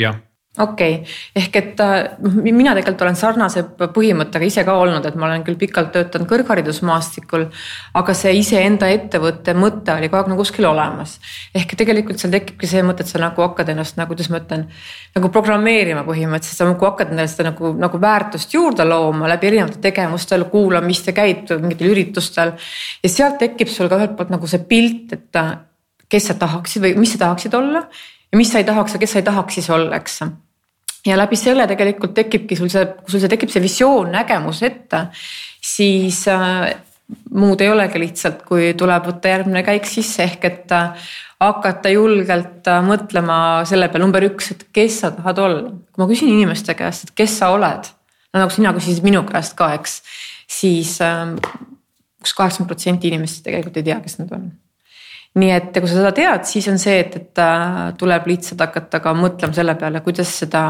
jah 0.00 0.18
okei 0.58 0.94
okay., 0.94 1.12
ehk 1.38 1.56
et 1.60 1.80
noh, 2.18 2.38
mina 2.42 2.72
tegelikult 2.74 3.04
olen 3.04 3.18
sarnase 3.18 3.62
põhimõttega 3.78 4.48
ise 4.48 4.64
ka 4.66 4.74
olnud, 4.82 5.04
et 5.06 5.14
ma 5.14 5.28
olen 5.28 5.44
küll 5.46 5.58
pikalt 5.60 5.92
töötanud 5.94 6.26
kõrgharidusmaastikul. 6.32 7.46
aga 7.94 8.16
see 8.18 8.32
iseenda 8.40 8.88
ettevõtte 8.90 9.54
mõte 9.54 9.94
oli 9.94 10.08
kogu 10.10 10.18
aeg 10.18 10.32
nagu 10.32 10.42
kuskil 10.42 10.66
olemas. 10.66 11.20
ehk 11.54 11.76
tegelikult 11.78 12.18
seal 12.18 12.34
tekibki 12.34 12.66
see 12.66 12.82
mõte, 12.82 13.06
et 13.06 13.14
sa 13.14 13.22
nagu 13.22 13.46
hakkad 13.46 13.70
ennast 13.70 13.96
nagu, 14.00 14.10
kuidas 14.10 14.32
ma 14.34 14.42
ütlen, 14.42 14.66
nagu 15.14 15.30
programmeerima 15.30 16.02
põhimõtteliselt, 16.02 16.58
sa 16.58 16.70
nagu 16.72 16.90
hakkad 16.90 17.14
endale 17.14 17.30
seda 17.30 17.52
nagu, 17.52 17.74
nagu 17.78 18.02
väärtust 18.02 18.58
juurde 18.58 18.84
looma 18.90 19.30
läbi 19.30 19.52
erinevate 19.52 19.78
tegevustel, 19.86 20.48
kuulamist 20.50 21.06
ja 21.06 21.14
käid 21.14 21.46
mingitel 21.62 21.94
üritustel. 21.94 22.56
ja 23.02 23.08
sealt 23.08 23.38
tekib 23.38 23.70
sul 23.70 23.88
ka 23.88 24.02
ühelt 24.02 24.18
poolt 24.18 24.34
nagu 24.34 24.50
see 24.50 24.66
pilt, 24.66 25.12
et 25.14 25.44
kes 26.10 26.32
sa 26.32 26.34
tahaksid 26.34 26.82
või 26.82 26.98
mis 26.98 27.14
sa 27.14 27.28
tahaksid 27.28 27.54
olla 27.54 27.86
ja 28.32 28.38
mis 28.38 28.52
sa 28.52 28.62
ei 28.62 28.68
tahaks 28.68 28.94
ja 28.94 29.02
kes 29.02 29.16
sa 29.16 29.20
ei 29.20 29.26
tahaks 29.26 29.58
siis 29.58 29.70
olla, 29.70 29.96
eks 29.96 30.20
ja 31.06 31.16
läbi 31.16 31.38
selle 31.38 31.66
tegelikult 31.70 32.14
tekibki 32.16 32.58
sul 32.58 32.70
see, 32.72 32.84
kui 33.00 33.14
sul 33.14 33.22
see 33.22 33.32
tekib 33.32 33.52
see 33.52 33.62
visioon, 33.64 34.12
nägemus 34.12 34.62
ette, 34.66 35.06
siis 35.64 36.22
äh, 36.28 36.70
muud 37.34 37.60
ei 37.64 37.70
olegi 37.72 38.02
lihtsalt, 38.02 38.44
kui 38.48 38.72
tuleb 38.78 39.08
võtta 39.08 39.32
järgmine 39.32 39.62
käik 39.66 39.88
sisse 39.88 40.24
ehk 40.26 40.46
et 40.48 40.74
äh, 40.76 41.08
hakata 41.40 41.92
julgelt 41.92 42.68
äh, 42.68 42.82
mõtlema 42.86 43.38
selle 43.68 43.88
peale, 43.88 44.04
number 44.04 44.26
üks, 44.28 44.52
et 44.54 44.66
kes 44.76 45.00
sa 45.04 45.12
tahad 45.16 45.40
olla. 45.42 45.70
kui 45.70 46.04
ma 46.04 46.08
küsin 46.10 46.32
inimeste 46.32 46.76
käest, 46.78 47.08
et 47.08 47.16
kes 47.22 47.38
sa 47.40 47.52
oled, 47.54 47.90
no 48.34 48.44
nagu 48.44 48.54
sina 48.54 48.74
küsisid 48.76 49.06
minu 49.06 49.24
käest 49.28 49.56
ka, 49.58 49.72
eks, 49.78 50.00
siis 50.60 50.98
äh, 51.04 51.36
kus 52.20 52.36
kaheksakümmend 52.36 52.74
protsenti 52.74 53.08
inimestest 53.08 53.48
tegelikult 53.48 53.80
ei 53.80 53.88
tea, 53.88 54.00
kes 54.04 54.20
nad 54.20 54.36
on 54.36 54.50
nii 55.38 55.52
et 55.54 55.76
kui 55.76 55.86
sa 55.86 56.00
seda 56.00 56.10
tead, 56.16 56.48
siis 56.48 56.66
on 56.72 56.80
see, 56.82 56.98
et, 57.04 57.14
et 57.20 57.44
tuleb 57.98 58.26
lihtsalt 58.26 58.64
hakata 58.66 58.98
ka 59.04 59.14
mõtlema 59.14 59.54
selle 59.54 59.76
peale, 59.78 60.02
kuidas 60.02 60.32
seda 60.42 60.64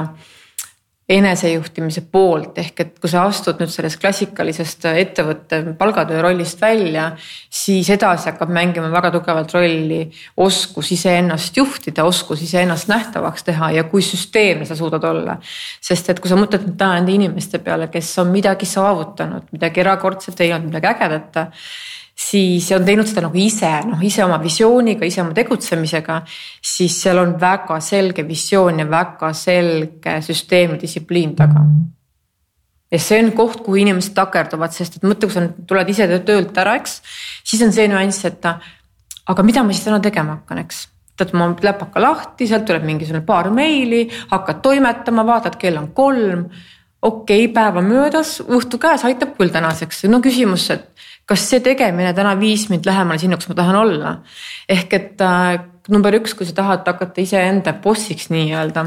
enesejuhtimise 1.11 2.05
poolt 2.13 2.59
ehk 2.63 2.83
et 2.85 2.93
kui 3.03 3.11
sa 3.11 3.25
astud 3.27 3.59
nüüd 3.59 3.73
sellest 3.73 3.99
klassikalisest 4.03 4.87
ettevõtte 4.93 5.59
palgatöö 5.79 6.21
rollist 6.23 6.61
välja, 6.63 7.09
siis 7.51 7.91
edasi 7.91 8.31
hakkab 8.31 8.53
mängima 8.55 8.91
väga 8.93 9.11
tugevat 9.17 9.55
rolli 9.57 10.05
oskus 10.45 10.93
iseennast 10.95 11.59
juhtida, 11.59 12.05
oskus 12.07 12.45
iseennast 12.47 12.91
nähtavaks 12.93 13.47
teha 13.49 13.73
ja 13.79 13.85
kui 13.91 14.05
süsteemne 14.07 14.69
sa 14.69 14.79
suudad 14.79 15.05
olla. 15.11 15.39
sest 15.83 16.13
et 16.13 16.21
kui 16.23 16.31
sa 16.31 16.39
mõtled 16.39 16.69
nüüd 16.69 16.79
täna 16.79 17.01
nende 17.01 17.17
inimeste 17.17 17.59
peale, 17.65 17.91
kes 17.91 18.13
on 18.23 18.31
midagi 18.31 18.69
saavutanud, 18.71 19.51
midagi 19.53 19.83
erakordset 19.83 20.39
teinud, 20.39 20.69
midagi 20.71 20.93
ägedat 20.95 21.43
siis 22.21 22.69
on 22.77 22.85
teinud 22.85 23.09
seda 23.09 23.25
nagu 23.27 23.39
ise, 23.41 23.71
noh 23.89 24.03
ise 24.05 24.25
oma 24.25 24.37
visiooniga, 24.43 25.07
ise 25.09 25.23
oma 25.23 25.33
tegutsemisega, 25.37 26.21
siis 26.73 26.99
seal 27.05 27.21
on 27.23 27.37
väga 27.41 27.79
selge 27.85 28.27
visioon 28.29 28.83
ja 28.83 28.89
väga 28.91 29.33
selge 29.37 30.19
süsteem 30.27 30.77
ja 30.77 30.83
distsipliin 30.83 31.35
taga. 31.39 31.65
ja 32.91 32.99
see 32.99 33.23
on 33.23 33.33
koht, 33.39 33.63
kuhu 33.65 33.81
inimesed 33.85 34.15
takerduvad, 34.17 34.75
sest 34.75 34.99
et 34.99 35.07
mõtle, 35.07 35.31
kui 35.31 35.37
sa 35.37 35.47
tuled 35.73 35.93
ise 35.93 36.09
töölt 36.27 36.57
ära, 36.59 36.77
eks, 36.81 37.01
siis 37.47 37.63
on 37.65 37.73
see 37.73 37.89
nüanss, 37.89 38.25
et 38.27 38.47
aga 38.51 39.47
mida 39.47 39.63
ma 39.63 39.73
siis 39.73 39.87
täna 39.87 40.01
tegema 40.03 40.41
hakkan, 40.41 40.65
eks 40.65 40.89
võtad 41.21 41.35
oma 41.37 41.55
läpaka 41.63 42.03
lahti, 42.03 42.49
sealt 42.49 42.67
tuleb 42.69 42.85
mingisugune 42.89 43.23
paar 43.27 43.51
meili, 43.55 44.07
hakkad 44.31 44.61
toimetama, 44.65 45.25
vaatad, 45.29 45.57
kell 45.61 45.79
on 45.81 45.91
kolm. 45.95 46.45
okei 47.03 47.47
okay,, 47.47 47.55
päev 47.55 47.79
on 47.81 47.87
möödas, 47.89 48.41
õhtu 48.45 48.79
käes, 48.79 49.05
aitab 49.09 49.37
küll 49.39 49.53
tänaseks, 49.53 50.05
no 50.13 50.21
küsimus, 50.21 50.67
et 50.71 50.91
kas 51.31 51.45
see 51.47 51.61
tegemine 51.63 52.11
täna 52.17 52.35
viis 52.41 52.67
mind 52.73 52.87
lähemale 52.89 53.23
sinna, 53.23 53.39
kus 53.39 53.51
ma 53.51 53.59
tahan 53.59 53.79
olla. 53.79 54.17
ehk 54.69 54.97
et 54.99 55.23
äh, 55.23 55.61
number 55.89 56.17
üks, 56.19 56.35
kui 56.35 56.49
sa 56.49 56.57
tahad 56.57 56.87
hakata 56.87 57.23
iseenda 57.23 57.75
bossiks 57.85 58.31
nii-öelda, 58.35 58.87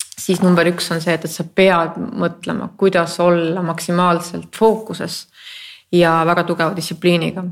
siis 0.00 0.40
number 0.44 0.68
üks 0.72 0.88
on 0.94 1.02
see, 1.04 1.16
et, 1.16 1.26
et 1.26 1.32
sa 1.32 1.44
pead 1.44 1.98
mõtlema, 2.00 2.70
kuidas 2.80 3.18
olla 3.20 3.62
maksimaalselt 3.64 4.56
fookuses 4.56 5.26
ja 5.92 6.22
väga 6.26 6.46
tugeva 6.48 6.74
distsipliiniga 6.76 7.44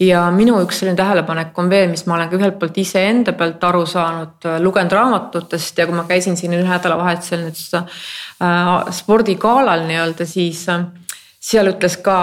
ja 0.00 0.26
minu 0.34 0.58
üks 0.64 0.82
selline 0.82 0.98
tähelepanek 0.98 1.56
on 1.58 1.70
veel, 1.72 1.88
mis 1.90 2.04
ma 2.06 2.18
olen 2.18 2.28
ka 2.28 2.36
ühelt 2.36 2.58
poolt 2.60 2.76
iseenda 2.80 3.32
pealt 3.38 3.64
aru 3.64 3.86
saanud, 3.88 4.48
lugenud 4.60 4.92
raamatutest 4.92 5.80
ja 5.80 5.88
kui 5.88 5.96
ma 5.96 6.04
käisin 6.08 6.36
siin 6.36 6.52
ühe 6.58 6.68
nädalavahetusel 6.68 7.46
nüüd 7.46 7.62
äh, 7.80 8.70
spordigalal 9.00 9.86
nii-öelda, 9.88 10.28
siis 10.28 10.66
äh, 10.72 10.84
seal 11.46 11.70
ütles 11.70 11.98
ka 12.02 12.18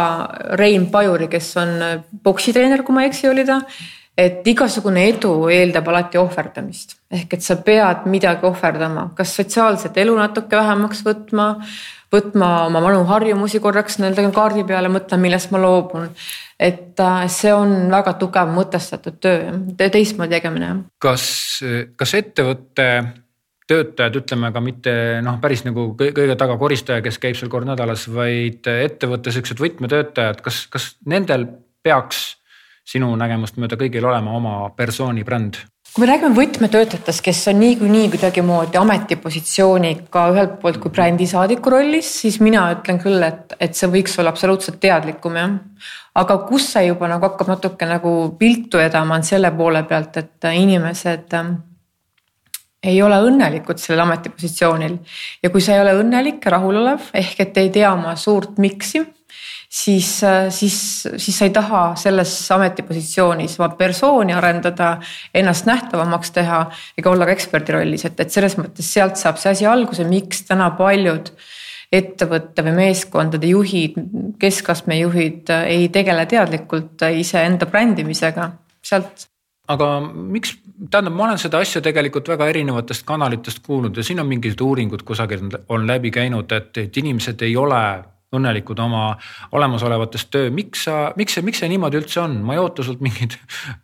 Rein 0.60 0.90
Pajuri, 0.92 1.30
kes 1.32 1.54
on 1.62 1.76
poksitreener, 2.24 2.84
kui 2.84 2.96
ma 2.96 3.06
ei 3.06 3.12
eksi, 3.12 3.30
oli 3.32 3.46
ta. 3.48 3.62
et 4.18 4.46
igasugune 4.46 5.08
edu 5.10 5.48
eeldab 5.50 5.88
alati 5.90 6.20
ohverdamist 6.22 7.00
ehk 7.14 7.36
et 7.38 7.46
sa 7.46 7.58
pead 7.66 8.08
midagi 8.10 8.48
ohverdama, 8.48 9.10
kas 9.18 9.36
sotsiaalset 9.38 9.98
elu 10.04 10.16
natuke 10.18 10.58
vähemaks 10.58 11.04
võtma, 11.06 11.48
võtma 12.14 12.50
oma 12.68 12.82
vanu 12.84 13.04
harjumusi 13.10 13.62
korraks 13.64 14.00
nii-öelda 14.00 14.30
kaardi 14.36 14.66
peale, 14.68 14.92
mõtlema, 14.94 15.28
millest 15.28 15.54
ma 15.54 15.62
loobun. 15.62 16.10
et 16.60 17.00
äh, 17.00 17.26
see 17.28 17.54
on 17.54 17.90
väga 17.92 18.14
tugev 18.22 18.54
mõtestatud 18.54 19.20
töö, 19.22 19.58
teistmoodi 19.84 20.38
tegemine. 20.38 20.76
kas, 21.02 21.26
kas 21.98 22.14
ettevõtte 22.18 22.88
töötajad, 23.74 24.22
ütleme 24.22 24.54
ka 24.54 24.62
mitte 24.64 24.94
noh, 25.26 25.42
päris 25.42 25.66
nagu 25.66 25.90
kõige 26.00 26.38
taga 26.40 26.60
koristaja, 26.62 27.04
kes 27.06 27.20
käib 27.22 27.40
seal 27.40 27.52
kord 27.54 27.70
nädalas, 27.70 28.06
vaid 28.14 28.70
ettevõtte 28.70 29.34
siuksed 29.34 29.60
võtmetöötajad, 29.64 30.42
kas, 30.46 30.64
kas 30.72 30.94
nendel 31.10 31.50
peaks 31.84 32.24
sinu 32.88 33.14
nägemust 33.20 33.60
mööda 33.62 33.80
kõigil 33.80 34.06
olema 34.06 34.36
oma 34.40 34.58
persooni 34.78 35.24
bränd? 35.28 35.62
kui 35.94 36.02
me 36.02 36.08
räägime 36.10 36.34
võtmetöötajatest, 36.34 37.22
kes 37.22 37.40
on 37.52 37.60
niikuinii 37.62 38.08
kuidagimoodi 38.10 38.80
ametipositsiooniga 38.80 40.24
ühelt 40.32 40.56
poolt 40.64 40.80
kui 40.82 40.90
brändisaadiku 40.90 41.70
rollis, 41.70 42.10
siis 42.24 42.40
mina 42.42 42.64
ütlen 42.74 42.98
küll, 43.04 43.22
et, 43.22 43.54
et 43.62 43.78
see 43.78 43.92
võiks 43.94 44.18
olla 44.18 44.34
absoluutselt 44.34 44.80
teadlikum 44.82 45.38
jah. 45.38 45.54
aga 46.18 46.40
kus 46.48 46.72
see 46.74 46.88
juba 46.88 47.12
nagu 47.12 47.30
hakkab 47.30 47.52
natuke 47.54 47.86
nagu 47.86 48.14
viltu 48.40 48.82
vedama, 48.82 49.20
on 49.20 49.28
selle 49.28 49.54
poole 49.54 49.84
pealt, 49.86 50.18
et 50.18 50.50
inimesed 50.50 51.38
ei 52.84 53.02
ole 53.02 53.18
õnnelikud 53.24 53.80
sellel 53.80 54.04
ametipositsioonil. 54.06 54.98
Ja 55.44 55.52
kui 55.54 55.64
sa 55.64 55.78
ei 55.78 55.84
ole 55.84 55.96
õnnelik 56.02 56.44
ja 56.44 56.58
rahulolev 56.58 57.12
ehk 57.16 57.44
et 57.46 57.60
ei 57.62 57.72
tea 57.74 57.94
oma 57.96 58.16
suurt 58.20 58.60
miks'i, 58.62 59.04
siis, 59.74 60.10
siis, 60.50 60.78
siis 61.18 61.38
sa 61.38 61.48
ei 61.48 61.56
taha 61.56 61.84
selles 62.00 62.36
ametipositsioonis 62.54 63.58
oma 63.60 63.72
persooni 63.80 64.36
arendada, 64.36 64.98
ennast 65.34 65.68
nähtavamaks 65.70 66.36
teha 66.36 66.62
ega 67.00 67.12
olla 67.12 67.28
ka 67.30 67.36
eksperdi 67.38 67.78
rollis, 67.78 68.06
et, 68.10 68.20
et 68.20 68.32
selles 68.34 68.58
mõttes 68.60 68.94
sealt 68.94 69.20
saab 69.20 69.42
see 69.42 69.56
asi 69.56 69.70
alguse, 69.70 70.06
miks 70.08 70.46
täna 70.50 70.70
paljud 70.78 71.34
ettevõtte 71.94 72.64
või 72.66 72.78
meeskondade 72.80 73.50
juhid, 73.52 74.00
keskastme 74.42 74.98
juhid 74.98 75.52
ei 75.62 75.90
tegele 75.94 76.26
teadlikult 76.30 77.06
iseenda 77.14 77.70
brändimisega, 77.70 78.50
sealt 78.82 79.28
aga 79.74 79.90
miks, 80.14 80.56
tähendab, 80.90 81.14
ma 81.18 81.28
olen 81.28 81.42
seda 81.42 81.62
asja 81.64 81.82
tegelikult 81.84 82.32
väga 82.34 82.48
erinevatest 82.52 83.06
kanalitest 83.08 83.64
kuulnud 83.66 83.98
ja 83.98 84.06
siin 84.06 84.22
on 84.24 84.30
mingisugused 84.30 84.66
uuringud 84.66 85.06
kusagil 85.08 85.46
on 85.70 85.88
läbi 85.88 86.12
käinud, 86.14 86.52
et, 86.52 86.78
et 86.78 87.00
inimesed 87.04 87.42
ei 87.48 87.56
ole 87.60 87.84
õnnelikud 88.34 88.80
oma 88.82 89.04
olemasolevates 89.54 90.26
töö, 90.34 90.50
miks 90.54 90.88
sa, 90.88 90.98
miks 91.20 91.38
see, 91.38 91.46
miks 91.46 91.62
see 91.62 91.70
niimoodi 91.70 92.00
üldse 92.02 92.22
on, 92.24 92.40
ma 92.46 92.56
ei 92.56 92.62
oota 92.62 92.86
sult 92.86 93.04
mingit 93.06 93.38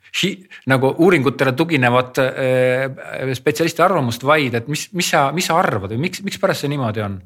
nagu 0.74 0.94
uuringutele 1.06 1.54
tuginevat 1.58 2.22
äh, 2.24 3.34
spetsialisti 3.38 3.86
arvamust, 3.86 4.26
vaid 4.26 4.58
et 4.58 4.72
mis, 4.72 4.88
mis 4.98 5.12
sa, 5.14 5.28
mis 5.36 5.50
sa 5.50 5.60
arvad 5.62 5.94
või 5.94 6.08
miks, 6.08 6.24
mikspärast 6.26 6.66
see 6.66 6.74
niimoodi 6.74 7.06
on? 7.06 7.20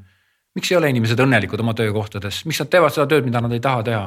miks 0.53 0.69
ei 0.69 0.77
ole 0.77 0.91
inimesed 0.93 1.17
õnnelikud 1.17 1.63
oma 1.63 1.73
töökohtades, 1.73 2.43
miks 2.45 2.59
nad 2.61 2.69
teevad 2.69 2.93
seda 2.93 3.07
tööd, 3.09 3.25
mida 3.25 3.41
nad 3.41 3.53
ei 3.55 3.61
taha 3.63 3.85
teha? 3.87 4.03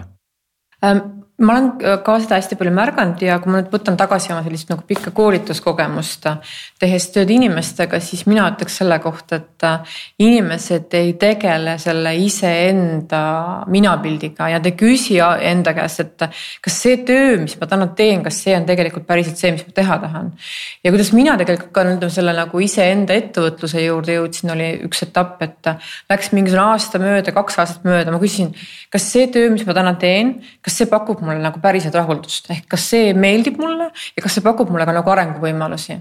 Ähm, 0.87 1.01
ma 1.39 1.53
olen 1.53 1.67
äh, 1.85 1.99
ka 2.05 2.15
seda 2.23 2.39
hästi 2.39 2.57
palju 2.57 2.73
märganud 2.73 3.21
ja 3.21 3.37
kui 3.43 3.53
ma 3.53 3.61
nüüd 3.61 3.69
võtan 3.73 3.97
tagasi 4.01 4.31
oma 4.33 4.41
sellist 4.45 4.71
nagu 4.73 4.87
pikka 4.89 5.11
koolituskogemust, 5.17 6.29
tehes 6.81 7.11
tööd 7.13 7.31
inimestega, 7.35 8.01
siis 8.01 8.23
mina 8.29 8.47
ütleks 8.55 8.79
selle 8.81 8.97
kohta, 9.05 9.41
et 9.43 9.67
äh, 9.69 9.99
inimesed 10.25 10.97
ei 10.97 11.13
tegele 11.21 11.77
selle 11.83 12.15
iseenda 12.25 13.21
minapildiga 13.73 14.49
ja 14.55 14.63
te 14.65 14.73
küsi 14.79 15.19
enda 15.21 15.75
käest, 15.77 16.01
et 16.07 16.25
kas 16.65 16.79
see 16.87 17.03
töö, 17.05 17.37
mis 17.43 17.59
ma 17.61 17.69
täna 17.69 17.91
teen, 17.99 18.25
kas 18.25 18.41
see 18.47 18.57
on 18.57 18.65
tegelikult 18.69 19.05
päriselt 19.09 19.37
see, 19.37 19.53
mis 19.59 19.67
ma 19.69 19.77
teha 19.77 20.01
tahan. 20.07 20.33
ja 20.85 20.95
kuidas 20.95 21.13
mina 21.17 21.37
tegelikult 21.37 21.75
ka 21.77 21.85
nüüd 21.85 22.09
selle 22.17 22.33
nagu 22.37 22.65
iseenda 22.65 23.13
ettevõtluse 23.13 23.85
juurde 23.85 24.17
jõudsin, 24.17 24.55
oli 24.57 24.71
üks 24.89 25.05
etapp, 25.05 25.45
et 25.45 25.73
läks 26.09 26.33
mingisugune 26.33 26.65
aasta 26.73 27.03
mööda, 27.03 27.37
kaks 27.37 27.61
aastat 27.61 27.85
mööda, 27.85 28.15
ma 28.15 28.23
küsisin, 28.23 28.55
kas 28.89 29.05
see 29.13 29.29
töö, 29.33 29.53
mis 29.53 29.69
ma 29.69 29.77
täna 29.77 29.93
teen, 30.01 30.39
kas 30.65 30.81
see 30.81 30.89
pakub 30.89 31.26
mulle 31.27 31.43
nagu 31.43 31.61
päriselt 31.63 31.97
rahuldust, 31.99 32.51
ehk 32.55 32.69
kas 32.73 32.87
see 32.93 33.11
meeldib 33.17 33.59
mulle 33.63 33.91
ja 33.91 34.25
kas 34.25 34.39
see 34.39 34.45
pakub 34.45 34.71
mulle 34.73 34.87
ka 34.89 34.95
nagu 34.97 35.13
arenguvõimalusi. 35.13 35.99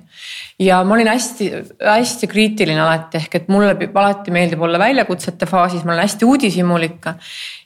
ja 0.63 0.83
ma 0.83 0.95
olin 0.97 1.11
hästi-hästi 1.11 2.29
kriitiline 2.31 2.81
alati, 2.81 3.23
ehk 3.23 3.41
et 3.41 3.49
mulle 3.51 3.73
alati 3.87 4.35
meeldib 4.35 4.61
olla 4.61 4.79
väljakutsete 4.81 5.49
faasis, 5.49 5.83
ma 5.83 5.95
olen 5.95 6.05
hästi 6.05 6.29
uudishimulik. 6.29 7.11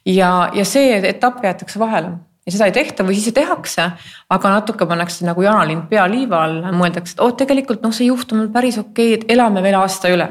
ja, 0.05 0.31
ja 0.53 0.65
see 0.65 0.97
etapp 1.11 1.43
jäetakse 1.43 1.79
vahele 1.79 2.17
ja 2.49 2.55
seda 2.55 2.69
ei 2.69 2.75
tehta 2.75 3.05
või 3.05 3.17
siis 3.17 3.33
tehakse, 3.35 3.85
aga 4.33 4.53
natuke 4.55 4.87
pannakse 4.89 5.25
nagu 5.27 5.43
jaanalind 5.45 5.85
pea 5.91 6.05
liiva 6.09 6.43
alla, 6.47 6.73
mõeldakse, 6.75 7.15
et 7.15 7.23
oh, 7.23 7.33
tegelikult 7.37 7.83
noh, 7.85 7.93
see 7.95 8.09
juhtum 8.09 8.43
on 8.45 8.51
päris 8.53 8.79
okei 8.81 9.13
okay,, 9.13 9.19
et 9.19 9.33
elame 9.35 9.63
veel 9.65 9.77
aasta 9.79 10.11
üle. 10.13 10.27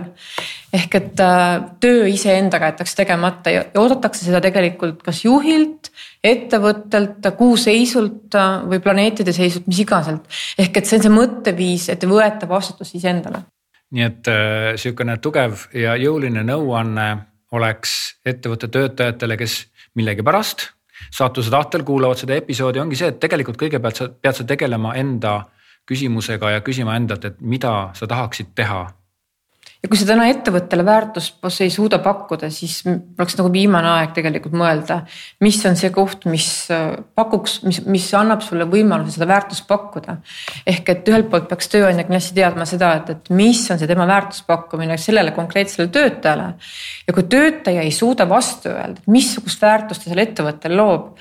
ehk 0.74 0.94
et 0.98 1.20
äh, 1.24 1.44
töö 1.80 2.08
iseendaga 2.10 2.72
jäetakse 2.72 2.96
tegemata 2.98 3.54
ja, 3.54 3.64
ja 3.72 3.80
oodatakse 3.80 4.26
seda 4.26 4.42
tegelikult 4.44 5.00
kas 5.04 5.22
juhilt, 5.24 5.92
ettevõttelt, 6.24 7.28
kuu 7.38 7.56
seisult 7.60 8.34
äh, 8.34 8.64
või 8.70 8.82
planeetide 8.82 9.32
seisult, 9.32 9.66
mis 9.70 9.82
igaselt. 9.84 10.26
ehk 10.58 10.76
et 10.76 10.86
see 10.86 10.98
on 10.98 11.06
see 11.06 11.14
mõtteviis, 11.14 11.88
et 11.92 12.04
võeta 12.08 12.48
vastutus 12.48 12.94
iseendale. 12.94 13.44
nii 13.90 14.04
et 14.04 14.32
äh, 14.32 14.72
sihukene 14.76 15.18
tugev 15.22 15.68
ja 15.74 15.96
jõuline 15.96 16.44
nõuanne 16.44 17.08
oleks 17.52 18.18
ettevõtte 18.26 18.68
töötajatele, 18.68 19.36
kes 19.36 19.62
millegipärast 19.96 20.68
saatuse 21.10 21.50
tahtel 21.50 21.84
kuulavad 21.86 22.18
seda 22.20 22.36
episoodi, 22.36 22.80
ongi 22.82 22.98
see, 22.98 23.12
et 23.12 23.20
tegelikult 23.22 23.58
kõigepealt 23.60 24.00
sa 24.00 24.08
pead 24.08 24.36
sa 24.36 24.46
tegelema 24.48 24.94
enda 24.98 25.40
küsimusega 25.88 26.52
ja 26.56 26.64
küsima 26.64 26.96
endalt, 26.98 27.24
et 27.24 27.40
mida 27.40 27.90
sa 27.96 28.08
tahaksid 28.10 28.52
teha. 28.58 28.82
Ja 29.78 29.86
kui 29.86 29.98
sa 30.00 30.08
täna 30.08 30.24
ettevõttele 30.26 30.82
väärtust 30.86 31.60
ei 31.62 31.70
suuda 31.70 32.00
pakkuda, 32.02 32.48
siis 32.50 32.80
oleks 32.86 33.36
nagu 33.38 33.50
viimane 33.54 33.90
aeg 33.92 34.14
tegelikult 34.16 34.56
mõelda, 34.58 34.98
mis 35.44 35.60
on 35.70 35.78
see 35.78 35.92
koht, 35.94 36.26
mis 36.30 36.48
äh, 36.74 36.96
pakuks, 37.18 37.60
mis, 37.66 37.78
mis 37.86 38.08
annab 38.18 38.42
sulle 38.42 38.66
võimaluse 38.70 39.14
seda 39.14 39.28
väärtust 39.30 39.68
pakkuda. 39.70 40.16
ehk 40.66 40.90
et 40.94 41.12
ühelt 41.12 41.30
poolt 41.30 41.46
peaks 41.52 41.70
tööandja 41.70 42.06
kindlasti 42.08 42.34
teadma 42.40 42.66
seda, 42.66 42.94
et, 42.98 43.12
et 43.14 43.30
mis 43.30 43.62
on 43.70 43.78
see 43.78 43.90
tema 43.90 44.08
väärtuspakkumine 44.10 44.98
sellele 44.98 45.34
konkreetsele 45.36 45.86
töötajale. 45.94 46.54
ja 47.06 47.14
kui 47.14 47.28
töötaja 47.30 47.86
ei 47.86 47.94
suuda 47.94 48.26
vastu 48.28 48.74
öelda, 48.74 49.06
missugust 49.06 49.62
väärtust 49.62 50.02
ta 50.02 50.10
sellele 50.10 50.26
ettevõttele 50.26 50.74
loob 50.74 51.14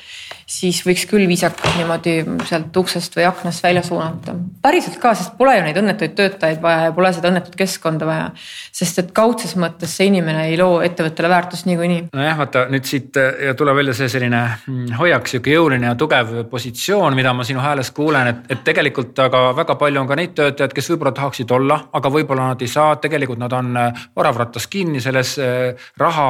siis 0.48 0.80
võiks 0.88 1.04
küll 1.10 1.28
viisakalt 1.28 1.76
niimoodi 1.76 2.14
sealt 2.48 2.78
uksest 2.80 3.18
või 3.18 3.26
aknast 3.28 3.64
välja 3.64 3.84
suunata. 3.84 4.36
päriselt 4.62 4.96
ka, 5.02 5.14
sest 5.16 5.36
pole 5.38 5.58
ju 5.58 5.66
neid 5.66 5.80
õnnetuid 5.82 6.16
töötajaid 6.16 6.62
vaja 6.64 6.88
ja 6.88 6.94
pole 6.96 7.12
seda 7.14 7.32
õnnetut 7.32 7.58
keskkonda 7.60 8.08
vaja. 8.08 8.30
Sest 8.72 9.02
et 9.02 9.12
kaudses 9.16 9.56
mõttes 9.60 9.96
see 9.98 10.10
inimene 10.12 10.48
ei 10.52 10.58
loo 10.60 10.80
ettevõttele 10.86 11.32
väärtust 11.32 11.68
niikuinii. 11.70 12.02
nojah, 12.14 12.38
vaata 12.38 12.66
nüüd 12.72 12.88
siit 12.88 13.18
ja 13.18 13.56
tuleb 13.58 13.80
välja 13.82 13.96
see 13.98 14.10
selline 14.12 14.44
mm, 14.68 14.94
hoiak, 15.00 15.28
sihuke 15.32 15.56
jõuline 15.56 15.92
ja 15.92 15.96
tugev 16.00 16.34
positsioon, 16.52 17.16
mida 17.18 17.34
ma 17.34 17.46
sinu 17.48 17.64
häälest 17.64 17.96
kuulen, 17.98 18.32
et, 18.34 18.46
et 18.54 18.64
tegelikult 18.68 19.20
aga 19.26 19.48
väga 19.58 19.78
palju 19.80 20.04
on 20.04 20.08
ka 20.10 20.20
neid 20.20 20.36
töötajaid, 20.38 20.76
kes 20.76 20.92
võib-olla 20.94 21.16
tahaksid 21.18 21.52
olla, 21.58 21.82
aga 21.98 22.14
võib-olla 22.14 22.52
nad 22.54 22.62
ei 22.62 22.72
saa, 22.72 22.96
tegelikult 23.02 23.42
nad 23.42 23.54
on 23.58 23.74
orav-rattas 24.16 24.68
kinni 24.72 25.02
selles 25.04 25.38
eh, 25.42 25.90
raha 25.98 26.30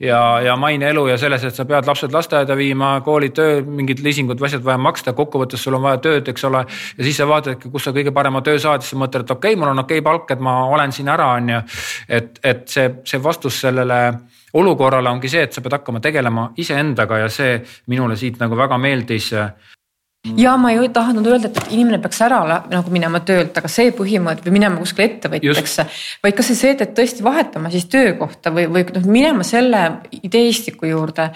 ja, 0.00 0.40
ja 0.40 0.56
maineelu 0.56 1.06
ja 1.08 1.18
selles, 1.18 1.44
et 1.44 1.54
sa 1.54 1.66
pead 1.68 1.86
lapsed 1.88 2.14
lasteaeda 2.14 2.56
viima, 2.58 2.92
koolid, 3.04 3.34
töö, 3.36 3.60
mingid 3.66 4.02
liisingud, 4.04 4.40
asjad 4.46 4.64
vaja 4.64 4.78
maksta, 4.82 5.14
kokkuvõttes 5.18 5.62
sul 5.64 5.78
on 5.78 5.84
vaja 5.84 6.00
tööd, 6.04 6.30
eks 6.30 6.46
ole. 6.48 6.64
ja 6.98 7.06
siis 7.06 7.18
sa 7.18 7.26
vaatad, 7.28 7.68
kus 7.72 7.88
sa 7.88 7.94
kõige 7.96 8.14
parema 8.14 8.42
töö 8.46 8.58
saad, 8.62 8.84
siis 8.84 8.94
sa 8.94 9.00
mõtled, 9.02 9.26
et 9.26 9.34
okei 9.34 9.54
okay,, 9.54 9.60
mul 9.60 9.72
on 9.72 9.84
okei 9.84 10.02
okay 10.02 10.06
palk, 10.10 10.30
et 10.34 10.44
ma 10.44 10.60
olen 10.70 10.94
siin 10.94 11.10
ära, 11.14 11.32
on 11.38 11.54
ju. 11.54 11.62
et, 12.20 12.38
et 12.44 12.66
see, 12.70 12.90
see 13.08 13.22
vastus 13.22 13.60
sellele 13.66 14.02
olukorrale 14.58 15.10
ongi 15.10 15.30
see, 15.30 15.42
et 15.44 15.52
sa 15.52 15.64
pead 15.64 15.80
hakkama 15.80 16.00
tegelema 16.04 16.48
iseendaga 16.56 17.24
ja 17.24 17.32
see 17.32 17.58
minule 17.92 18.16
siit 18.16 18.38
nagu 18.40 18.56
väga 18.56 18.78
meeldis 18.80 19.32
ja 20.36 20.56
ma 20.56 20.72
ei 20.72 20.88
tahtnud 20.92 21.26
öelda, 21.26 21.48
et 21.48 21.72
inimene 21.72 22.00
peaks 22.02 22.20
ära 22.26 22.40
nagu 22.70 22.92
minema 22.92 23.20
töölt, 23.26 23.56
aga 23.58 23.70
see 23.70 23.92
põhimõte 23.96 24.44
või 24.46 24.56
minema 24.58 24.80
kuskile 24.80 25.06
ettevõtjaks. 25.12 25.78
vaid 26.24 26.36
kas 26.36 26.50
see, 26.52 26.72
et, 26.74 26.82
et 26.84 26.94
tõesti 26.96 27.24
vahetama 27.24 27.70
siis 27.70 27.86
töökohta 27.90 28.52
või, 28.54 28.66
või 28.72 28.84
noh, 28.96 29.06
minema 29.06 29.46
selle 29.46 29.84
ideestiku 30.18 30.90
juurde, 30.90 31.30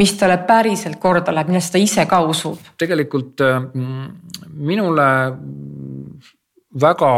mis 0.00 0.14
talle 0.16 0.38
päriselt 0.48 0.98
korda 1.00 1.34
läheb, 1.34 1.52
millest 1.52 1.74
ta 1.74 1.82
ise 1.82 2.06
ka 2.08 2.22
usub. 2.24 2.72
tegelikult 2.80 3.44
mm, 3.44 4.06
minule 4.64 5.08
väga 6.80 7.12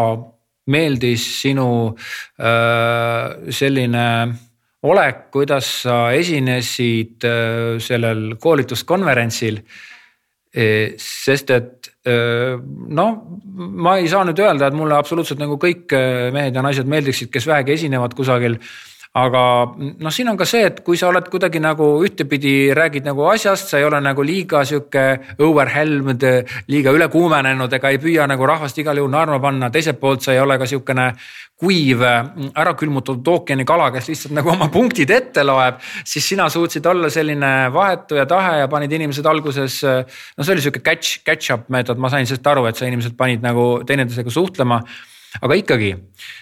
meeldis 0.74 1.24
sinu 1.42 1.68
äh, 1.92 3.50
selline 3.52 4.06
olek, 4.84 5.26
kuidas 5.32 5.68
sa 5.84 5.98
esinesid 6.16 7.24
äh, 7.28 7.76
sellel 7.80 8.34
koolituskonverentsil 8.40 9.60
sest 10.55 11.50
et 11.50 11.90
noh, 12.05 13.14
ma 13.57 13.96
ei 13.98 14.07
saa 14.12 14.22
nüüd 14.28 14.38
öelda, 14.38 14.68
et 14.68 14.76
mulle 14.76 14.94
absoluutselt 14.94 15.40
nagu 15.40 15.57
kõik 15.59 15.90
mehed 16.34 16.55
ja 16.55 16.62
naised 16.62 16.86
meeldiksid, 16.90 17.32
kes 17.34 17.48
vähegi 17.48 17.74
esinevad 17.74 18.14
kusagil 18.14 18.59
aga 19.14 19.40
noh, 19.78 20.10
siin 20.10 20.26
on 20.32 20.38
ka 20.38 20.46
see, 20.48 20.64
et 20.66 20.80
kui 20.82 20.98
sa 20.98 21.06
oled 21.12 21.28
kuidagi 21.30 21.60
nagu 21.62 21.86
ühtepidi 22.02 22.72
räägid 22.74 23.04
nagu 23.06 23.28
asjast, 23.30 23.68
sa 23.70 23.78
ei 23.78 23.86
ole 23.86 24.00
nagu 24.02 24.24
liiga 24.26 24.64
sihuke 24.66 25.04
overwhelmed, 25.38 26.26
liiga 26.72 26.90
ülekuumenenud 26.96 27.76
ega 27.78 27.92
ei 27.94 28.00
püüa 28.02 28.26
nagu 28.30 28.48
rahvast 28.50 28.82
igal 28.82 28.98
juhul 28.98 29.14
naerma 29.14 29.38
panna, 29.44 29.70
teiselt 29.70 30.00
poolt 30.02 30.26
sa 30.26 30.34
ei 30.34 30.42
ole 30.42 30.58
ka 30.58 30.66
sihukene 30.66 31.06
kuiv, 31.62 32.02
ära 32.02 32.74
külmutatud 32.74 33.30
ookeanikala, 33.36 33.92
kes 33.94 34.10
lihtsalt 34.10 34.34
nagu 34.34 34.50
oma 34.50 34.66
punktid 34.74 35.14
ette 35.14 35.46
loeb, 35.46 35.78
siis 36.02 36.26
sina 36.34 36.50
suutsid 36.50 36.86
olla 36.90 37.06
selline 37.06 37.54
vahetu 37.74 38.18
ja 38.18 38.26
tahe 38.26 38.58
ja 38.64 38.68
panid 38.68 38.92
inimesed 38.98 39.30
alguses. 39.30 39.78
no 39.84 40.42
see 40.42 40.58
oli 40.58 40.66
sihuke 40.66 40.82
catch, 40.82 41.22
catch-up 41.22 41.70
meetod, 41.70 42.02
ma 42.02 42.10
sain 42.10 42.26
sellest 42.26 42.50
aru, 42.50 42.66
et 42.66 42.76
sa 42.76 42.90
inimesed 42.90 43.14
panid 43.14 43.46
nagu 43.46 43.84
teineteisega 43.86 44.34
suhtlema 44.42 44.82
aga 45.43 45.59
ikkagi 45.59 45.91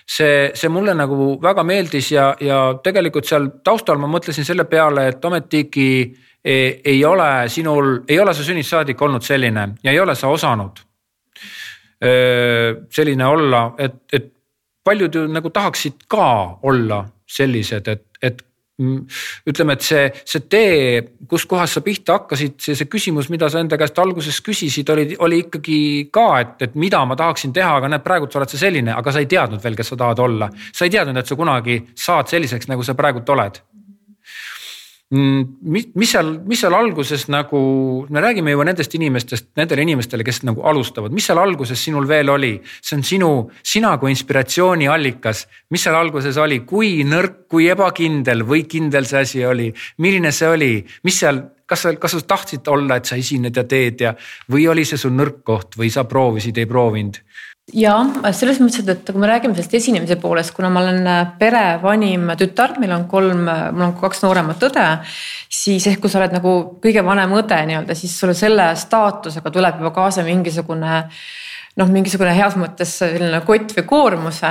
see, 0.07 0.51
see 0.55 0.69
mulle 0.73 0.95
nagu 0.99 1.37
väga 1.43 1.65
meeldis 1.65 2.13
ja, 2.13 2.33
ja 2.41 2.61
tegelikult 2.85 3.29
seal 3.29 3.49
taustal 3.65 4.01
ma 4.03 4.11
mõtlesin 4.11 4.45
selle 4.45 4.65
peale, 4.69 5.09
et 5.09 5.25
ometigi 5.25 5.89
ei, 6.45 6.81
ei 6.85 7.05
ole 7.05 7.49
sinul, 7.49 8.03
ei 8.09 8.19
ole 8.21 8.35
sa 8.35 8.45
sünnist 8.45 8.75
saadik 8.75 9.01
olnud 9.03 9.25
selline 9.25 9.69
ja 9.83 9.95
ei 9.95 10.01
ole 10.01 10.15
sa 10.19 10.29
osanud 10.33 10.83
selline 12.03 13.27
olla, 13.31 13.61
et, 13.79 14.01
et 14.13 14.33
paljud 14.85 15.15
ju 15.15 15.27
nagu 15.31 15.51
tahaksid 15.55 16.07
ka 16.11 16.59
olla 16.67 17.05
sellised, 17.31 17.89
et, 17.89 18.03
et 18.23 18.43
ütleme, 18.81 19.77
et 19.77 19.85
see, 19.85 20.07
see 20.25 20.45
tee, 20.51 21.03
kuskohast 21.29 21.77
sa 21.77 21.83
pihta 21.85 22.17
hakkasid, 22.19 22.57
see, 22.63 22.77
see 22.79 22.89
küsimus, 22.91 23.29
mida 23.33 23.51
sa 23.53 23.61
enda 23.61 23.79
käest 23.81 23.99
alguses 24.03 24.41
küsisid, 24.45 24.89
oli, 24.95 25.17
oli 25.23 25.43
ikkagi 25.45 25.81
ka, 26.15 26.29
et, 26.41 26.55
et 26.69 26.79
mida 26.81 27.03
ma 27.07 27.17
tahaksin 27.19 27.53
teha, 27.53 27.75
aga 27.79 27.93
näed, 27.93 28.05
praegult 28.07 28.37
oled 28.41 28.53
sa 28.53 28.63
selline, 28.65 28.95
aga 28.97 29.13
sa 29.13 29.23
ei 29.23 29.29
teadnud 29.31 29.63
veel, 29.63 29.77
kes 29.79 29.93
sa 29.93 30.01
tahad 30.05 30.25
olla. 30.25 30.51
sa 30.73 30.89
ei 30.89 30.95
teadnud, 30.95 31.21
et 31.21 31.29
sa 31.29 31.39
kunagi 31.39 31.83
saad 31.95 32.33
selliseks, 32.33 32.71
nagu 32.73 32.87
sa 32.87 32.97
praegult 32.99 33.29
oled 33.37 33.61
Mm, 33.61 33.72
mis, 35.13 35.89
mis 35.99 36.13
seal, 36.15 36.31
mis 36.49 36.61
seal 36.63 36.75
alguses 36.77 37.27
nagu, 37.33 37.61
me 38.09 38.21
räägime 38.25 38.55
juba 38.55 38.65
nendest 38.65 38.95
inimestest, 38.97 39.51
nendele 39.61 39.85
inimestele, 39.85 40.25
kes 40.25 40.43
nagu 40.49 40.65
alustavad, 40.69 41.13
mis 41.13 41.27
seal 41.29 41.41
alguses 41.43 41.81
sinul 41.85 42.09
veel 42.09 42.33
oli? 42.33 42.53
see 42.81 42.97
on 42.97 43.05
sinu, 43.07 43.31
sina 43.63 43.93
kui 44.01 44.13
inspiratsiooni 44.13 44.89
allikas, 44.89 45.45
mis 45.75 45.85
seal 45.85 45.99
alguses 45.99 46.39
oli, 46.41 46.63
kui 46.69 47.03
nõrk, 47.09 47.45
kui 47.53 47.69
ebakindel 47.73 48.47
või 48.49 48.65
kindel 48.71 49.09
see 49.09 49.21
asi 49.21 49.45
oli, 49.45 49.69
milline 50.01 50.33
see 50.33 50.49
oli, 50.49 50.73
mis 51.05 51.21
seal, 51.21 51.43
kas 51.69 51.85
sa, 51.85 51.95
kas 52.01 52.17
sa 52.17 52.25
tahtsid 52.35 52.69
olla, 52.73 52.97
et 52.97 53.09
sa 53.09 53.21
esined 53.21 53.57
ja 53.57 53.67
teed 53.69 54.07
ja, 54.07 54.15
või 54.53 54.67
oli 54.73 54.87
see 54.89 55.01
sul 55.01 55.13
nõrk 55.17 55.43
koht 55.45 55.77
või 55.81 55.93
sa 55.93 56.09
proovisid, 56.09 56.57
ei 56.57 56.71
proovinud? 56.71 57.21
Ja 57.73 57.95
selles 58.37 58.61
mõttes, 58.63 58.85
et 58.89 59.09
kui 59.09 59.21
me 59.21 59.29
räägime 59.31 59.57
sellest 59.57 59.77
esinemise 59.79 60.17
poolest, 60.21 60.53
kuna 60.57 60.71
ma 60.73 60.83
olen 60.83 61.07
äh, 61.09 61.21
pere 61.39 61.65
vanim 61.83 62.33
tütar, 62.39 62.77
meil 62.81 62.93
on 62.97 63.07
kolm, 63.11 63.47
äh, 63.49 63.63
mul 63.73 63.89
on 63.89 63.95
kaks 64.01 64.23
nooremat 64.25 64.67
õde. 64.69 64.87
siis 65.53 65.87
ehk 65.87 66.01
kui 66.01 66.11
sa 66.11 66.21
oled 66.21 66.33
nagu 66.37 66.53
kõige 66.83 67.05
vanem 67.05 67.33
õde 67.37 67.59
nii-öelda, 67.69 67.97
siis 67.97 68.15
sulle 68.19 68.35
selle 68.35 68.73
staatusega 68.77 69.51
tuleb 69.53 69.81
juba 69.81 69.93
kaasa 69.95 70.25
mingisugune 70.27 71.03
noh, 71.81 71.89
mingisugune 71.89 72.33
heas 72.37 72.57
mõttes 72.61 72.91
selline 73.01 73.41
kott 73.47 73.73
või 73.77 73.85
koormus. 73.89 74.43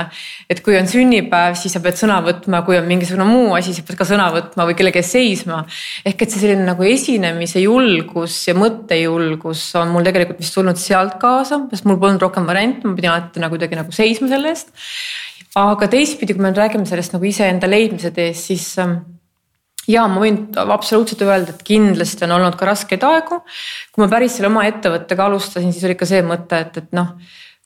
et 0.50 0.62
kui 0.64 0.74
on 0.78 0.88
sünnipäev, 0.90 1.54
siis 1.58 1.74
sa 1.76 1.82
pead 1.84 1.98
sõna 2.00 2.18
võtma, 2.24 2.62
kui 2.66 2.78
on 2.78 2.88
mingisugune 2.88 3.26
muu 3.28 3.54
asi, 3.58 3.74
sa 3.76 3.84
pead 3.86 3.98
ka 4.00 4.06
sõna 4.08 4.28
võtma 4.34 4.66
või 4.66 4.76
kellegi 4.78 5.02
ees 5.02 5.12
seisma. 5.14 5.62
ehk 6.04 6.22
et 6.22 6.34
see 6.34 6.42
selline 6.42 6.66
nagu 6.66 6.82
esinemise 6.82 7.62
julgus 7.62 8.40
ja 8.48 8.56
mõttejulgus 8.58 9.64
on 9.80 9.94
mul 9.94 10.06
tegelikult 10.08 10.42
vist 10.42 10.54
tulnud 10.58 10.80
sealt 10.80 11.18
kaasa, 11.22 11.62
sest 11.70 11.86
mul 11.86 12.00
polnud 12.02 12.22
rohkem 12.22 12.48
variante, 12.48 12.86
ma 12.86 12.98
pidin 12.98 13.14
alati 13.14 13.42
nagu 13.42 13.54
kuidagi 13.54 13.78
nagu 13.78 13.94
seisma 13.94 14.28
selle 14.32 14.54
eest. 14.54 14.74
aga 15.54 15.86
teistpidi, 15.86 16.34
kui 16.34 16.42
me 16.42 16.54
räägime 16.56 16.88
sellest 16.88 17.14
nagu 17.14 17.28
iseenda 17.28 17.68
leidmise 17.68 18.10
teest, 18.16 18.48
siis 18.50 18.66
ähm, 18.82 19.02
ja 19.90 20.06
ma 20.10 20.22
võin 20.22 20.44
absoluutselt 20.56 21.22
öelda, 21.26 21.54
et 21.54 21.62
kindlasti 21.66 22.26
on 22.26 22.36
olnud 22.38 22.58
ka 22.58 22.68
raskeid 22.68 23.04
aegu. 23.06 23.42
kui 23.92 24.04
ma 24.04 24.10
päris 24.10 24.36
selle 24.38 24.50
oma 24.52 24.66
ettevõttega 24.68 25.26
alustasin, 25.26 25.72
siis 25.72 25.86
oli 25.88 25.96
ikka 25.96 26.08
see 26.08 26.22
mõte, 26.26 26.60
et, 26.66 26.76
et 26.84 26.92
noh, 26.96 27.16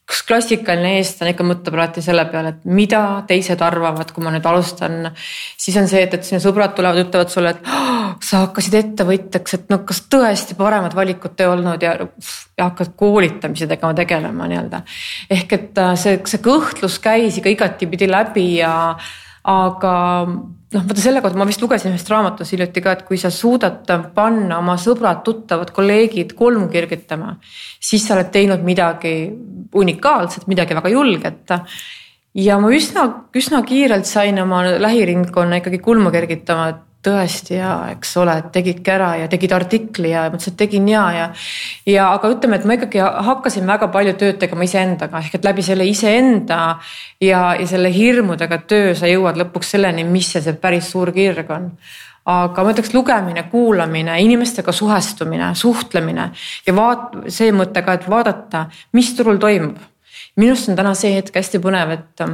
kas 0.07 0.23
klassikaline 0.23 1.01
eestlane 1.01 1.33
ikka 1.35 1.45
mõtleb 1.47 1.75
alati 1.75 2.03
selle 2.05 2.23
peale, 2.31 2.53
et 2.55 2.67
mida 2.71 3.01
teised 3.27 3.63
arvavad, 3.67 4.13
kui 4.15 4.23
ma 4.23 4.31
nüüd 4.31 4.47
alustan. 4.47 5.11
siis 5.59 5.77
on 5.81 5.89
see, 5.91 6.05
et, 6.07 6.15
et 6.15 6.25
sinu 6.25 6.39
sõbrad 6.43 6.77
tulevad, 6.77 7.03
ütlevad 7.03 7.33
sulle, 7.33 7.57
et 7.57 7.67
oh, 7.67 8.15
sa 8.23 8.45
hakkasid 8.45 8.79
ettevõtjaks, 8.81 9.59
et 9.59 9.69
no 9.73 9.81
kas 9.89 10.05
tõesti 10.13 10.55
paremat 10.59 10.95
valikut 10.95 11.43
ei 11.43 11.51
olnud 11.51 11.83
ja, 11.83 11.97
ja 12.57 12.71
hakkad 12.71 12.95
koolitamise 12.97 13.67
tegema, 13.67 13.93
tegelema 13.99 14.47
nii-öelda. 14.53 14.83
ehk 15.37 15.59
et 15.59 15.83
äh, 15.83 15.95
see, 15.99 16.21
see 16.31 16.43
kõhtlus 16.45 17.01
käis 17.03 17.41
ikka 17.43 17.57
igatipidi 17.57 18.11
läbi 18.11 18.49
ja 18.61 18.77
aga 19.47 19.95
noh, 20.27 20.83
vaata 20.83 21.03
selle 21.03 21.23
kohta 21.23 21.39
ma 21.39 21.47
vist 21.49 21.63
lugesin 21.63 21.93
ühest 21.95 22.09
raamatust 22.11 22.55
hiljuti 22.55 22.83
ka, 22.83 22.97
et 22.97 23.05
kui 23.09 23.19
sa 23.21 23.31
suudad 23.35 23.87
panna 24.15 24.59
oma 24.59 24.77
sõbrad, 24.81 25.23
tuttavad, 25.27 25.71
kolleegid 25.77 26.35
kolmkirgitama, 26.39 27.37
siis 27.81 28.07
sa 28.07 28.17
oled 28.17 28.33
teinud 28.35 28.65
midagi 28.67 29.15
unikaalset, 29.77 30.49
midagi 30.51 30.77
väga 30.79 30.93
julget. 30.93 31.55
ja 32.35 32.59
ma 32.61 32.73
üsna, 32.75 33.07
üsna 33.37 33.63
kiirelt 33.67 34.07
sain 34.07 34.39
oma 34.43 34.65
lähiringkonna 34.83 35.63
ikkagi 35.63 35.79
kulmu 35.85 36.11
kergitama, 36.11 36.69
et 36.69 36.83
tõesti 37.07 37.57
ja 37.57 37.73
eks 37.95 38.17
ole, 38.21 38.35
tegidki 38.53 38.93
ära 38.93 39.13
ja 39.23 39.29
tegid 39.33 39.55
artikli 39.57 40.11
ja 40.13 40.27
mõtlesin, 40.31 40.55
et 40.55 40.61
tegin 40.65 40.89
ja, 40.91 41.05
ja. 41.15 41.27
ja 41.89 42.09
aga 42.17 42.31
ütleme, 42.35 42.59
et 42.59 42.67
ma 42.69 42.79
ikkagi 42.79 43.03
hakkasin 43.03 43.69
väga 43.69 43.91
palju 43.95 44.17
tööd 44.21 44.41
tegema 44.43 44.67
iseendaga 44.67 45.23
ehk 45.23 45.39
et 45.39 45.47
läbi 45.47 45.65
selle 45.67 45.87
iseenda 45.89 46.61
ja, 47.23 47.43
ja 47.61 47.71
selle 47.71 47.93
hirmudega 47.95 48.61
töö 48.69 48.95
sa 48.99 49.11
jõuad 49.11 49.39
lõpuks 49.41 49.77
selleni, 49.77 50.05
mis 50.09 50.33
see, 50.35 50.45
see 50.45 50.59
päris 50.61 50.91
suur 50.93 51.15
kirg 51.17 51.51
on 51.55 51.71
aga 52.27 52.65
ma 52.65 52.73
ütleks 52.75 52.91
lugemine, 52.95 53.47
kuulamine, 53.53 54.17
inimestega 54.25 54.75
suhestumine, 54.75 55.53
suhtlemine 55.55 56.31
ja 56.67 56.75
vaat-, 56.75 57.15
see 57.31 57.53
mõte 57.55 57.85
ka, 57.87 57.95
et 57.95 58.09
vaadata, 58.11 58.67
mis 58.99 59.13
turul 59.15 59.39
toimub. 59.43 59.79
minu 60.37 60.53
arust 60.53 60.69
on 60.73 60.77
täna 60.77 60.93
see 60.99 61.15
hetk 61.15 61.39
hästi 61.39 61.63
põnev, 61.63 61.95
et 61.95 62.25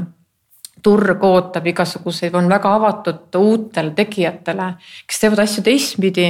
turg 0.82 1.22
ootab 1.24 1.66
igasuguseid, 1.70 2.34
on 2.34 2.48
väga 2.50 2.72
avatud 2.78 3.38
uutele 3.38 3.94
tegijatele, 3.96 4.72
kes 5.06 5.22
teevad 5.22 5.44
asju 5.44 5.62
teistpidi. 5.66 6.26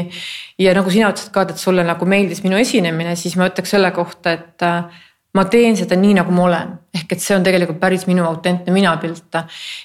ja 0.59 0.75
nagu 0.77 0.91
sina 0.91 1.13
ütlesid 1.13 1.33
ka, 1.33 1.47
et 1.49 1.63
sulle 1.63 1.85
nagu 1.87 2.07
meeldis 2.09 2.43
minu 2.45 2.59
esinemine, 2.61 3.17
siis 3.17 3.37
ma 3.41 3.49
ütleks 3.51 3.73
selle 3.75 3.91
kohta, 3.97 4.37
et 4.37 4.67
äh, 4.67 5.01
ma 5.35 5.45
teen 5.49 5.77
seda 5.79 5.97
nii, 5.97 6.19
nagu 6.21 6.35
ma 6.37 6.45
olen, 6.47 6.75
ehk 6.95 7.17
et 7.17 7.25
see 7.25 7.37
on 7.37 7.47
tegelikult 7.47 7.81
päris 7.81 8.05
minu 8.09 8.27
autentne 8.29 8.75
minapilt. 8.75 9.41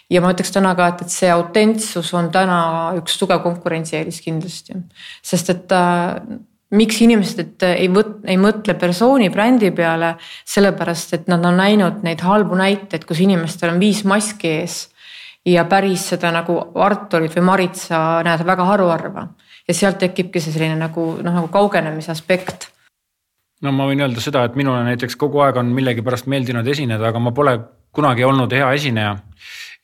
ja 0.10 0.22
ma 0.22 0.34
ütleks 0.36 0.52
täna 0.56 0.76
ka, 0.76 0.92
et, 0.94 1.08
et 1.08 1.16
see 1.16 1.32
autentsus 1.32 2.14
on 2.18 2.30
täna 2.34 2.60
üks 3.00 3.18
tugev 3.20 3.42
konkurentsieelis 3.46 4.22
kindlasti, 4.26 4.78
sest 5.24 5.56
et 5.56 5.76
äh, 5.76 6.20
miks 6.76 7.02
inimesed 7.02 7.40
et 7.44 7.66
ei 7.70 7.88
võt-, 7.92 8.20
ei 8.28 8.38
mõtle 8.42 8.76
persooni 8.80 9.30
brändi 9.34 9.72
peale, 9.72 10.16
sellepärast 10.46 11.14
et 11.18 11.28
nad 11.32 11.46
on 11.46 11.60
näinud 11.60 12.04
neid 12.04 12.24
halbu 12.26 12.60
näiteid, 12.60 13.06
kus 13.08 13.22
inimestel 13.24 13.74
on 13.74 13.82
viis 13.84 14.04
maski 14.04 14.54
ees. 14.62 14.88
ja 15.48 15.64
päris 15.66 16.10
seda 16.10 16.32
nagu 16.36 16.58
Arturit 16.76 17.36
või 17.38 17.46
Maritsa 17.52 18.22
näed 18.24 18.44
väga 18.46 18.66
haruharva 18.68 19.28
ja 19.68 19.74
sealt 19.74 19.98
tekibki 20.00 20.42
see 20.44 20.52
selline 20.52 20.76
nagu 20.76 21.14
noh, 21.22 21.34
nagu 21.34 21.48
kaugenemise 21.48 22.12
aspekt 22.12 22.68
no 23.62 23.72
ma 23.72 23.88
võin 23.90 24.04
öelda 24.04 24.22
seda, 24.24 24.44
et 24.46 24.58
minule 24.60 24.84
näiteks 24.86 25.16
kogu 25.16 25.42
aeg 25.46 25.58
on 25.62 25.72
millegipärast 25.76 26.28
meeldinud 26.30 26.68
esineda, 26.68 27.10
aga 27.10 27.22
ma 27.22 27.34
pole 27.36 27.58
kunagi 27.96 28.26
olnud 28.28 28.54
hea 28.54 28.68
esineja. 28.78 29.16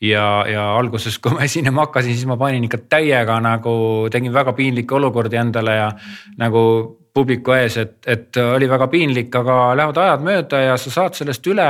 Ja, 0.04 0.44
ja 0.50 0.64
alguses, 0.78 1.18
kui 1.22 1.34
ma 1.34 1.44
esinema 1.46 1.86
hakkasin, 1.86 2.14
siis 2.16 2.28
ma 2.28 2.36
panin 2.40 2.66
ikka 2.66 2.82
täiega 2.96 3.38
nagu, 3.44 3.74
tegin 4.12 4.34
väga 4.34 4.54
piinlikke 4.56 4.98
olukordi 4.98 5.40
endale 5.40 5.76
ja 5.78 5.90
nagu 6.40 6.64
publiku 7.14 7.54
ees, 7.54 7.76
et, 7.78 7.96
et 8.10 8.42
oli 8.42 8.68
väga 8.70 8.88
piinlik, 8.90 9.34
aga 9.38 9.58
lähevad 9.78 10.00
ajad 10.02 10.26
mööda 10.26 10.62
ja 10.64 10.76
sa 10.80 10.90
saad 10.90 11.18
sellest 11.18 11.46
üle 11.46 11.68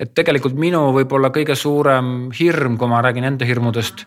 et 0.00 0.10
tegelikult 0.14 0.56
minu 0.58 0.80
võib-olla 0.94 1.30
kõige 1.34 1.54
suurem 1.58 2.30
hirm, 2.34 2.76
kui 2.78 2.90
ma 2.90 3.00
räägin 3.04 3.28
enda 3.28 3.46
hirmudest, 3.46 4.04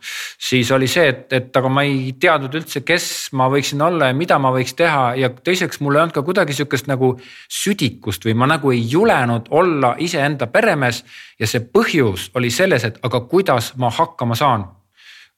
siis 0.50 0.72
oli 0.76 0.90
see, 0.92 1.08
et, 1.14 1.26
et 1.34 1.60
aga 1.60 1.72
ma 1.72 1.86
ei 1.88 2.14
teadnud 2.20 2.58
üldse, 2.60 2.84
kes 2.88 3.08
ma 3.40 3.48
võiksin 3.52 3.82
olla 3.86 4.12
ja 4.12 4.18
mida 4.18 4.40
ma 4.42 4.52
võiks 4.56 4.76
teha. 4.78 5.14
Ja 5.20 5.30
teiseks 5.32 5.80
mul 5.80 5.96
ei 5.96 6.04
olnud 6.04 6.16
ka 6.16 6.26
kuidagi 6.28 6.56
sihukest 6.58 6.90
nagu 6.92 7.14
südikust 7.48 8.28
või 8.28 8.36
ma 8.36 8.50
nagu 8.52 8.72
ei 8.76 8.84
julenud 8.90 9.48
olla 9.56 9.96
iseenda 10.04 10.48
peremees. 10.52 11.04
ja 11.40 11.48
see 11.48 11.62
põhjus 11.62 12.32
oli 12.36 12.50
selles, 12.52 12.84
et 12.84 13.00
aga 13.04 13.22
kuidas 13.30 13.74
ma 13.78 13.90
hakkama 13.94 14.36
saan? 14.36 14.68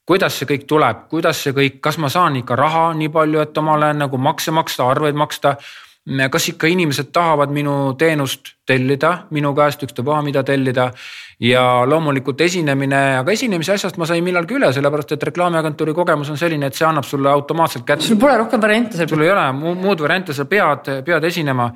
Kuidas 0.10 0.40
see 0.40 0.48
kõik 0.50 0.66
tuleb, 0.66 1.06
kuidas 1.10 1.44
see 1.44 1.54
kõik, 1.54 1.78
kas 1.86 2.00
ma 2.02 2.10
saan 2.10 2.40
ikka 2.40 2.56
raha 2.58 2.94
nii 2.98 3.12
palju, 3.14 3.44
et 3.44 3.58
omale 3.58 3.92
nagu 3.94 4.18
makse 4.18 4.52
maksta, 4.52 4.88
arveid 4.90 5.14
maksta 5.14 5.58
kas 6.32 6.50
ikka 6.50 6.68
inimesed 6.68 7.12
tahavad 7.14 7.52
minu 7.54 7.94
teenust 7.98 8.56
tellida 8.70 9.12
minu 9.34 9.54
käest, 9.58 9.84
ükstapuha 9.84 10.22
mida 10.26 10.44
tellida. 10.44 10.92
ja 11.40 11.86
loomulikult 11.88 12.42
esinemine, 12.44 12.98
aga 13.22 13.32
esinemise 13.32 13.72
asjast 13.72 13.96
ma 13.98 14.04
sain 14.10 14.24
millalgi 14.26 14.58
üle, 14.58 14.74
sellepärast 14.76 15.14
et 15.16 15.22
reklaamiagentuuri 15.30 15.94
kogemus 15.96 16.28
on 16.34 16.38
selline, 16.38 16.68
et 16.68 16.76
see 16.76 16.84
annab 16.84 17.08
sulle 17.08 17.30
automaatselt 17.32 17.86
kätte. 17.88 18.04
sul 18.04 18.20
pole 18.20 18.36
rohkem 18.38 18.62
variante. 18.62 19.08
sul 19.08 19.24
ei 19.24 19.32
ole 19.32 19.46
muud 19.56 20.04
variante, 20.04 20.36
sa 20.36 20.46
pead, 20.46 20.92
pead 21.06 21.24
esinema. 21.32 21.70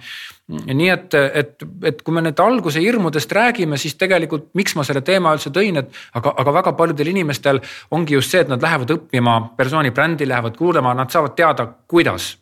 nii 0.49 0.89
et, 0.91 1.15
et, 1.15 1.63
et 1.87 2.01
kui 2.03 2.13
me 2.13 2.21
nüüd 2.25 2.39
alguse 2.43 2.83
hirmudest 2.83 3.31
räägime, 3.31 3.79
siis 3.79 3.95
tegelikult, 3.95 4.49
miks 4.59 4.75
ma 4.75 4.83
selle 4.83 5.01
teema 5.01 5.31
üldse 5.37 5.53
tõin, 5.55 5.79
et 5.79 5.95
aga, 6.19 6.35
aga 6.43 6.57
väga 6.59 6.73
paljudel 6.75 7.13
inimestel 7.15 7.63
ongi 7.95 8.19
just 8.19 8.35
see, 8.35 8.43
et 8.43 8.51
nad 8.51 8.61
lähevad 8.61 8.91
õppima 8.97 9.39
persooni 9.57 9.95
brändi, 9.95 10.27
lähevad 10.27 10.59
kuulama, 10.59 10.93
nad 10.93 11.15
saavad 11.15 11.39
teada, 11.39 11.69
kuidas 11.87 12.33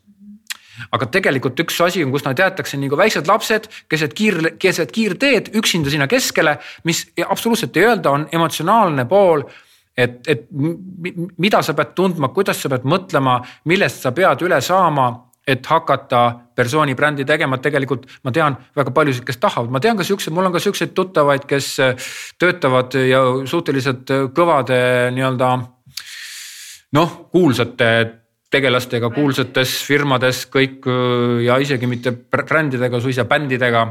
aga 0.91 1.07
tegelikult 1.11 1.59
üks 1.63 1.82
asi 1.84 2.05
on, 2.05 2.11
kus 2.13 2.26
nad 2.28 2.39
jäetakse 2.39 2.80
nagu 2.80 2.97
väiksed 2.99 3.28
lapsed 3.28 3.67
keset 3.91 4.13
kiir, 4.17 4.53
keset 4.59 4.91
kiirteed 4.91 5.51
üksinda 5.59 5.91
sinna 5.93 6.07
keskele, 6.11 6.57
mis 6.88 7.05
absoluutselt 7.28 7.78
ei 7.78 7.89
öelda, 7.89 8.15
on 8.15 8.30
emotsionaalne 8.32 9.05
pool 9.09 9.45
et, 9.97 10.22
et 10.28 10.47
mida 10.51 11.61
sa 11.65 11.76
pead 11.78 11.91
tundma, 11.97 12.32
kuidas 12.36 12.61
sa 12.61 12.72
pead 12.72 12.88
mõtlema, 12.88 13.39
millest 13.69 14.05
sa 14.05 14.13
pead 14.15 14.45
üle 14.45 14.61
saama, 14.63 15.11
et 15.47 15.65
hakata 15.65 16.22
persooni 16.55 16.93
brändi 16.95 17.26
tegema, 17.26 17.57
et 17.57 17.65
tegelikult 17.65 18.05
ma 18.24 18.32
tean 18.32 18.55
väga 18.78 18.93
paljusid, 18.93 19.26
kes 19.26 19.39
tahavad, 19.41 19.72
ma 19.74 19.82
tean 19.84 19.97
ka 19.97 20.05
siukseid, 20.05 20.34
mul 20.36 20.47
on 20.47 20.53
ka 20.53 20.61
siukseid 20.61 20.93
tuttavaid, 20.95 21.47
kes 21.49 21.74
töötavad 22.39 22.95
ja 23.09 23.24
suhteliselt 23.49 24.13
kõvade 24.38 24.78
nii-öelda 25.15 25.51
noh, 26.97 27.15
kuulsate 27.34 27.89
tegelastega 28.52 29.10
kuulsates 29.16 29.78
firmades 29.88 30.43
kõik 30.52 30.88
ja 31.45 31.58
isegi 31.64 31.88
mitte 31.88 32.12
brändidega, 32.12 32.99
suisa 32.99 33.26
bändidega. 33.30 33.86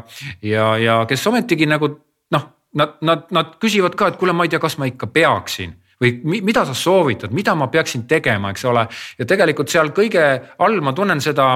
Ja, 0.44 0.74
ja 0.80 1.00
kes 1.08 1.26
ometigi 1.30 1.68
nagu 1.68 1.88
noh, 2.34 2.46
nad, 2.76 2.98
nad, 3.04 3.26
nad 3.34 3.54
küsivad 3.62 3.96
ka, 3.98 4.10
et 4.10 4.20
kuule, 4.20 4.34
ma 4.36 4.46
ei 4.46 4.52
tea, 4.52 4.60
kas 4.62 4.76
ma 4.80 4.88
ikka 4.90 5.10
peaksin. 5.14 5.74
Või 6.00 6.40
mida 6.40 6.64
sa 6.64 6.72
soovitad, 6.76 7.32
mida 7.36 7.52
ma 7.58 7.68
peaksin 7.72 8.06
tegema, 8.08 8.54
eks 8.54 8.64
ole. 8.68 8.86
ja 9.18 9.26
tegelikult 9.28 9.68
seal 9.68 9.92
kõige 9.96 10.24
all 10.64 10.80
ma 10.80 10.94
tunnen 10.96 11.20
seda, 11.20 11.50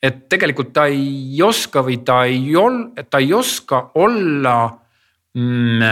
et 0.00 0.22
tegelikult 0.32 0.72
ta 0.76 0.86
ei 0.88 1.36
oska 1.44 1.82
või 1.84 1.98
ta 2.04 2.22
ei 2.28 2.54
ol-, 2.56 2.86
ta 3.10 3.20
ei 3.20 3.34
oska 3.36 3.90
olla 4.00 4.56
mm, 5.36 5.84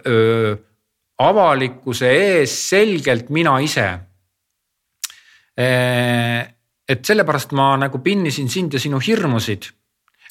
öö, 0.00 0.54
avalikkuse 1.20 2.08
ees 2.08 2.56
selgelt 2.70 3.28
mina 3.28 3.58
ise 3.60 3.88
et 5.56 7.06
sellepärast 7.06 7.52
ma 7.52 7.74
nagu 7.78 8.00
pinnisin 8.02 8.48
sind 8.48 8.74
ja 8.74 8.80
sinu 8.80 9.00
hirmusid. 9.00 9.70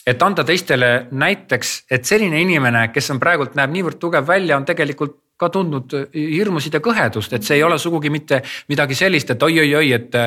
et 0.05 0.23
anda 0.23 0.43
teistele 0.43 1.07
näiteks, 1.11 1.85
et 1.91 2.03
selline 2.05 2.41
inimene, 2.41 2.89
kes 2.91 3.07
on 3.13 3.21
praegult 3.23 3.53
näeb 3.55 3.71
niivõrd 3.71 4.01
tugev 4.01 4.27
välja, 4.27 4.57
on 4.57 4.65
tegelikult 4.65 5.22
ka 5.43 5.51
tundnud 5.53 5.95
hirmusid 6.13 6.77
ja 6.77 6.81
kõhedust, 6.83 7.35
et 7.35 7.45
see 7.45 7.59
ei 7.59 7.65
ole 7.65 7.77
sugugi 7.81 8.11
mitte 8.13 8.41
midagi 8.71 8.97
sellist, 8.97 9.33
et 9.33 9.43
oi-oi-oi, 9.43 9.91
et 9.95 10.17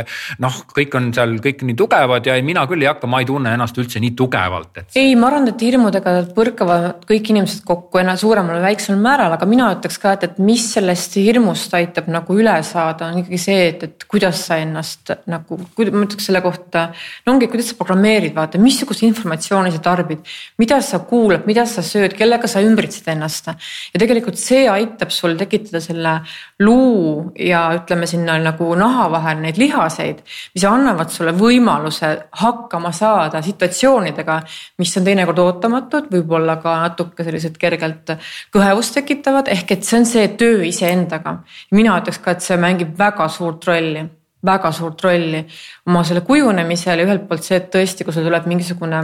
noh, 0.42 0.60
kõik 0.76 0.94
on 0.98 1.10
seal 1.16 1.36
kõik 1.42 1.64
nii 1.66 1.76
tugevad 1.78 2.26
ja 2.28 2.36
mina 2.44 2.66
küll 2.68 2.84
ei 2.84 2.90
hakka, 2.90 3.08
ma 3.10 3.22
ei 3.22 3.28
tunne 3.28 3.52
ennast 3.56 3.78
üldse 3.80 4.00
nii 4.02 4.14
tugevalt 4.18 4.82
et.... 4.82 4.88
ei, 4.98 5.14
ma 5.18 5.30
arvan, 5.30 5.48
et 5.50 5.62
hirmudega 5.62 6.14
põrkavad 6.36 7.04
kõik 7.08 7.30
inimesed 7.32 7.64
kokku 7.66 8.00
enam 8.00 8.18
suuremal 8.20 8.58
või 8.58 8.68
väiksemal 8.70 9.02
määral, 9.02 9.34
aga 9.36 9.48
mina 9.48 9.68
ütleks 9.76 9.98
ka, 10.02 10.14
et, 10.16 10.26
et 10.28 10.40
mis 10.42 10.64
sellest 10.74 11.16
hirmust 11.20 11.74
aitab 11.76 12.10
nagu 12.12 12.36
üle 12.36 12.54
saada, 12.66 13.10
on 13.10 13.22
ikkagi 13.22 13.40
see, 13.40 13.68
et, 13.72 13.84
et 13.86 14.06
kuidas 14.10 14.42
sa 14.48 14.60
ennast 14.62 15.14
nagu, 15.30 15.60
ma 15.60 16.04
ütleks 16.04 16.28
selle 16.28 16.42
kohta. 16.44 16.88
no 17.26 17.36
ongi, 17.36 17.48
kuidas 17.52 17.72
sa 17.72 17.78
programmeerid, 17.78 18.34
vaata, 18.36 18.60
missugust 18.62 19.04
informatsiooni 19.06 19.72
sa 19.74 19.82
tarbid, 19.84 20.24
mida 20.60 20.80
sa 20.84 21.00
kuulad, 21.06 21.46
mida 21.48 21.66
sa 21.70 21.84
sööd, 21.86 22.16
kellega 22.18 22.50
sa 22.50 22.62
ümbritsed 22.64 23.08
ennast 23.12 23.46
ja 23.46 24.00
tegelikult 24.00 24.38
see 24.40 24.64
aitab 24.70 25.05
aitab 25.06 25.14
sul 25.14 25.36
tekitada 25.38 25.80
selle 25.80 26.20
luu 26.60 27.32
ja 27.38 27.70
ütleme 27.76 28.06
sinna 28.06 28.36
nagu 28.42 28.74
naha 28.74 29.08
vahel 29.10 29.40
neid 29.40 29.58
lihaseid, 29.58 30.22
mis 30.54 30.64
annavad 30.64 31.10
sulle 31.10 31.32
võimaluse 31.32 32.28
hakkama 32.40 32.92
saada 32.92 33.42
situatsioonidega, 33.42 34.40
mis 34.78 34.96
on 34.96 35.04
teinekord 35.04 35.38
ootamatud, 35.38 36.10
võib-olla 36.10 36.58
ka 36.62 36.76
natuke 36.82 37.24
sellised 37.24 37.56
kergelt 37.58 38.16
kõhevust 38.54 38.94
tekitavad, 38.94 39.48
ehk 39.48 39.76
et 39.76 39.84
see 39.84 40.00
on 40.00 40.06
see 40.06 40.28
töö 40.36 40.64
iseendaga. 40.66 41.42
mina 41.70 41.98
ütleks 42.00 42.20
ka, 42.22 42.32
et 42.32 42.40
see 42.40 42.56
mängib 42.56 42.96
väga 42.98 43.28
suurt 43.28 43.64
rolli 43.66 44.06
väga 44.46 44.70
suurt 44.72 45.00
rolli 45.02 45.40
oma 45.86 46.04
selle 46.04 46.20
kujunemisel 46.20 47.00
ja 47.00 47.06
ühelt 47.06 47.24
poolt 47.28 47.42
see, 47.42 47.56
et 47.56 47.70
tõesti, 47.72 48.04
kui 48.04 48.14
sul 48.14 48.26
tuleb 48.26 48.46
mingisugune 48.46 49.00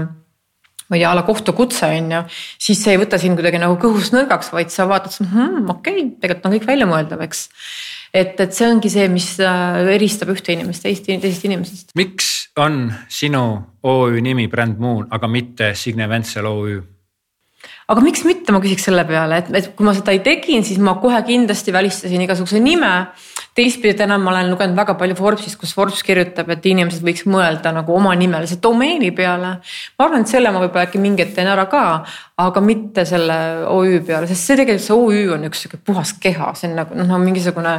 ma 0.92 0.98
ei 0.98 1.02
tea, 1.02 1.10
a 1.10 1.16
la 1.16 1.24
kohtukutse 1.24 1.88
on 1.88 2.12
ju, 2.12 2.20
siis 2.60 2.82
see 2.84 2.92
ei 2.92 3.00
võta 3.00 3.16
sind 3.20 3.38
kuidagi 3.40 3.60
nagu 3.62 3.78
kõhust 3.80 4.12
nõrgaks, 4.12 4.52
vaid 4.52 4.72
sa 4.74 4.84
vaatad 4.90 5.16
hmm,, 5.24 5.64
okei 5.72 5.96
okay,, 6.02 6.12
tegelikult 6.20 6.48
on 6.50 6.56
kõik 6.58 6.68
väljamõeldav, 6.68 7.24
eks. 7.24 7.42
et, 8.12 8.36
et 8.44 8.52
see 8.52 8.68
ongi 8.68 8.92
see, 8.92 9.08
mis 9.12 9.32
äh, 9.40 9.80
eristab 9.96 10.34
ühte 10.34 10.52
inimest 10.52 10.84
teist, 10.84 11.08
teisest 11.08 11.48
inimesest. 11.48 11.96
miks 11.96 12.32
on 12.60 12.84
sinu 13.08 13.44
OÜ 13.88 14.20
nimi 14.20 14.50
Brand 14.52 14.76
Moon, 14.82 15.06
aga 15.10 15.30
mitte 15.32 15.72
Signe 15.78 16.08
Ventsel 16.12 16.48
OÜ? 16.50 16.82
aga 17.92 18.04
miks 18.04 18.26
mitte, 18.28 18.52
ma 18.52 18.60
küsiks 18.60 18.84
selle 18.90 19.06
peale, 19.08 19.40
et, 19.40 19.52
et 19.56 19.72
kui 19.76 19.88
ma 19.88 19.96
seda 19.96 20.12
ei 20.12 20.20
tegin, 20.24 20.64
siis 20.66 20.80
ma 20.82 20.98
kohe 21.00 21.24
kindlasti 21.24 21.72
välistasin 21.72 22.26
igasuguse 22.26 22.60
nime 22.60 22.92
teistpidi 23.56 23.94
täna 23.98 24.16
ma 24.20 24.32
olen 24.32 24.50
lugenud 24.52 24.76
väga 24.76 24.94
palju 25.00 25.16
Forbesist, 25.18 25.58
kus 25.60 25.74
Forbes 25.76 26.00
kirjutab, 26.06 26.48
et 26.54 26.66
inimesed 26.68 27.04
võiks 27.04 27.26
mõelda 27.28 27.72
nagu 27.74 27.94
omanimelise 27.96 28.58
domeeni 28.62 29.12
peale. 29.16 29.54
ma 29.98 30.06
arvan, 30.06 30.24
et 30.24 30.32
selle 30.32 30.52
ma 30.52 30.62
võib-olla 30.62 30.86
äkki 30.88 31.00
mingi 31.02 31.24
hetk 31.24 31.36
teen 31.36 31.50
ära 31.52 31.66
ka, 31.70 31.84
aga 32.40 32.64
mitte 32.64 33.04
selle 33.08 33.36
OÜ 33.68 34.00
peale, 34.06 34.30
sest 34.30 34.48
see 34.48 34.58
tegelikult 34.62 34.86
see 34.86 34.96
OÜ 34.96 35.34
on 35.36 35.48
üks 35.50 35.64
sihuke 35.64 35.80
puhas 35.84 36.14
keha, 36.20 36.52
see 36.56 36.70
on 36.70 36.78
nagu 36.80 36.96
noh, 36.96 37.18
mingisugune 37.20 37.74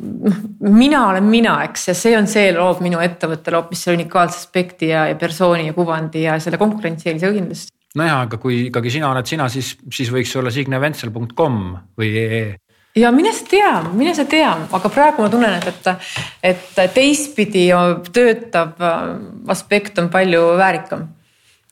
noh, 0.00 0.38
mina 0.64 1.02
olen 1.10 1.28
mina, 1.28 1.58
eks, 1.66 1.90
ja 1.90 1.96
see 1.98 2.16
on 2.16 2.30
see, 2.30 2.48
loob 2.56 2.80
minu 2.84 3.02
ettevõttele 3.04 3.60
hoopis 3.60 3.84
selle 3.84 4.00
unikaalse 4.00 4.40
aspekti 4.40 4.94
ja, 4.94 5.04
ja 5.10 5.20
persooni 5.20 5.68
ja 5.68 5.76
kuvandi 5.76 6.24
ja 6.24 6.38
selle 6.40 6.60
konkurentsieelise 6.62 7.34
kindlasti 7.36 7.76
nojah, 7.98 8.24
aga 8.24 8.38
kui 8.38 8.68
ikkagi 8.68 8.96
sina 8.96 9.10
oled 9.10 9.26
sina, 9.26 9.48
siis, 9.50 9.74
siis 9.92 10.12
võiks 10.14 10.32
olla 10.38 10.52
signeventsel.com 10.54 11.62
või 11.98 12.10
ee 12.22 12.42
ja 13.00 13.12
mine 13.14 13.32
sa 13.36 13.46
tea, 13.48 13.70
mine 13.96 14.14
sa 14.16 14.26
tea, 14.28 14.50
aga 14.78 14.92
praegu 14.92 15.24
ma 15.24 15.30
tunnen, 15.32 15.56
et, 15.60 15.86
et, 15.86 16.66
et 16.82 16.92
teistpidi 16.96 17.68
töötav 18.12 18.84
äh, 18.84 19.00
aspekt 19.56 19.98
on 20.02 20.12
palju 20.12 20.44
väärikam 20.60 21.08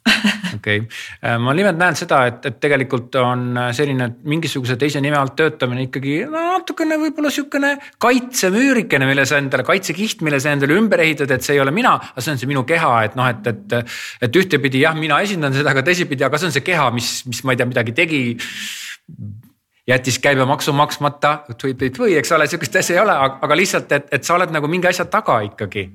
okei 0.56 0.78
okay., 0.80 1.38
ma 1.42 1.52
nimelt 1.56 1.78
näen 1.80 1.96
seda, 1.98 2.20
et, 2.30 2.46
et 2.48 2.58
tegelikult 2.62 3.16
on 3.20 3.58
selline 3.76 4.08
mingisuguse 4.30 4.78
teise 4.80 5.02
nime 5.04 5.18
alt 5.18 5.34
töötamine 5.38 5.84
ikkagi 5.88 6.20
no, 6.28 6.44
natukene 6.54 6.98
võib-olla 7.02 7.32
sihukene 7.34 7.74
kaitsemüürikene, 8.02 9.08
mille 9.10 9.26
sa 9.28 9.40
endale, 9.42 9.66
kaitsekiht, 9.68 10.22
mille 10.26 10.40
sa 10.42 10.54
endale 10.54 10.78
ümber 10.78 11.02
ehitad, 11.04 11.32
et 11.34 11.44
see 11.44 11.58
ei 11.58 11.64
ole 11.64 11.74
mina, 11.74 11.96
aga 12.12 12.24
see 12.24 12.34
on 12.34 12.40
see 12.40 12.50
minu 12.50 12.64
keha, 12.68 12.94
et 13.08 13.18
noh, 13.18 13.28
et, 13.28 13.52
et. 13.52 13.76
et 14.28 14.40
ühtepidi 14.40 14.84
jah, 14.84 14.96
mina 14.98 15.20
esindan 15.24 15.56
seda, 15.56 15.74
aga 15.74 15.84
teisipidi, 15.86 16.24
aga 16.26 16.40
see 16.40 16.50
on 16.50 16.56
see 16.56 16.66
keha, 16.66 16.88
mis, 16.94 17.12
mis 17.28 17.42
ma 17.44 17.54
ei 17.54 17.60
tea, 17.60 17.68
midagi 17.68 17.94
tegi 17.96 18.22
jättis 19.88 20.18
käibemaksu 20.20 20.74
maksmata, 20.76 21.38
või 21.98 22.18
eks 22.18 22.32
ole, 22.36 22.46
sihukest 22.46 22.76
asja 22.76 22.98
ei 22.98 23.02
ole, 23.02 23.14
aga 23.46 23.56
lihtsalt, 23.56 23.92
et, 23.96 24.12
et 24.12 24.24
sa 24.24 24.36
oled 24.36 24.52
nagu 24.52 24.68
mingi 24.68 24.90
asja 24.90 25.08
taga 25.08 25.40
ikkagi. 25.46 25.88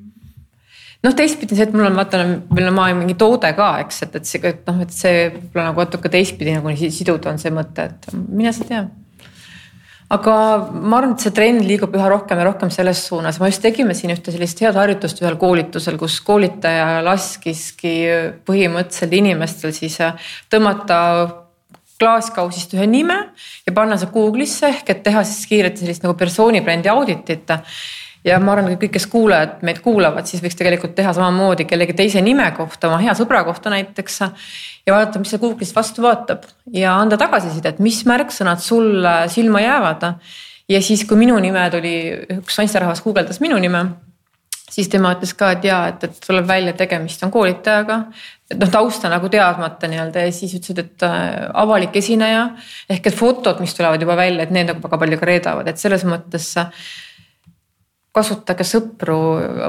Noh, 1.03 1.11
teistpidi 1.19 1.57
see, 1.57 1.67
et 1.67 1.73
mul 1.75 1.89
on 1.89 1.99
vaata, 1.99 2.23
meil 2.23 2.69
on 2.69 2.77
maailma 2.77 3.03
mingi 3.03 3.17
toode 3.19 3.49
ka, 3.57 3.69
eks, 3.83 4.05
et, 4.05 4.13
et 4.21 4.27
see, 4.27 4.39
et 4.47 4.61
noh, 4.69 4.81
et 4.85 4.93
see 4.95 5.27
võib-olla 5.33 5.69
nagu 5.69 5.83
natuke 5.83 6.11
teistpidi 6.11 6.55
nagu 6.55 6.73
siduda 6.79 7.33
on 7.33 7.41
see 7.41 7.51
mõte, 7.53 7.89
et 7.91 8.13
mine 8.15 8.53
sa 8.55 8.67
tea. 8.69 8.85
Aga 10.13 10.33
ma 10.71 10.99
arvan, 10.99 11.15
et 11.15 11.25
see 11.25 11.33
trend 11.35 11.63
liigub 11.65 11.93
üha 11.97 12.07
rohkem 12.11 12.39
ja 12.39 12.47
rohkem 12.47 12.71
selles 12.71 13.01
suunas, 13.07 13.39
ma 13.41 13.49
just 13.49 13.63
tegime 13.65 13.95
siin 13.97 14.13
ühte 14.13 14.31
sellist 14.31 14.59
head 14.63 14.77
harjutust 14.77 15.19
ühel 15.23 15.35
koolitusel, 15.41 15.97
kus 15.99 16.19
koolitaja 16.23 17.01
laskiski 17.05 17.95
põhimõtteliselt 18.47 19.15
inimestel 19.19 19.73
siis 19.75 19.97
tõmmata 20.53 20.99
klaaskausist 22.03 22.75
ühe 22.77 22.87
nime 22.89 23.17
ja 23.65 23.73
panna 23.75 23.97
see 23.99 24.11
Google'isse 24.13 24.69
ehk 24.69 24.91
et 24.93 25.03
teha 25.05 25.23
siis 25.27 25.47
kiirelt 25.49 25.79
sellist 25.79 26.03
nagu 26.05 26.17
persoonibrändi 26.19 26.91
auditit. 26.91 27.55
ja 28.23 28.37
ma 28.39 28.53
arvan, 28.53 28.71
et 28.71 28.79
kõik, 28.79 28.93
kes 28.95 29.07
kuulajad 29.11 29.63
meid 29.67 29.81
kuulavad, 29.83 30.27
siis 30.27 30.43
võiks 30.43 30.55
tegelikult 30.55 30.93
teha 30.95 31.11
samamoodi 31.15 31.65
kellegi 31.67 31.95
teise 31.97 32.21
nime 32.23 32.45
kohta, 32.55 32.87
oma 32.87 33.01
hea 33.03 33.15
sõbra 33.19 33.43
kohta 33.47 33.73
näiteks. 33.73 34.19
ja 34.85 34.95
vaadata, 34.95 35.19
mis 35.19 35.33
see 35.33 35.41
Google'ist 35.41 35.75
vastu 35.75 36.05
vaatab 36.05 36.47
ja 36.71 36.95
anda 36.99 37.19
tagasisidet, 37.19 37.79
mis 37.83 38.03
märksõnad 38.09 38.63
sulle 38.63 39.15
silma 39.33 39.63
jäävad. 39.63 40.09
ja 40.69 40.81
siis, 40.81 41.05
kui 41.07 41.19
minu 41.19 41.39
nime 41.39 41.69
tuli, 41.71 41.95
üks 42.39 42.59
naisterahvas 42.59 43.03
guugeldas 43.03 43.39
minu 43.43 43.59
nime 43.59 43.87
siis 44.73 44.89
tema 44.89 45.13
ütles 45.15 45.33
ka, 45.37 45.53
et 45.55 45.67
jaa, 45.67 45.85
et, 45.91 46.03
et 46.07 46.19
tuleb 46.25 46.47
välja, 46.49 46.73
tegemist 46.77 47.23
on 47.25 47.31
koolitajaga. 47.33 47.99
et 48.51 48.59
noh, 48.59 48.69
tausta 48.73 49.09
nagu 49.11 49.29
teadmata 49.33 49.89
nii-öelda 49.89 50.25
ja 50.25 50.33
siis 50.35 50.53
ütlesid, 50.57 50.83
et 50.83 51.07
äh, 51.07 51.47
avalik 51.63 51.95
esineja 51.99 52.49
ehk 52.89 53.09
et 53.09 53.17
fotod, 53.17 53.61
mis 53.63 53.73
tulevad 53.77 54.01
juba 54.01 54.17
välja, 54.19 54.45
et 54.45 54.53
need 54.53 54.69
nagu 54.71 54.83
väga 54.83 55.01
palju 55.05 55.19
ka 55.21 55.29
reedavad, 55.29 55.69
et 55.69 55.81
selles 55.81 56.05
mõttes 56.09 56.51
äh, 56.61 56.85
kasutage 58.13 58.65
sõpru 58.67 59.17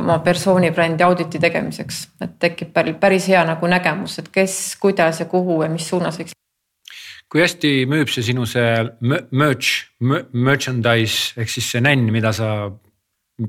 oma 0.01 0.19
persoonibrändi 0.25 1.05
auditi 1.05 1.41
tegemiseks, 1.41 2.01
et 2.25 2.39
tekib 2.41 2.75
päris 3.01 3.29
hea 3.33 3.45
nagu 3.49 3.69
nägemus, 3.71 4.19
et 4.21 4.29
kes, 4.33 4.77
kuidas 4.81 5.23
ja 5.23 5.29
kuhu 5.31 5.63
ja 5.65 5.73
mis 5.73 5.89
suunas 5.89 6.21
võiks 6.21 6.37
kui 7.33 7.43
hästi 7.43 7.71
müüb 7.91 8.11
see 8.13 8.23
sinu 8.29 8.45
see 8.47 8.85
merch, 9.35 9.89
merchandise 9.99 11.41
ehk 11.41 11.51
siis 11.51 11.73
see 11.73 11.83
nänn, 11.83 12.13
mida 12.15 12.31
sa 12.37 12.69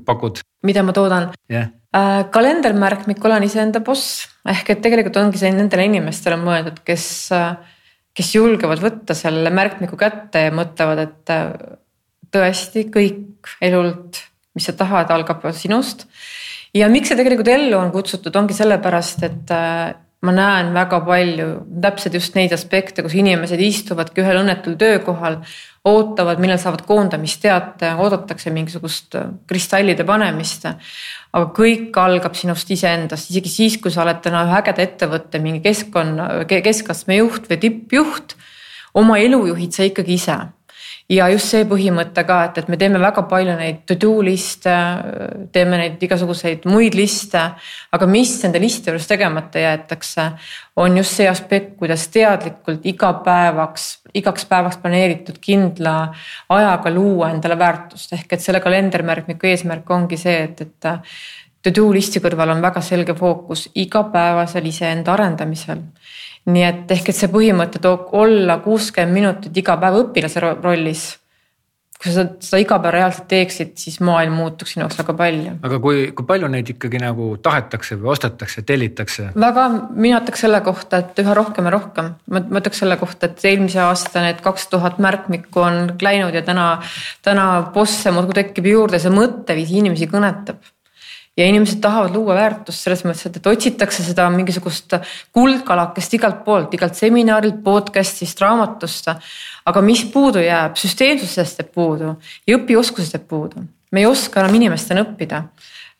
pakud? 0.06 0.42
mida 0.66 0.82
ma 0.82 0.94
toodan 0.96 1.30
yeah.? 1.50 1.70
Äh, 1.96 2.26
kalendermärkmik 2.34 3.24
olen 3.24 3.46
iseenda 3.46 3.80
boss 3.84 4.26
ehk 4.48 4.74
et 4.74 4.82
tegelikult 4.84 5.16
ongi 5.20 5.40
see 5.40 5.52
nendele 5.54 5.86
inimestele 5.88 6.36
mõeldud, 6.40 6.82
kes, 6.84 7.06
äh, 7.32 7.54
kes 8.16 8.32
julgevad 8.34 8.82
võtta 8.82 9.16
selle 9.16 9.52
märkmiku 9.54 9.96
kätte 10.00 10.46
ja 10.48 10.54
mõtlevad, 10.54 11.04
et 11.06 11.32
äh, 11.32 11.52
tõesti 12.34 12.88
kõik 12.92 13.54
elult, 13.64 14.20
mis 14.58 14.66
sa 14.68 14.74
tahad, 14.76 15.12
algab 15.14 15.46
sinust. 15.56 16.04
ja 16.74 16.90
miks 16.92 17.08
see 17.08 17.16
tegelikult 17.16 17.48
ellu 17.54 17.78
on 17.78 17.94
kutsutud, 17.94 18.34
ongi 18.36 18.56
sellepärast, 18.58 19.22
et 19.30 19.54
ma 20.26 20.32
näen 20.34 20.72
väga 20.74 21.00
palju 21.06 21.48
täpselt 21.82 22.16
just 22.18 22.36
neid 22.36 22.52
aspekte, 22.56 23.04
kus 23.04 23.14
inimesed 23.16 23.60
istuvadki 23.62 24.24
ühel 24.24 24.42
õnnetul 24.42 24.76
töökohal, 24.80 25.38
ootavad, 25.86 26.40
millal 26.42 26.58
saavad 26.58 26.82
koondamisteate, 26.86 27.92
oodatakse 28.02 28.50
mingisugust 28.54 29.14
kristallide 29.46 30.04
panemist. 30.06 30.66
aga 31.36 31.52
kõik 31.52 31.96
algab 32.00 32.34
sinust 32.34 32.70
iseendast, 32.72 33.30
isegi 33.30 33.52
siis, 33.52 33.78
kui 33.78 33.92
sa 33.92 34.02
oled 34.02 34.22
täna 34.24 34.44
ühe 34.46 34.58
ägeda 34.58 34.82
ettevõtte 34.82 35.40
mingi 35.42 35.60
keskkonna, 35.64 36.46
keskastme 36.48 37.20
juht 37.20 37.50
või 37.50 37.60
tippjuht. 37.62 38.36
oma 38.94 39.18
elu 39.18 39.46
juhid 39.52 39.72
sa 39.72 39.84
ikkagi 39.84 40.14
ise 40.14 40.38
ja 41.12 41.28
just 41.30 41.52
see 41.52 41.66
põhimõte 41.68 42.24
ka, 42.26 42.38
et, 42.48 42.58
et 42.62 42.70
me 42.70 42.78
teeme 42.80 42.98
väga 43.02 43.22
palju 43.30 43.54
neid 43.58 43.82
to 43.88 43.96
do 44.00 44.12
liste, 44.26 44.72
teeme 45.54 45.78
neid 45.80 46.02
igasuguseid 46.02 46.66
muid 46.70 46.96
liste. 46.98 47.42
aga 47.92 48.08
mis 48.10 48.32
nende 48.42 48.60
liste 48.62 48.90
juures 48.90 49.06
tegemata 49.06 49.62
jäetakse, 49.62 50.30
on 50.82 50.98
just 50.98 51.16
see 51.16 51.28
aspekt, 51.30 51.76
kuidas 51.78 52.08
teadlikult 52.12 52.86
igapäevaks, 52.86 53.86
igaks 54.20 54.46
päevaks 54.50 54.80
planeeritud 54.82 55.40
kindla 55.40 55.96
ajaga 56.48 56.92
luua 56.92 57.30
endale 57.34 57.58
väärtust, 57.58 58.12
ehk 58.16 58.36
et 58.36 58.44
selle 58.44 58.60
kalendermärkmiku 58.64 59.50
eesmärk 59.52 59.90
ongi 59.90 60.18
see, 60.20 60.38
et, 60.48 60.60
et 60.60 60.90
to 61.62 61.74
do 61.74 61.90
listi 61.92 62.22
kõrval 62.22 62.54
on 62.54 62.62
väga 62.62 62.80
selge 62.84 63.14
fookus 63.18 63.68
igapäevasel 63.74 64.72
iseenda 64.72 65.12
arendamisel 65.16 65.82
nii 66.46 66.62
et 66.62 66.90
ehk, 66.94 67.10
et 67.10 67.18
see 67.18 67.30
põhimõte 67.32 67.80
toob 67.82 68.12
olla 68.16 68.60
kuuskümmend 68.64 69.14
minutit 69.14 69.56
iga 69.58 69.76
päev 69.82 70.02
õpilase 70.04 70.42
rollis. 70.42 71.08
Kui 72.02 72.12
sa 72.12 72.26
seda 72.44 72.60
iga 72.60 72.78
päev 72.82 72.94
reaalselt 72.96 73.28
teeksid, 73.30 73.72
siis 73.80 73.98
maailm 74.04 74.36
muutuks 74.36 74.74
sinu 74.74 74.84
jaoks 74.84 74.98
väga 75.00 75.14
palju. 75.16 75.54
aga 75.68 75.80
kui, 75.82 76.04
kui 76.16 76.28
palju 76.28 76.50
neid 76.52 76.70
ikkagi 76.74 77.00
nagu 77.02 77.30
tahetakse 77.42 77.98
või 78.00 78.12
ostetakse, 78.14 78.64
tellitakse? 78.68 79.30
väga, 79.46 79.66
mina 79.94 80.20
ütleks 80.20 80.44
selle 80.44 80.60
kohta, 80.66 81.02
et 81.02 81.24
üha 81.24 81.36
rohkem 81.38 81.70
ja 81.70 81.74
rohkem. 81.76 82.12
ma, 82.30 82.44
ma 82.44 82.62
ütleks 82.62 82.82
selle 82.84 82.98
kohta, 83.00 83.30
et 83.30 83.44
eelmise 83.48 83.82
aasta 83.84 84.24
need 84.24 84.44
kaks 84.44 84.68
tuhat 84.72 85.00
märkmikku 85.02 85.64
on 85.64 85.82
läinud 86.02 86.36
ja 86.36 86.44
täna, 86.46 86.68
täna 87.26 87.48
bosse 87.74 88.12
muudkui 88.14 88.40
tekib 88.42 88.72
juurde, 88.72 89.00
see 89.02 89.12
mõtteviis 89.14 89.72
inimesi 89.80 90.10
kõnetab 90.12 90.60
ja 91.36 91.46
inimesed 91.46 91.80
tahavad 91.84 92.14
luua 92.16 92.34
väärtust 92.34 92.86
selles 92.86 93.02
mõttes, 93.04 93.26
et, 93.28 93.36
et 93.36 93.48
otsitakse 93.50 94.04
seda 94.04 94.26
mingisugust 94.32 94.96
kuldkalakest 95.36 96.16
igalt 96.16 96.42
poolt, 96.46 96.74
igalt 96.74 96.96
seminarilt, 96.96 97.58
podcast'ist, 97.64 98.40
raamatust. 98.40 99.10
aga 99.66 99.82
mis 99.82 100.04
puudu 100.12 100.40
jääb, 100.40 100.78
süsteemsusest 100.80 101.60
jääb 101.60 101.72
puudu 101.74 102.14
ja 102.46 102.56
õpioskusest 102.56 103.18
jääb 103.18 103.26
puudu. 103.28 103.66
me 103.92 104.00
ei 104.00 104.06
oska 104.06 104.40
enam 104.40 104.54
inimestena 104.54 105.04
õppida. 105.04 105.42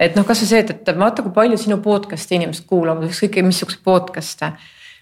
et 0.00 0.16
noh, 0.16 0.24
kasvõi 0.24 0.48
see, 0.48 0.62
et, 0.64 0.70
et 0.70 0.96
vaata, 0.96 1.22
kui 1.22 1.32
palju 1.32 1.58
sinu 1.60 1.78
podcast'i 1.84 2.40
inimesed 2.40 2.64
kuulavad, 2.66 3.04
ükskõik 3.10 3.42
missuguseid 3.44 3.84
podcast'e 3.84 4.54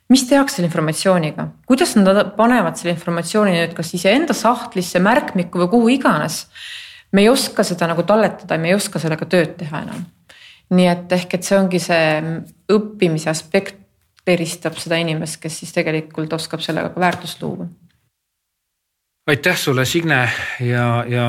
mis 0.09 0.26
tehakse 0.28 0.59
selle 0.59 0.66
informatsiooniga, 0.68 1.47
kuidas 1.66 1.95
nad 1.97 2.35
panevad 2.37 2.76
selle 2.76 2.93
informatsiooni 2.93 3.55
nüüd 3.55 3.72
kas 3.78 3.95
iseenda 3.97 4.35
sahtlisse, 4.37 5.01
märkmikku 5.01 5.62
või 5.62 5.70
kuhu 5.70 5.95
iganes. 5.95 6.47
me 7.12 7.22
ei 7.22 7.28
oska 7.28 7.62
seda 7.62 7.87
nagu 7.87 8.03
talletada, 8.03 8.59
me 8.59 8.68
ei 8.68 8.74
oska 8.74 8.99
sellega 8.99 9.24
tööd 9.30 9.55
teha 9.57 9.80
enam 9.87 10.05
nii 10.70 10.86
et 10.88 11.12
ehk, 11.12 11.34
et 11.34 11.46
see 11.46 11.58
ongi 11.58 11.80
see 11.82 12.20
õppimise 12.72 13.30
aspekt 13.30 13.80
eristab 14.26 14.78
seda 14.80 14.96
inimest, 14.96 15.36
kes 15.42 15.58
siis 15.60 15.74
tegelikult 15.76 16.32
oskab 16.32 16.62
sellega 16.64 16.94
ka 16.94 17.00
väärtust 17.00 17.42
luua 17.42 17.68
aitäh 19.27 19.57
sulle, 19.57 19.85
Signe 19.85 20.29
ja, 20.61 21.05
ja 21.09 21.27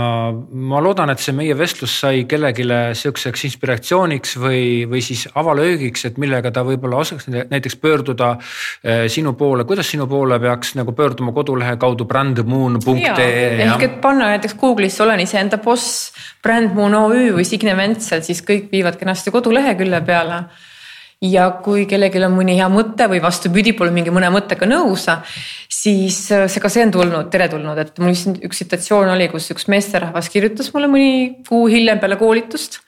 ma 0.51 0.81
loodan, 0.83 1.13
et 1.13 1.21
see 1.23 1.31
meie 1.35 1.55
vestlus 1.55 1.93
sai 2.01 2.25
kellelegi 2.27 2.65
sihukeseks 2.99 3.45
inspiratsiooniks 3.47 4.35
või, 4.41 4.65
või 4.91 4.99
siis 5.05 5.23
avalöögiks, 5.31 6.03
et 6.09 6.19
millega 6.19 6.51
ta 6.51 6.65
võib-olla 6.67 6.99
osaks 7.05 7.29
näiteks 7.31 7.79
pöörduda 7.79 8.33
eh, 8.35 9.05
sinu 9.11 9.31
poole, 9.39 9.63
kuidas 9.63 9.87
sinu 9.93 10.09
poole 10.11 10.41
peaks 10.43 10.75
nagu 10.75 10.91
pöörduma 10.91 11.31
kodulehe 11.35 11.77
kaudu 11.79 12.03
brandmoon.ee. 12.09 13.63
ehk 13.63 13.87
et 13.87 13.97
panna 14.03 14.33
näiteks 14.33 14.59
Google'isse 14.59 15.07
olen 15.07 15.23
iseenda 15.23 15.61
boss, 15.63 16.11
Brandmoon 16.43 16.99
OÜ 16.99 17.31
või 17.39 17.47
Signe 17.47 17.77
Ventsel, 17.79 18.27
siis 18.27 18.43
kõik 18.43 18.67
viivad 18.75 18.99
kenasti 18.99 19.31
kodulehekülje 19.31 20.03
peale 20.03 20.43
ja 21.31 21.49
kui 21.65 21.85
kellelgi 21.89 22.21
on 22.25 22.35
mõni 22.35 22.57
hea 22.57 22.67
mõte 22.71 23.07
või 23.11 23.21
vastupidi, 23.23 23.73
pole 23.77 23.93
mingi 23.95 24.13
mõne 24.13 24.29
mõttega 24.33 24.67
nõus, 24.69 25.07
siis 25.71 26.19
äh, 26.35 26.45
see 26.51 26.63
ka 26.63 26.71
see 26.71 26.85
on 26.85 26.93
tulnud, 26.95 27.29
teretulnud, 27.33 27.81
et 27.81 28.01
mul 28.01 28.13
just 28.13 28.41
üks 28.45 28.63
situatsioon 28.63 29.13
oli, 29.15 29.29
kus 29.33 29.49
üks 29.55 29.69
meesterahvas 29.71 30.31
kirjutas 30.33 30.71
mulle 30.75 30.91
mõni 30.91 31.11
kuu 31.47 31.67
hiljem 31.71 32.01
peale 32.01 32.19
koolitust. 32.21 32.81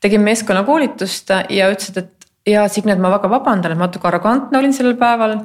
tegin 0.00 0.20
meeskonnakoolitust 0.20 1.30
ja 1.50 1.70
ütles, 1.72 1.96
et 1.96 2.15
ja 2.46 2.68
Signe, 2.68 2.94
et 2.94 3.02
ma 3.02 3.10
väga 3.10 3.28
vabandan, 3.30 3.74
et 3.74 3.78
ma 3.78 3.88
natuke 3.88 4.06
arrogantne 4.08 4.58
olin 4.58 4.74
sellel 4.74 4.96
päeval. 4.98 5.36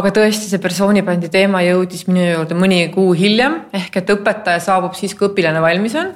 aga 0.00 0.10
tõesti, 0.16 0.48
see 0.48 0.60
persoonibändi 0.62 1.28
teema 1.28 1.60
jõudis 1.60 2.06
minu 2.08 2.22
juurde 2.22 2.56
mõni 2.56 2.78
kuu 2.94 3.10
hiljem 3.18 3.56
ehk 3.76 3.98
et 4.00 4.12
õpetaja 4.14 4.60
saabub 4.62 4.94
siis, 4.96 5.12
kui 5.18 5.28
õpilane 5.28 5.60
valmis 5.60 5.94
on. 5.98 6.12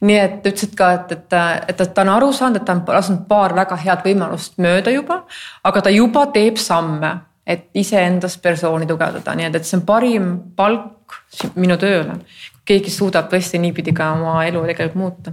nii 0.00 0.18
et 0.20 0.46
ütlesid 0.46 0.76
ka, 0.78 0.92
et, 0.98 1.12
et, 1.12 1.38
et, 1.68 1.80
et 1.80 1.94
ta 1.94 2.04
on 2.04 2.12
aru 2.16 2.32
saanud, 2.32 2.60
et 2.60 2.66
ta 2.68 2.76
on 2.76 2.84
lasknud 2.88 3.24
paar 3.28 3.56
väga 3.56 3.78
head 3.82 4.04
võimalust 4.06 4.60
mööda 4.62 4.94
juba, 4.94 5.22
aga 5.64 5.82
ta 5.82 5.92
juba 5.92 6.26
teeb 6.32 6.60
samme, 6.60 7.12
et 7.46 7.68
iseendas 7.74 8.38
persooni 8.42 8.86
tugevdada, 8.86 9.34
nii 9.36 9.50
et, 9.50 9.60
et 9.60 9.68
see 9.68 9.80
on 9.80 9.86
parim 9.88 10.32
palk 10.56 11.20
minu 11.54 11.76
tööle. 11.80 12.20
keegi 12.66 12.90
suudab 12.90 13.28
tõesti 13.30 13.60
niipidi 13.62 13.92
ka 13.94 14.12
oma 14.16 14.40
elu 14.46 14.64
tegelikult 14.72 15.02
muuta. 15.02 15.32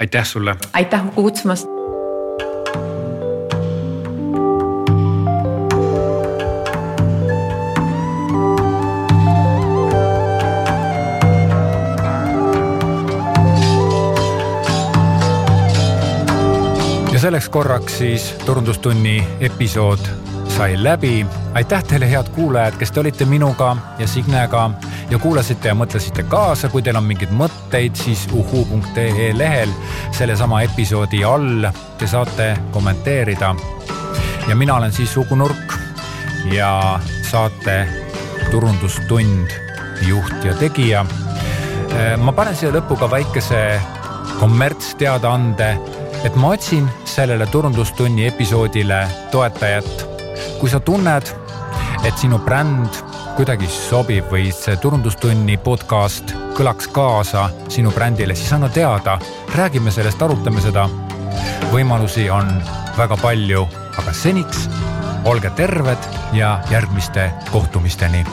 aitäh 0.00 0.24
sulle. 0.24 0.56
aitäh 0.72 1.10
kutsumast 1.14 1.83
selleks 17.34 17.48
korraks 17.50 17.96
siis 17.98 18.24
turundustunni 18.46 19.26
episood 19.40 19.98
sai 20.54 20.84
läbi. 20.84 21.26
aitäh 21.54 21.84
teile, 21.84 22.10
head 22.10 22.28
kuulajad, 22.28 22.76
kes 22.78 22.92
te 22.92 23.00
olite 23.00 23.24
minuga 23.24 23.76
ja 23.98 24.06
Signega 24.06 24.70
ja 25.10 25.18
kuulasite 25.18 25.68
ja 25.68 25.74
mõtlesite 25.74 26.22
kaasa. 26.22 26.68
kui 26.68 26.82
teil 26.82 26.96
on 26.96 27.04
mingeid 27.04 27.32
mõtteid, 27.34 27.96
siis 27.98 28.28
uhuu.ee 28.32 29.32
lehel 29.34 29.72
sellesama 30.12 30.62
episoodi 30.62 31.24
all 31.24 31.66
te 31.98 32.06
saate 32.06 32.54
kommenteerida. 32.70 33.54
ja 34.48 34.56
mina 34.56 34.76
olen 34.76 34.92
siis 34.92 35.16
Ugu 35.16 35.34
Nurk 35.34 35.74
ja 36.52 37.00
saate 37.30 37.88
Turundustund 38.50 39.50
juht 40.06 40.44
ja 40.44 40.54
tegija. 40.54 41.04
ma 42.18 42.32
panen 42.32 42.56
siia 42.56 42.70
lõppu 42.70 42.98
ka 42.98 43.10
väikese 43.10 43.80
kommertsteadaande, 44.38 45.78
et 46.24 46.36
ma 46.36 46.48
otsin 46.48 46.88
sellele 47.04 47.46
Turundustunni 47.46 48.26
episoodile 48.26 49.08
toetajat. 49.30 50.06
Kui 50.60 50.70
sa 50.70 50.80
tunned, 50.80 51.28
et 52.04 52.16
sinu 52.18 52.38
bränd 52.44 53.00
kuidagi 53.36 53.68
sobib 53.70 54.30
või 54.32 54.48
see 54.54 54.76
Turundustunni 54.80 55.56
podcast 55.60 56.34
kõlaks 56.56 56.88
kaasa 56.94 57.48
sinu 57.68 57.92
brändile, 57.94 58.36
siis 58.38 58.52
anna 58.56 58.70
teada, 58.72 59.18
räägime 59.56 59.92
sellest, 59.92 60.22
arutame 60.22 60.64
seda. 60.64 60.88
võimalusi 61.72 62.28
on 62.30 62.62
väga 62.96 63.16
palju, 63.16 63.66
aga 63.98 64.12
seniks 64.12 64.68
olge 65.24 65.50
terved 65.56 66.08
ja 66.32 66.60
järgmiste 66.70 67.30
kohtumisteni 67.50 68.24